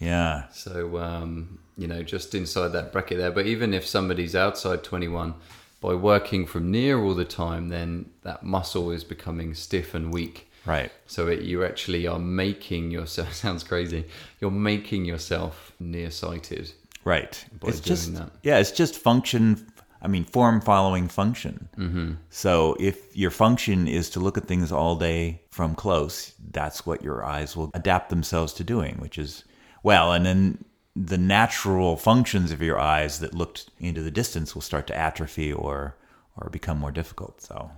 yeah. 0.00 0.48
So, 0.48 0.98
um, 0.98 1.60
you 1.78 1.86
know, 1.86 2.02
just 2.02 2.34
inside 2.34 2.68
that 2.68 2.92
bracket 2.92 3.18
there. 3.18 3.30
But 3.30 3.46
even 3.46 3.72
if 3.72 3.86
somebody's 3.86 4.34
outside 4.34 4.82
21, 4.82 5.34
by 5.80 5.94
working 5.94 6.46
from 6.46 6.70
near 6.70 6.98
all 6.98 7.14
the 7.14 7.24
time, 7.24 7.68
then 7.68 8.10
that 8.22 8.42
muscle 8.42 8.90
is 8.90 9.04
becoming 9.04 9.54
stiff 9.54 9.94
and 9.94 10.12
weak. 10.12 10.45
Right. 10.66 10.90
So 11.06 11.28
it, 11.28 11.42
you 11.42 11.64
actually 11.64 12.06
are 12.06 12.18
making 12.18 12.90
yourself, 12.90 13.34
sounds 13.44 13.62
crazy, 13.62 14.04
you're 14.40 14.50
making 14.50 15.04
yourself 15.04 15.72
nearsighted. 15.78 16.72
Right. 17.04 17.42
by 17.60 17.68
it's 17.68 17.80
doing 17.80 17.96
just 17.96 18.14
that. 18.16 18.30
yeah, 18.42 18.58
it's 18.58 18.72
just 18.72 18.96
function. 18.96 19.64
I 20.02 20.08
mean, 20.08 20.24
form 20.24 20.60
following 20.60 21.08
function. 21.08 21.68
Mm-hmm. 21.78 22.12
So 22.30 22.76
if 22.78 23.16
your 23.16 23.30
function 23.30 23.88
is 23.88 24.10
to 24.10 24.20
look 24.20 24.36
at 24.36 24.46
things 24.46 24.70
all 24.72 24.96
day 24.96 25.42
from 25.50 25.74
close, 25.74 26.32
that's 26.50 26.84
what 26.84 27.02
your 27.02 27.24
eyes 27.24 27.56
will 27.56 27.70
adapt 27.74 28.10
themselves 28.10 28.52
to 28.54 28.64
doing, 28.64 28.96
which 28.96 29.18
is 29.18 29.44
well, 29.82 30.12
and 30.12 30.26
then 30.26 30.64
the 30.96 31.18
natural 31.18 31.96
functions 31.96 32.50
of 32.50 32.60
your 32.60 32.78
eyes 32.78 33.20
that 33.20 33.34
looked 33.34 33.70
into 33.78 34.02
the 34.02 34.10
distance 34.10 34.54
will 34.54 34.62
start 34.62 34.86
to 34.88 34.96
atrophy 34.96 35.52
or 35.52 35.94
or 36.36 36.50
become 36.50 36.78
more 36.78 36.92
difficult. 36.92 37.40
So 37.40 37.70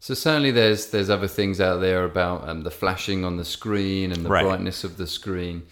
So 0.00 0.14
certainly 0.14 0.50
there's 0.52 0.86
there's 0.90 1.10
other 1.10 1.28
things 1.28 1.60
out 1.60 1.80
there 1.80 2.04
about 2.04 2.48
um, 2.48 2.62
the 2.62 2.70
flashing 2.70 3.24
on 3.24 3.36
the 3.36 3.44
screen 3.44 4.12
and 4.12 4.24
the 4.24 4.28
Right. 4.28 4.44
brightness 4.44 4.84
of 4.84 4.96
the 4.96 5.06
screen. 5.06 5.62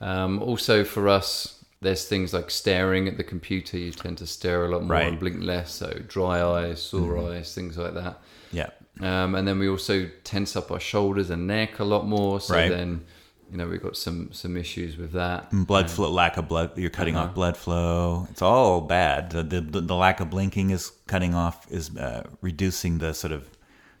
Um, 0.00 0.42
also 0.42 0.84
for 0.84 1.08
us, 1.08 1.62
there's 1.80 2.04
things 2.06 2.32
like 2.34 2.50
staring 2.50 3.06
at 3.06 3.16
the 3.16 3.24
computer. 3.24 3.78
You 3.78 3.92
tend 3.92 4.18
to 4.18 4.26
stare 4.26 4.64
a 4.64 4.68
lot 4.68 4.82
more 4.82 4.90
Right. 4.92 5.02
Mm-hmm. 5.04 5.08
and 5.10 5.20
blink 5.20 5.42
less. 5.42 5.72
So 5.72 6.00
dry 6.08 6.42
eyes, 6.42 6.82
sore 6.82 7.18
eyes, 7.30 7.54
things 7.54 7.76
like 7.78 7.94
that. 7.94 8.20
yeah, 8.50 8.70
Um, 9.00 9.34
and 9.36 9.46
then 9.46 9.58
we 9.60 9.68
also 9.68 10.08
tense 10.24 10.56
up 10.56 10.70
our 10.72 10.80
shoulders 10.80 11.30
and 11.30 11.46
neck 11.46 11.78
a 11.78 11.84
lot 11.84 12.06
more. 12.06 12.40
So 12.40 12.54
Right. 12.54 12.68
then, 12.70 13.04
you 13.50 13.56
know, 13.58 13.68
we've 13.68 13.82
got 13.82 13.96
some 13.96 14.30
some 14.32 14.56
issues 14.56 14.96
with 14.96 15.12
that. 15.12 15.52
And 15.52 15.66
blood 15.68 15.88
flow, 15.88 16.10
lack 16.10 16.36
of 16.36 16.48
blood. 16.48 16.76
You're 16.76 16.90
cutting 16.90 17.14
off 17.16 17.32
blood 17.32 17.56
flow. 17.56 18.26
It's 18.30 18.42
all 18.42 18.80
bad. 18.80 19.30
The, 19.30 19.42
the 19.44 19.80
the 19.80 19.94
lack 19.94 20.18
of 20.18 20.30
blinking 20.30 20.70
is 20.70 20.90
cutting 21.06 21.34
off 21.34 21.70
is 21.70 21.96
uh, 21.96 22.24
reducing 22.40 22.98
the 22.98 23.14
sort 23.14 23.32
of 23.32 23.48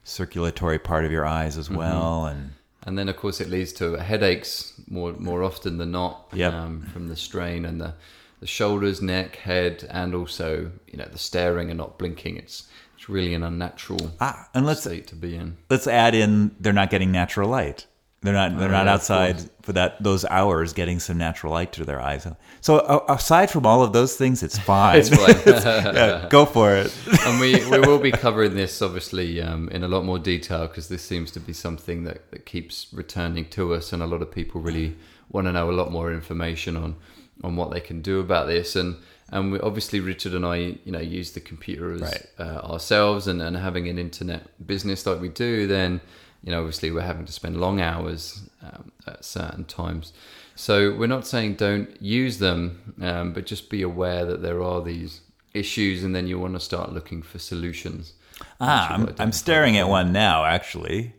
circulatory 0.08 0.78
part 0.78 1.04
of 1.04 1.12
your 1.12 1.26
eyes 1.26 1.56
as 1.56 1.68
well, 1.70 2.26
and 2.26 2.52
And 2.86 2.96
then, 2.98 3.08
of 3.08 3.16
course, 3.16 3.40
it 3.40 3.48
leads 3.50 3.72
to 3.74 3.92
headaches 3.98 4.72
more 4.88 5.12
more 5.18 5.42
often 5.42 5.78
than 5.78 5.90
not 5.90 6.28
Yep. 6.32 6.52
um, 6.52 6.82
from 6.92 7.08
the 7.08 7.16
strain 7.16 7.64
and 7.64 7.80
the, 7.80 7.92
the 8.40 8.46
shoulders, 8.46 9.02
neck, 9.02 9.36
head, 9.36 9.86
and 9.90 10.14
also 10.14 10.70
you 10.86 10.96
know 10.98 11.08
the 11.10 11.18
staring 11.18 11.70
and 11.70 11.78
not 11.78 11.98
blinking. 11.98 12.36
It's 12.36 12.68
it's 12.96 13.08
really 13.08 13.34
an 13.34 13.42
unnatural 13.42 14.12
ah, 14.20 14.48
and 14.54 14.66
let's 14.66 14.80
state 14.80 15.06
to 15.08 15.14
be 15.16 15.36
in. 15.36 15.56
let's 15.70 15.86
add 15.86 16.14
in 16.14 16.50
they're 16.60 16.72
not 16.72 16.90
getting 16.90 17.12
natural 17.12 17.48
light. 17.50 17.86
They're 18.22 18.32
not 18.34 18.58
they're 18.58 18.68
Oh, 18.68 18.72
not 18.72 18.86
yeah, 18.86 18.94
outside 18.94 19.36
for 19.62 19.72
that 19.74 20.02
those 20.02 20.24
hours 20.24 20.72
getting 20.72 20.98
some 20.98 21.18
natural 21.18 21.52
light 21.52 21.72
to 21.74 21.84
their 21.84 22.00
eyes. 22.00 22.26
So 22.60 22.78
uh, 22.78 23.04
aside 23.14 23.48
from 23.50 23.64
all 23.64 23.82
of 23.82 23.92
those 23.92 24.16
things, 24.16 24.42
it's 24.42 24.58
fine. 24.58 24.98
It's 24.98 25.08
fine. 25.08 25.36
yeah, 25.94 26.26
go 26.28 26.44
for 26.44 26.74
it. 26.74 26.92
and 27.26 27.38
we, 27.40 27.64
we 27.70 27.78
will 27.78 28.00
be 28.00 28.10
covering 28.10 28.54
this 28.56 28.82
obviously 28.82 29.40
um, 29.40 29.68
in 29.68 29.84
a 29.84 29.88
lot 29.88 30.04
more 30.04 30.18
detail 30.18 30.66
because 30.66 30.88
this 30.88 31.02
seems 31.02 31.30
to 31.32 31.40
be 31.40 31.52
something 31.52 32.04
that, 32.04 32.28
that 32.32 32.44
keeps 32.44 32.88
returning 32.92 33.44
to 33.50 33.72
us 33.74 33.92
and 33.92 34.02
a 34.02 34.06
lot 34.06 34.20
of 34.20 34.32
people 34.32 34.60
really 34.60 34.96
want 35.30 35.46
to 35.46 35.52
know 35.52 35.70
a 35.70 35.76
lot 35.80 35.92
more 35.92 36.12
information 36.12 36.76
on 36.76 36.96
on 37.44 37.54
what 37.54 37.70
they 37.70 37.78
can 37.80 38.02
do 38.02 38.18
about 38.18 38.48
this 38.48 38.74
and 38.74 38.96
and 39.30 39.52
we, 39.52 39.60
obviously 39.60 40.00
Richard 40.00 40.34
and 40.34 40.44
I 40.44 40.56
you 40.84 40.90
know 40.90 40.98
use 40.98 41.30
the 41.32 41.40
computers 41.40 42.00
Right. 42.02 42.26
uh, 42.40 42.60
ourselves 42.72 43.28
and, 43.28 43.40
and 43.40 43.56
having 43.56 43.86
an 43.88 43.96
internet 43.96 44.42
business 44.66 45.06
like 45.06 45.20
we 45.20 45.28
do 45.28 45.68
then 45.68 46.00
you 46.42 46.50
know 46.50 46.58
obviously 46.60 46.90
we're 46.90 47.02
having 47.02 47.26
to 47.26 47.32
spend 47.32 47.60
long 47.60 47.80
hours 47.80 48.48
um, 48.62 48.92
at 49.06 49.24
certain 49.24 49.64
times. 49.64 50.12
So 50.54 50.92
we're 50.94 51.06
not 51.06 51.26
saying 51.26 51.54
don't 51.54 52.00
use 52.02 52.38
them, 52.38 52.94
um, 53.00 53.32
but 53.32 53.46
just 53.46 53.70
be 53.70 53.82
aware 53.82 54.24
that 54.24 54.42
there 54.42 54.62
are 54.62 54.82
these 54.82 55.20
issues, 55.54 56.02
and 56.04 56.14
then 56.14 56.26
you 56.26 56.38
want 56.38 56.54
to 56.54 56.60
start 56.60 56.92
looking 56.92 57.22
for 57.22 57.38
solutions. 57.38 58.14
Ah, 58.60 58.92
I'm, 58.92 59.14
I'm 59.18 59.32
staring 59.32 59.76
at 59.76 59.88
one 59.88 60.12
now. 60.12 60.44
Actually, 60.44 61.12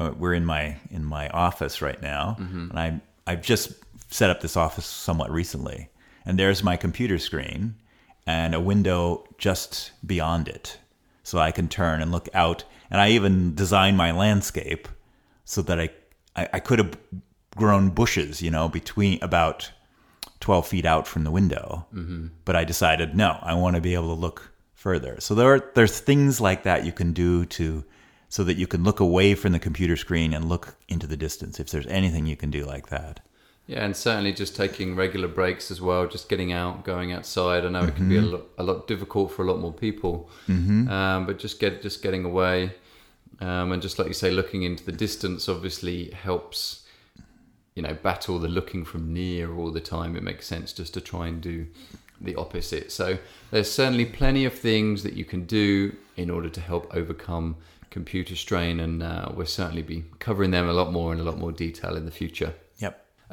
uh, 0.00 0.12
we're 0.18 0.34
in 0.34 0.44
my 0.44 0.76
in 0.90 1.04
my 1.04 1.28
office 1.28 1.80
right 1.82 2.00
now, 2.02 2.36
and 2.38 2.78
I 2.78 3.00
I've 3.26 3.42
just 3.42 3.72
set 4.10 4.30
up 4.30 4.40
this 4.40 4.56
office 4.56 4.84
somewhat 4.86 5.30
recently, 5.30 5.88
and 6.26 6.38
there's 6.38 6.62
my 6.62 6.76
computer 6.76 7.18
screen 7.18 7.74
and 8.26 8.54
a 8.54 8.60
window 8.60 9.24
just 9.38 9.90
beyond 10.06 10.48
it, 10.48 10.78
so 11.22 11.38
I 11.38 11.50
can 11.50 11.68
turn 11.68 12.00
and 12.00 12.12
look 12.12 12.28
out. 12.34 12.64
And 12.90 13.00
I 13.00 13.10
even 13.10 13.54
designed 13.54 13.96
my 13.96 14.10
landscape 14.10 14.88
so 15.44 15.62
that 15.62 15.80
I 15.80 15.90
I, 16.36 16.48
I 16.54 16.60
could 16.60 16.78
have 16.78 16.96
grown 17.56 17.90
bushes, 17.90 18.42
you 18.42 18.50
know, 18.50 18.68
between 18.68 19.22
about 19.22 19.70
12 20.40 20.66
feet 20.66 20.84
out 20.84 21.06
from 21.06 21.24
the 21.24 21.30
window. 21.30 21.86
Mm-hmm. 21.94 22.28
But 22.44 22.56
I 22.56 22.64
decided, 22.64 23.14
no, 23.14 23.38
I 23.42 23.54
want 23.54 23.76
to 23.76 23.82
be 23.82 23.94
able 23.94 24.14
to 24.14 24.20
look 24.20 24.52
further. 24.74 25.16
So 25.20 25.34
there 25.34 25.54
are, 25.54 25.70
there's 25.74 26.00
things 26.00 26.40
like 26.40 26.64
that 26.64 26.84
you 26.84 26.92
can 26.92 27.12
do 27.12 27.44
to 27.46 27.84
so 28.28 28.44
that 28.44 28.56
you 28.56 28.66
can 28.66 28.82
look 28.82 28.98
away 28.98 29.34
from 29.34 29.52
the 29.52 29.58
computer 29.58 29.96
screen 29.96 30.32
and 30.32 30.48
look 30.48 30.76
into 30.88 31.06
the 31.06 31.18
distance 31.18 31.60
if 31.60 31.70
there's 31.70 31.86
anything 31.86 32.24
you 32.26 32.36
can 32.36 32.50
do 32.50 32.64
like 32.64 32.88
that. 32.88 33.20
Yeah, 33.72 33.84
and 33.86 33.96
certainly 33.96 34.34
just 34.34 34.54
taking 34.54 34.94
regular 34.96 35.28
breaks 35.28 35.70
as 35.70 35.80
well, 35.80 36.06
just 36.06 36.28
getting 36.28 36.52
out, 36.52 36.84
going 36.84 37.10
outside. 37.12 37.64
I 37.64 37.70
know 37.70 37.84
it 37.84 37.96
can 37.96 38.06
be 38.06 38.18
a 38.18 38.20
lot, 38.20 38.42
a 38.58 38.62
lot 38.62 38.86
difficult 38.86 39.32
for 39.32 39.42
a 39.44 39.46
lot 39.50 39.60
more 39.60 39.72
people, 39.72 40.28
um, 40.88 41.24
but 41.24 41.38
just 41.38 41.58
get 41.58 41.80
just 41.80 42.02
getting 42.02 42.26
away, 42.26 42.74
um, 43.40 43.72
and 43.72 43.80
just 43.80 43.98
like 43.98 44.08
you 44.08 44.14
say, 44.14 44.30
looking 44.30 44.62
into 44.62 44.84
the 44.84 44.92
distance 44.92 45.48
obviously 45.48 46.10
helps. 46.10 46.80
You 47.74 47.82
know, 47.82 47.94
battle 47.94 48.38
the 48.38 48.48
looking 48.48 48.84
from 48.84 49.14
near 49.14 49.54
all 49.54 49.70
the 49.70 49.80
time. 49.80 50.14
It 50.16 50.22
makes 50.22 50.46
sense 50.46 50.74
just 50.74 50.92
to 50.92 51.00
try 51.00 51.28
and 51.28 51.40
do 51.40 51.66
the 52.20 52.34
opposite. 52.34 52.92
So 52.92 53.16
there's 53.50 53.72
certainly 53.72 54.04
plenty 54.04 54.44
of 54.44 54.52
things 54.52 55.02
that 55.04 55.14
you 55.14 55.24
can 55.24 55.46
do 55.46 55.96
in 56.18 56.28
order 56.28 56.50
to 56.50 56.60
help 56.60 56.94
overcome 56.94 57.56
computer 57.88 58.36
strain, 58.36 58.80
and 58.80 59.02
uh, 59.02 59.30
we'll 59.34 59.46
certainly 59.46 59.80
be 59.80 60.04
covering 60.18 60.50
them 60.50 60.68
a 60.68 60.72
lot 60.74 60.92
more 60.92 61.14
in 61.14 61.20
a 61.20 61.22
lot 61.22 61.38
more 61.38 61.52
detail 61.52 61.96
in 61.96 62.04
the 62.04 62.10
future. 62.10 62.52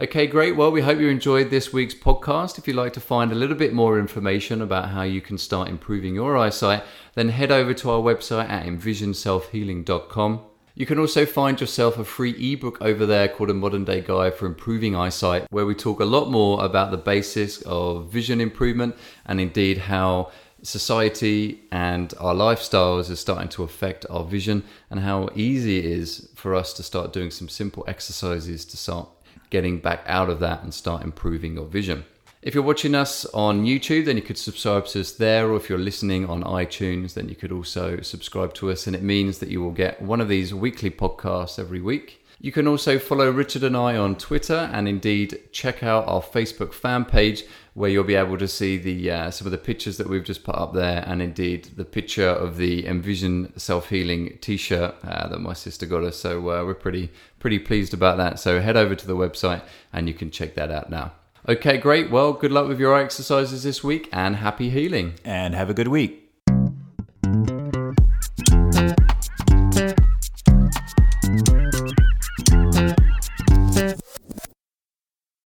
Okay, 0.02 0.28
great. 0.28 0.56
Well, 0.56 0.72
we 0.72 0.80
hope 0.80 0.98
you 1.02 1.10
enjoyed 1.10 1.50
this 1.50 1.74
week's 1.74 1.94
podcast. 1.94 2.58
If 2.58 2.70
you'd 2.70 2.78
like 2.78 2.94
to 2.94 3.02
find 3.02 3.34
a 3.34 3.36
little 3.36 3.58
bit 3.58 3.74
more 3.74 4.00
information 4.00 4.62
about 4.62 4.92
how 4.92 5.02
you 5.02 5.20
can 5.20 5.38
start 5.38 5.68
improving 5.68 6.16
your 6.16 6.38
eyesight, 6.38 6.84
then 7.16 7.28
head 7.28 7.52
over 7.52 7.74
to 7.74 7.90
our 7.90 8.00
website 8.00 8.48
at 8.48 8.66
envisionselfhealing.com. 8.66 10.40
You 10.74 10.86
can 10.86 11.00
also 11.00 11.26
find 11.26 11.60
yourself 11.60 11.98
a 11.98 12.06
free 12.06 12.32
ebook 12.54 12.82
over 12.82 13.06
there 13.06 13.28
called 13.28 13.50
A 13.50 13.54
Modern 13.54 13.84
Day 13.84 14.00
Guide 14.00 14.36
for 14.36 14.46
Improving 14.46 14.96
Eyesight, 14.96 15.48
where 15.52 15.66
we 15.66 15.76
talk 15.76 16.00
a 16.00 16.06
lot 16.06 16.32
more 16.32 16.64
about 16.64 16.92
the 16.92 16.98
basis 16.98 17.62
of 17.64 18.10
vision 18.10 18.40
improvement 18.40 18.96
and 19.26 19.42
indeed 19.42 19.80
how 19.80 20.32
society 20.62 21.62
and 21.74 22.14
our 22.22 22.34
lifestyles 22.34 23.10
is 23.10 23.20
starting 23.20 23.50
to 23.50 23.64
affect 23.64 24.06
our 24.10 24.24
vision 24.24 24.64
and 24.90 25.02
how 25.02 25.28
easy 25.36 25.80
it 25.80 25.86
is 25.86 26.30
for 26.36 26.56
us 26.56 26.72
to 26.74 26.84
start 26.84 27.12
doing 27.12 27.32
some 27.32 27.50
simple 27.50 27.84
exercises 27.86 28.64
to 28.64 28.78
start 28.78 29.10
getting 29.50 29.80
back 29.80 30.04
out 30.06 30.30
of 30.30 30.40
that 30.40 30.64
and 30.64 30.74
start 30.74 31.04
improving 31.04 31.56
your 31.56 31.66
vision. 31.66 32.06
If 32.42 32.54
you're 32.54 32.64
watching 32.64 32.96
us 32.96 33.26
on 33.34 33.66
YouTube, 33.66 34.06
then 34.06 34.16
you 34.16 34.22
could 34.22 34.38
subscribe 34.38 34.86
to 34.88 35.02
us 35.02 35.12
there, 35.12 35.50
or 35.50 35.58
if 35.58 35.70
you're 35.70 35.78
listening 35.78 36.26
on 36.26 36.44
iTunes, 36.44 37.14
then 37.14 37.28
you 37.28 37.36
could 37.36 37.52
also 37.52 38.00
subscribe 38.00 38.54
to 38.56 38.72
us, 38.72 38.88
and 38.88 38.96
it 38.96 39.04
means 39.04 39.40
that 39.40 39.50
you 39.50 39.62
will 39.62 39.72
get 39.72 40.02
one 40.02 40.22
of 40.22 40.30
these 40.30 40.54
weekly 40.54 40.90
podcasts 40.90 41.60
every 41.60 41.82
week. 41.82 42.24
You 42.40 42.54
can 42.54 42.66
also 42.66 42.98
follow 42.98 43.30
Richard 43.30 43.64
and 43.64 43.76
I 43.76 43.98
on 43.98 44.16
Twitter, 44.16 44.70
and 44.72 44.88
indeed 44.88 45.50
check 45.52 45.84
out 45.84 46.08
our 46.08 46.22
Facebook 46.22 46.72
fan 46.72 47.04
page, 47.04 47.44
where 47.80 47.90
you'll 47.90 48.04
be 48.04 48.16
able 48.16 48.38
to 48.38 48.46
see 48.46 48.76
the 48.78 49.10
uh, 49.10 49.32
some 49.32 49.48
of 49.48 49.52
the 49.52 49.58
pictures 49.58 49.96
that 49.96 50.10
we've 50.10 50.26
just 50.26 50.44
put 50.44 50.56
up 50.56 50.74
there, 50.74 51.02
and 51.08 51.22
indeed 51.22 51.70
the 51.78 51.86
picture 51.86 52.28
of 52.28 52.58
the 52.58 52.86
Envision 52.86 53.58
Self 53.58 53.88
Healing 53.88 54.38
T-shirt 54.42 54.96
uh, 55.02 55.30
that 55.30 55.40
my 55.40 55.54
sister 55.54 55.86
got 55.86 56.04
us. 56.04 56.18
So 56.18 56.40
uh, 56.40 56.66
we're 56.66 56.74
pretty 56.74 57.10
pretty 57.40 57.58
pleased 57.58 57.94
about 57.94 58.18
that. 58.18 58.38
So 58.38 58.60
head 58.60 58.76
over 58.76 58.96
to 58.96 59.08
the 59.08 59.16
website, 59.16 59.62
and 59.94 60.10
you 60.10 60.14
can 60.14 60.30
check 60.30 60.56
that 60.56 60.70
out 60.70 60.90
now. 60.90 61.14
Okay, 61.48 61.78
great. 61.78 62.12
Well, 62.12 62.34
good 62.34 62.52
luck 62.52 62.68
with 62.68 62.82
your 62.82 63.00
exercises 63.00 63.64
this 63.64 63.82
week 63.82 64.10
and 64.12 64.36
happy 64.36 64.70
healing. 64.70 65.14
And 65.24 65.56
have 65.56 65.70
a 65.70 65.74
good 65.74 65.88
week. 65.88 66.29